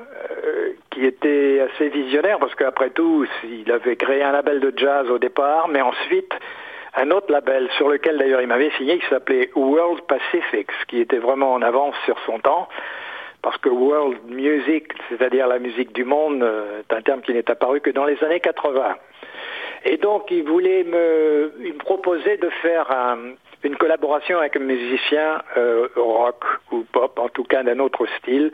qui 0.92 1.04
était 1.04 1.62
assez 1.62 1.90
visionnaire, 1.90 2.38
parce 2.38 2.54
qu'après 2.54 2.92
tout, 2.92 3.26
il 3.44 3.72
avait 3.72 3.96
créé 3.96 4.22
un 4.22 4.34
label 4.34 4.60
de 4.60 4.72
jazz 4.78 5.10
au 5.10 5.18
départ, 5.18 5.68
mais 5.68 5.82
ensuite, 5.82 6.32
un 6.96 7.12
autre 7.12 7.32
label 7.32 7.70
sur 7.78 7.90
lequel 7.90 8.18
d'ailleurs 8.18 8.42
il 8.42 8.48
m'avait 8.48 8.72
signé 8.72 9.00
qui 9.00 9.08
s'appelait 9.08 9.50
World 9.56 10.02
Pacific, 10.02 10.68
qui 10.88 11.00
était 11.00 11.20
vraiment 11.20 11.54
en 11.54 11.62
avance 11.62 11.96
sur 12.06 12.18
son 12.26 12.40
temps, 12.40 12.68
parce 13.42 13.58
que 13.58 13.70
World 13.70 14.18
Music, 14.28 14.92
c'est-à-dire 15.10 15.48
la 15.48 15.60
musique 15.60 15.94
du 15.94 16.04
monde, 16.04 16.44
euh, 16.44 16.82
est 16.82 16.94
un 16.94 17.02
terme 17.02 17.22
qui 17.22 17.34
n'est 17.34 17.50
apparu 17.50 17.82
que 17.82 17.90
dans 17.90 18.06
les 18.06 18.22
années 18.24 18.40
80. 18.40 18.98
Et 19.86 19.98
donc 19.98 20.30
il 20.30 20.44
voulait 20.44 20.84
me, 20.84 21.54
il 21.62 21.74
me 21.74 21.80
proposait 21.80 22.38
de 22.38 22.50
faire 22.62 22.92
un, 22.92 23.18
une 23.64 23.76
collaboration 23.78 24.40
avec 24.40 24.56
un 24.56 24.60
musicien 24.60 25.42
euh, 25.58 25.88
rock 25.96 26.44
ou 26.72 26.84
pop, 26.92 27.18
en 27.18 27.30
tout 27.30 27.44
cas 27.44 27.64
d'un 27.64 27.80
autre 27.80 28.06
style. 28.20 28.52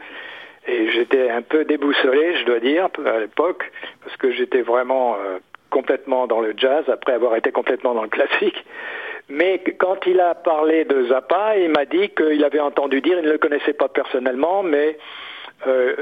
Et 0.67 0.89
j'étais 0.91 1.29
un 1.29 1.41
peu 1.41 1.63
déboussolé, 1.63 2.37
je 2.37 2.45
dois 2.45 2.59
dire, 2.59 2.89
à 3.05 3.19
l'époque, 3.19 3.71
parce 4.03 4.17
que 4.17 4.31
j'étais 4.31 4.61
vraiment 4.61 5.15
euh, 5.15 5.39
complètement 5.69 6.27
dans 6.27 6.39
le 6.39 6.53
jazz 6.55 6.85
après 6.89 7.13
avoir 7.13 7.35
été 7.35 7.51
complètement 7.51 7.93
dans 7.93 8.03
le 8.03 8.09
classique. 8.09 8.65
Mais 9.29 9.61
quand 9.77 10.05
il 10.05 10.19
a 10.19 10.35
parlé 10.35 10.85
de 10.85 11.07
Zappa, 11.07 11.57
il 11.57 11.69
m'a 11.69 11.85
dit 11.85 12.09
qu'il 12.09 12.43
avait 12.43 12.59
entendu 12.59 13.01
dire, 13.01 13.19
il 13.19 13.25
ne 13.25 13.31
le 13.31 13.37
connaissait 13.37 13.73
pas 13.73 13.89
personnellement, 13.89 14.63
mais 14.63 14.97
euh, 15.65 15.95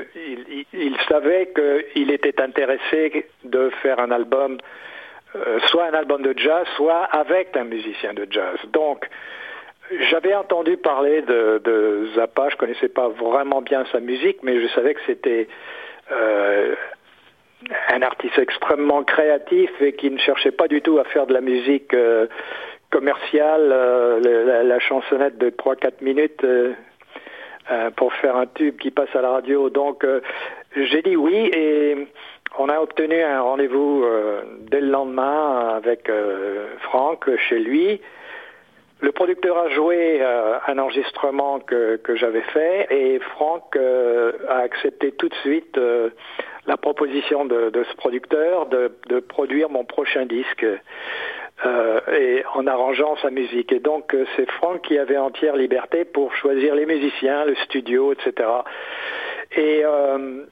il, 0.74 0.95
savait 1.07 1.51
qu'il 1.55 2.11
était 2.11 2.39
intéressé 2.41 3.26
de 3.43 3.70
faire 3.82 3.99
un 3.99 4.11
album, 4.11 4.57
euh, 5.36 5.59
soit 5.68 5.86
un 5.86 5.93
album 5.93 6.22
de 6.22 6.38
jazz, 6.38 6.68
soit 6.76 7.03
avec 7.05 7.55
un 7.57 7.63
musicien 7.63 8.13
de 8.13 8.28
jazz. 8.30 8.59
Donc, 8.74 9.07
j'avais 10.11 10.36
entendu 10.36 10.78
parler 10.78 11.22
de, 11.22 12.09
Zappa, 12.16 12.49
je 12.49 12.57
connaissais 12.57 12.89
pas 12.89 13.07
vraiment 13.07 13.61
bien 13.61 13.86
sa 13.91 13.99
musique, 13.99 14.38
mais 14.43 14.59
je 14.61 14.68
savais 14.68 14.93
que 14.93 15.01
c'était 15.05 15.47
euh, 16.11 16.76
un 17.89 18.01
artiste 18.01 18.37
extrêmement 18.37 19.03
créatif 19.03 19.69
et 19.81 19.93
qui 19.93 20.11
ne 20.11 20.17
cherchait 20.17 20.51
pas 20.51 20.67
du 20.67 20.81
tout 20.81 20.99
à 20.99 21.03
faire 21.05 21.25
de 21.25 21.33
la 21.33 21.41
musique 21.41 21.93
euh, 21.93 22.27
commerciale, 22.91 23.69
euh, 23.71 24.63
la, 24.63 24.79
chansonnette 24.79 25.37
de 25.37 25.49
3-4 25.49 26.03
minutes 26.03 26.43
euh, 26.43 26.73
pour 27.95 28.13
faire 28.13 28.35
un 28.35 28.45
tube 28.45 28.77
qui 28.77 28.91
passe 28.91 29.13
à 29.15 29.21
la 29.21 29.29
radio. 29.29 29.69
Donc 29.69 30.05
j'ai 30.75 31.01
dit 31.01 31.15
oui 31.15 31.49
et 31.53 32.07
on 32.59 32.69
a 32.69 32.79
obtenu 32.79 33.21
un 33.21 33.41
rendez-vous 33.41 34.05
dès 34.69 34.81
le 34.81 34.89
lendemain 34.89 35.73
avec 35.75 36.09
Franck 36.81 37.27
chez 37.49 37.57
lui. 37.57 37.99
Le 39.01 39.11
producteur 39.11 39.57
a 39.57 39.69
joué 39.69 40.21
un 40.21 40.77
enregistrement 40.77 41.59
que 41.59 42.15
j'avais 42.15 42.43
fait 42.53 42.87
et 42.91 43.19
Franck 43.19 43.75
a 44.47 44.57
accepté 44.59 45.11
tout 45.13 45.27
de 45.27 45.35
suite 45.35 45.79
la 46.68 46.78
proposition 46.78 47.45
de, 47.45 47.72
ce 47.89 47.95
producteur 47.95 48.68
de, 48.68 49.20
produire 49.20 49.70
mon 49.70 49.86
prochain 49.86 50.26
disque 50.26 50.66
euh, 51.66 51.99
et 52.11 52.43
en 52.53 52.68
arrangeant 52.68 53.16
sa 53.18 53.30
musique. 53.30 53.72
Et 53.72 53.80
donc 53.80 54.13
euh, 54.13 54.26
c'est 54.36 54.49
Franck 54.51 54.82
qui 54.82 54.97
avait 54.97 55.18
entière 55.18 55.55
liberté 55.55 56.03
pour 56.05 56.36
choisir 56.36 56.76
les 56.76 56.86
musiciens, 56.86 57.45
le 57.45 57.55
studio, 57.55 58.13
etc. 58.13 58.49
Et 59.55 59.82
euh, 59.86 60.43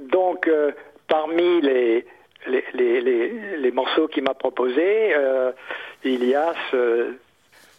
donc 0.00 0.50
parmi 1.06 1.60
les 1.60 2.04
les, 2.46 2.64
les, 2.72 3.30
les, 3.58 3.70
morceaux 3.72 4.08
qu'il 4.08 4.22
m'a 4.22 4.32
proposés, 4.32 5.14
il 6.04 6.24
y 6.24 6.34
a 6.34 6.54
ce, 6.70 7.12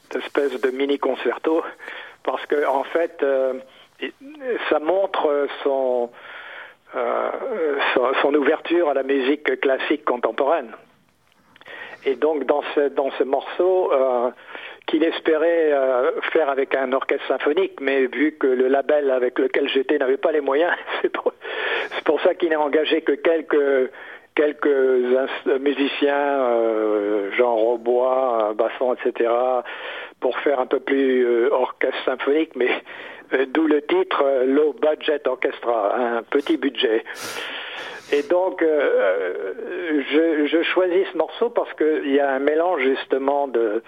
cette 0.03 0.23
espèce 0.23 0.61
de 0.61 0.69
mini 0.69 0.99
concerto 0.99 1.63
parce 2.23 2.45
que 2.45 2.67
en 2.67 2.83
fait 2.83 3.25
ça 4.69 4.79
montre 4.79 5.47
son 5.63 6.11
son, 6.93 8.13
son, 8.21 8.33
ouverture 8.33 8.89
à 8.89 8.93
la 8.93 9.03
musique 9.03 9.59
classique 9.59 10.05
contemporaine. 10.05 10.71
Et 12.05 12.15
donc 12.15 12.45
dans 12.45 12.63
ce, 12.75 12.89
dans 12.89 13.11
ce 13.11 13.23
morceau 13.23 13.91
euh, 13.91 14.31
qu'il 14.87 15.03
espérait 15.03 15.71
euh, 15.71 16.11
faire 16.33 16.49
avec 16.49 16.75
un 16.75 16.93
orchestre 16.93 17.27
symphonique, 17.27 17.79
mais 17.81 18.05
vu 18.05 18.37
que 18.39 18.47
le 18.47 18.67
label 18.67 19.11
avec 19.11 19.37
lequel 19.37 19.67
j'étais 19.67 19.97
n'avait 19.97 20.17
pas 20.17 20.31
les 20.31 20.41
moyens, 20.41 20.71
c'est 21.01 21.09
pour, 21.09 21.33
pour, 22.05 22.21
ça 22.21 22.33
qu'il 22.35 22.49
n'a 22.49 22.59
engagé 22.59 23.01
que 23.01 23.11
quelques 23.11 23.91
quelques 24.35 25.59
musiciens, 25.59 26.15
euh, 26.15 27.29
Jean 27.37 27.55
Robois, 27.55 28.53
Basson, 28.55 28.93
etc., 28.93 29.29
pour 30.21 30.37
faire 30.39 30.61
un 30.61 30.65
peu 30.65 30.79
plus 30.79 31.25
euh, 31.25 31.49
orchestre 31.51 32.03
symphonique, 32.05 32.55
mais 32.55 32.69
euh, 32.69 33.18
d'où 33.31 33.67
le 33.67 33.81
titre 33.81 34.23
euh, 34.23 34.45
Low 34.45 34.73
Budget 34.73 35.27
Orchestra, 35.27 35.95
un 35.95 36.23
petit 36.23 36.57
budget. 36.57 37.03
Et 38.11 38.23
donc, 38.23 38.63
euh, 38.63 39.53
je, 40.11 40.47
je, 40.47 40.63
choisis 40.63 41.07
ce 41.11 41.17
morceau 41.17 41.49
parce 41.49 41.71
qu'il 41.73 42.11
y 42.11 42.19
a 42.19 42.31
un 42.31 42.39
mélange 42.39 42.81
justement 42.81 43.47
de, 43.47 43.83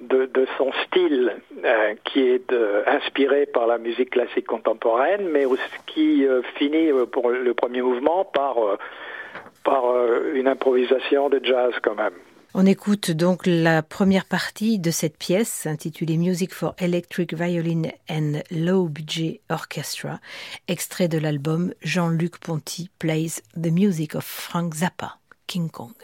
de, 0.00 0.46
son 0.58 0.72
style 0.86 1.36
euh, 1.64 1.94
qui 2.04 2.20
est 2.28 2.52
inspiré 2.86 3.46
par 3.46 3.68
la 3.68 3.78
musique 3.78 4.10
classique 4.10 4.46
contemporaine, 4.46 5.28
mais 5.28 5.44
aussi, 5.44 5.62
qui 5.86 6.26
euh, 6.26 6.42
finit 6.56 6.90
pour 7.12 7.30
le 7.30 7.54
premier 7.54 7.82
mouvement 7.82 8.24
par, 8.24 8.56
par 9.62 9.84
une 10.34 10.48
improvisation 10.48 11.28
de 11.28 11.40
jazz 11.42 11.72
quand 11.80 11.94
même. 11.94 12.14
On 12.56 12.66
écoute 12.66 13.10
donc 13.10 13.46
la 13.46 13.82
première 13.82 14.26
partie 14.26 14.78
de 14.78 14.92
cette 14.92 15.18
pièce 15.18 15.66
intitulée 15.66 16.16
Music 16.16 16.54
for 16.54 16.76
Electric 16.78 17.34
Violin 17.34 17.90
and 18.08 18.42
Low 18.52 18.86
Budget 18.86 19.40
Orchestra, 19.50 20.20
extrait 20.68 21.08
de 21.08 21.18
l'album 21.18 21.74
Jean-Luc 21.82 22.38
Ponty 22.38 22.90
Plays 23.00 23.42
the 23.60 23.72
Music 23.72 24.14
of 24.14 24.24
Frank 24.24 24.74
Zappa, 24.74 25.18
King 25.48 25.68
Kong. 25.68 25.94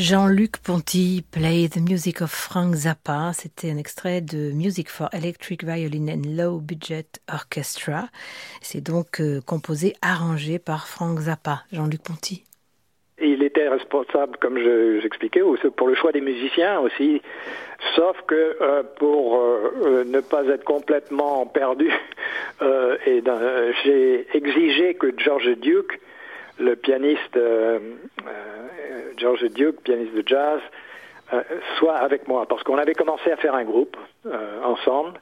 Jean-Luc 0.00 0.56
Ponty 0.64 1.22
play 1.30 1.68
the 1.68 1.76
music 1.76 2.22
of 2.22 2.30
Frank 2.30 2.74
Zappa. 2.74 3.32
C'était 3.34 3.70
un 3.70 3.76
extrait 3.76 4.22
de 4.22 4.50
Music 4.50 4.88
for 4.88 5.10
Electric 5.12 5.62
Violin 5.62 6.08
and 6.08 6.22
Low 6.24 6.58
Budget 6.58 7.04
Orchestra. 7.30 8.08
C'est 8.62 8.80
donc 8.80 9.20
euh, 9.20 9.42
composé, 9.46 9.92
arrangé 10.00 10.58
par 10.58 10.88
Frank 10.88 11.18
Zappa. 11.18 11.64
Jean-Luc 11.70 12.02
Ponty. 12.02 12.44
Il 13.20 13.42
était 13.42 13.68
responsable, 13.68 14.38
comme 14.38 14.58
j'expliquais, 15.02 15.42
pour 15.76 15.88
le 15.88 15.94
choix 15.94 16.12
des 16.12 16.22
musiciens 16.22 16.80
aussi. 16.80 17.20
Sauf 17.94 18.16
que 18.26 18.56
euh, 18.62 18.82
pour 18.96 19.36
euh, 19.36 20.04
ne 20.06 20.20
pas 20.20 20.46
être 20.46 20.64
complètement 20.64 21.44
perdu, 21.44 21.92
j'ai 23.84 24.26
exigé 24.32 24.94
que 24.94 25.12
George 25.18 25.58
Duke 25.58 26.00
le 26.60 26.76
pianiste 26.76 27.36
euh, 27.36 27.78
euh, 28.26 29.12
George 29.16 29.44
Duke, 29.50 29.80
pianiste 29.82 30.14
de 30.14 30.22
jazz, 30.26 30.60
euh, 31.32 31.42
soit 31.78 31.96
avec 31.96 32.28
moi, 32.28 32.46
parce 32.46 32.62
qu'on 32.62 32.78
avait 32.78 32.94
commencé 32.94 33.32
à 33.32 33.36
faire 33.36 33.54
un 33.54 33.64
groupe 33.64 33.96
ensemble 34.64 35.18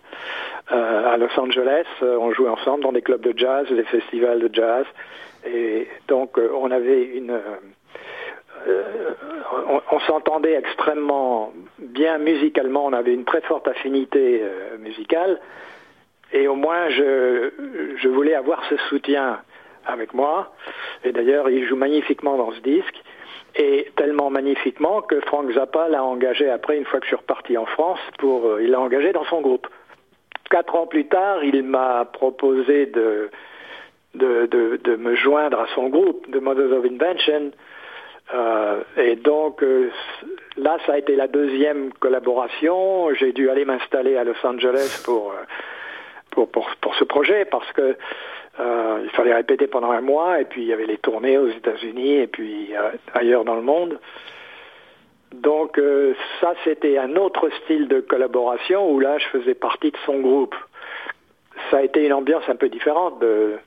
à 0.69 1.17
Los 1.17 1.39
Angeles. 1.39 1.87
on 2.03 2.33
jouait 2.33 2.49
ensemble 2.49 2.83
dans 2.83 2.93
des 2.93 3.01
clubs 3.01 3.21
de 3.21 3.33
jazz, 3.39 3.67
des 3.69 3.85
festivals 3.85 4.41
de 4.41 4.51
jazz, 4.53 4.85
et 5.47 5.89
donc 6.09 6.37
on 6.39 6.71
avait 6.71 7.05
une 7.05 7.41
on, 9.93 10.01
s'entendait 10.01 10.55
extrêmement 10.55 11.53
bien 11.79 12.19
musicalement, 12.19 12.87
on 12.87 12.93
avait 12.93 13.15
une 13.15 13.25
très 13.25 13.41
forte 13.43 13.69
affinité 13.69 14.43
musicale, 14.81 15.41
et 16.33 16.49
au 16.49 16.55
moins 16.55 16.91
je, 16.91 17.51
je 17.97 18.09
voulais 18.09 18.35
avoir 18.35 18.63
ce 18.69 18.77
soutien 18.89 19.41
avec 19.89 20.15
moi. 20.15 20.53
Et 21.05 21.13
d'ailleurs, 21.13 21.51
il 21.51 21.67
joue 21.67 21.77
magnifiquement 21.77 22.37
dans 22.37 22.53
ce 22.53 22.61
disque. 22.61 23.03
Et 23.57 23.91
tellement 23.97 24.31
magnifiquement 24.31 25.01
que 25.03 25.21
Frank 25.23 25.51
Zappa 25.53 25.89
l'a 25.89 26.05
engagé 26.05 26.49
après, 26.49 26.77
une 26.77 26.85
fois 26.85 27.01
que 27.01 27.07
je 27.07 27.09
suis 27.09 27.17
reparti 27.17 27.57
en 27.57 27.67
France, 27.67 27.99
pour, 28.19 28.47
euh, 28.47 28.63
il 28.63 28.71
l'a 28.71 28.81
engagé 28.81 29.13
dans 29.13 29.25
son 29.25 29.41
groupe. 29.41 29.67
Quatre 30.51 30.77
ans 30.77 30.87
plus 30.87 31.07
tard, 31.07 31.43
il 31.43 31.63
m'a 31.65 32.05
proposé 32.05 32.87
de, 32.87 33.31
de, 34.15 34.47
de, 34.47 34.97
me 34.97 35.15
joindre 35.17 35.61
à 35.61 35.67
son 35.75 35.89
groupe, 35.89 36.31
de 36.31 36.39
Mothers 36.39 36.73
of 36.73 36.85
Invention. 36.85 37.51
Euh, 38.35 38.83
et 38.97 39.17
donc 39.17 39.63
euh, 39.63 39.91
là, 40.57 40.77
ça 40.87 40.93
a 40.93 40.99
été 40.99 41.17
la 41.17 41.27
deuxième 41.27 41.93
collaboration. 41.95 43.13
J'ai 43.15 43.33
dû 43.33 43.51
aller 43.51 43.65
m'installer 43.65 44.17
à 44.17 44.25
Los 44.25 44.45
Angeles 44.45 45.03
pour, 45.05 45.35
pour, 46.31 46.49
pour, 46.51 46.69
pour, 46.81 46.95
ce 46.95 47.05
projet 47.05 47.45
parce 47.47 47.71
que 47.73 47.97
euh, 48.61 49.01
il 49.05 49.11
fallait 49.11 49.35
répéter 49.35 49.67
pendant 49.67 49.91
un 49.91 50.01
mois, 50.01 50.41
et 50.41 50.45
puis 50.45 50.63
il 50.63 50.69
y 50.69 50.73
avait 50.73 50.87
les 50.87 50.99
tournées 50.99 51.39
aux 51.39 51.49
États-Unis 51.49 52.17
et 52.17 52.27
puis 52.27 52.75
euh, 52.75 52.91
ailleurs 53.15 53.45
dans 53.45 53.55
le 53.55 53.63
monde. 53.63 53.99
Donc 55.33 55.79
euh, 55.79 56.15
ça, 56.41 56.55
c'était 56.65 56.99
un 56.99 57.15
autre 57.17 57.49
style 57.63 57.87
de 57.87 58.01
collaboration 58.01 58.91
où 58.91 58.99
là, 58.99 59.19
je 59.19 59.27
faisais 59.27 59.55
partie 59.55 59.91
de 59.91 59.97
son 60.05 60.21
groupe. 60.21 60.55
Ça 61.71 61.79
a 61.79 61.83
été 61.83 62.05
une 62.05 62.13
ambiance 62.13 62.45
un 62.49 62.57
peu 62.57 62.69
différente 62.69 63.21
de, 63.21 63.59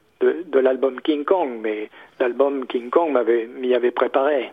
l'album 0.53 0.99
King 1.01 1.23
Kong, 1.23 1.59
mais 1.61 1.89
l'album 2.19 2.65
King 2.67 2.89
Kong 2.89 3.17
m'y 3.59 3.73
avait 3.73 3.91
préparé. 3.91 4.51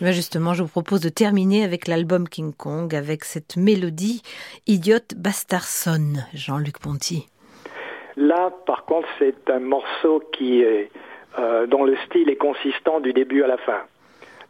Ben 0.00 0.12
justement, 0.12 0.54
je 0.54 0.62
vous 0.62 0.68
propose 0.68 1.00
de 1.00 1.08
terminer 1.08 1.64
avec 1.64 1.88
l'album 1.88 2.28
King 2.28 2.52
Kong, 2.54 2.94
avec 2.94 3.24
cette 3.24 3.56
mélodie 3.56 4.22
Idiot 4.66 4.98
Bastardson, 5.16 6.24
Jean-Luc 6.34 6.78
Ponty. 6.78 7.26
Là, 8.18 8.50
par 8.66 8.84
contre, 8.84 9.06
c'est 9.20 9.48
un 9.48 9.60
morceau 9.60 10.20
qui 10.32 10.62
est, 10.62 10.90
euh, 11.38 11.66
dont 11.66 11.84
le 11.84 11.96
style 12.06 12.28
est 12.28 12.36
consistant 12.36 12.98
du 12.98 13.12
début 13.12 13.44
à 13.44 13.46
la 13.46 13.58
fin, 13.58 13.82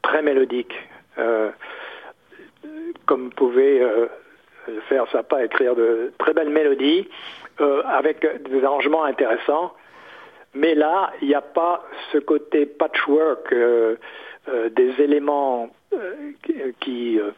très 0.01 0.23
mélodique, 0.23 0.75
euh, 1.19 1.51
comme 3.05 3.31
pouvait 3.31 3.83
euh, 3.83 4.07
faire 4.89 5.07
Sapa, 5.13 5.45
écrire 5.45 5.77
de 5.77 6.13
très 6.19 6.33
belles 6.33 6.49
mélodies, 6.49 7.09
avec 7.87 8.25
des 8.49 8.65
arrangements 8.65 9.03
intéressants. 9.03 9.75
Mais 10.55 10.77
là, 10.77 11.13
il 11.21 11.29
n'y 11.29 11.35
a 11.35 11.41
pas 11.43 11.85
ce 12.13 12.19
côté 12.19 12.67
patchwork 12.67 13.53
des 14.77 15.03
éléments 15.03 15.69
qui 16.81 17.19
euh, 17.19 17.31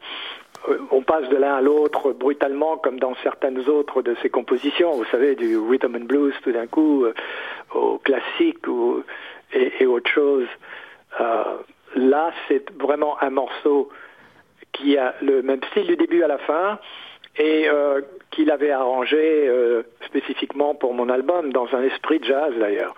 on 0.91 1.03
passe 1.03 1.29
de 1.29 1.37
l'un 1.37 1.57
à 1.57 1.61
l'autre 1.61 2.13
brutalement 2.13 2.77
comme 2.77 2.99
dans 2.99 3.15
certaines 3.23 3.69
autres 3.69 4.03
de 4.03 4.15
ses 4.23 4.29
compositions, 4.29 4.93
vous 4.93 5.07
savez, 5.07 5.35
du 5.35 5.57
rhythm 5.57 5.97
and 5.97 6.05
blues 6.05 6.35
tout 6.43 6.53
d'un 6.53 6.67
coup 6.67 7.05
euh, 7.05 7.15
au 7.75 7.99
classique 7.99 8.67
ou, 8.67 9.03
et, 9.53 9.87
autre 9.87 10.11
chose. 10.11 10.47
Euh, 11.21 11.45
là, 11.97 12.33
c'est 12.49 12.71
vraiment 12.79 13.21
un 13.23 13.31
morceau 13.31 13.91
qui 14.73 14.97
a 14.97 15.15
le 15.23 15.43
même 15.43 15.61
style 15.71 15.87
du 15.87 15.97
début 15.97 16.23
à 16.23 16.29
la 16.29 16.39
fin 16.39 16.79
et 17.37 17.67
qu'il 18.31 18.51
avait 18.51 18.71
arrangé 18.71 19.51
spécifiquement 20.07 20.75
pour 20.75 20.95
mon 20.95 21.09
album 21.09 21.53
dans 21.53 21.69
un 21.75 21.83
esprit 21.83 22.21
jazz 22.23 22.53
d'ailleurs. 22.59 22.95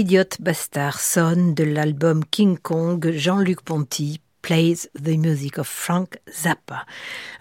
Idiot 0.00 0.38
Bastard 0.40 0.98
sonne 0.98 1.52
de 1.52 1.62
l'album 1.62 2.24
King 2.24 2.56
Kong 2.56 3.10
Jean-Luc 3.12 3.60
Ponty 3.60 4.22
Plays 4.40 4.88
the 4.94 5.18
Music 5.18 5.58
of 5.58 5.68
Frank 5.68 6.18
Zappa. 6.32 6.86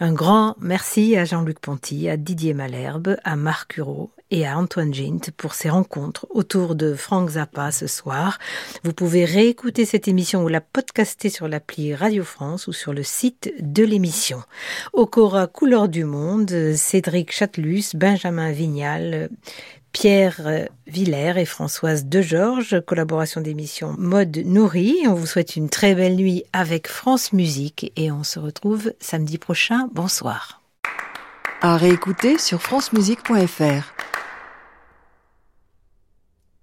Un 0.01 0.11
grand 0.11 0.57
merci 0.59 1.15
à 1.15 1.23
Jean-Luc 1.23 1.59
Ponty, 1.61 2.09
à 2.09 2.17
Didier 2.17 2.53
Malherbe, 2.53 3.15
à 3.23 3.37
Marc 3.37 3.77
Hureau 3.77 4.11
et 4.29 4.45
à 4.45 4.57
Antoine 4.57 4.93
Gint 4.93 5.31
pour 5.37 5.53
ces 5.53 5.69
rencontres 5.69 6.27
autour 6.29 6.75
de 6.75 6.93
Frank 6.93 7.29
Zappa 7.29 7.71
ce 7.71 7.87
soir. 7.87 8.37
Vous 8.83 8.93
pouvez 8.93 9.23
réécouter 9.23 9.85
cette 9.85 10.09
émission 10.09 10.43
ou 10.43 10.49
la 10.49 10.61
podcaster 10.61 11.29
sur 11.29 11.47
l'appli 11.47 11.95
Radio 11.95 12.25
France 12.25 12.67
ou 12.67 12.73
sur 12.73 12.93
le 12.93 13.03
site 13.03 13.53
de 13.59 13.83
l'émission. 13.83 14.43
Au 14.91 15.05
Cora 15.05 15.47
Couleur 15.47 15.87
du 15.87 16.03
Monde, 16.03 16.73
Cédric 16.75 17.31
Chatelus, 17.31 17.95
Benjamin 17.95 18.51
Vignal, 18.51 19.29
Pierre 19.91 20.41
euh, 20.45 20.65
Villers 20.87 21.37
et 21.37 21.45
Françoise 21.45 22.05
Degeorges, 22.05 22.81
collaboration 22.85 23.41
d'émission 23.41 23.95
Mode 23.97 24.37
Nourri. 24.45 24.95
On 25.07 25.13
vous 25.13 25.25
souhaite 25.25 25.55
une 25.55 25.69
très 25.69 25.95
belle 25.95 26.15
nuit 26.15 26.43
avec 26.53 26.87
France 26.87 27.33
Musique 27.33 27.91
et 27.95 28.11
on 28.11 28.23
se 28.23 28.39
retrouve 28.39 28.93
samedi 28.99 29.37
prochain. 29.37 29.89
Bonsoir. 29.93 30.61
À 31.61 31.75
réécouter 31.75 32.37
sur 32.37 32.61
francemusique.fr. 32.61 34.08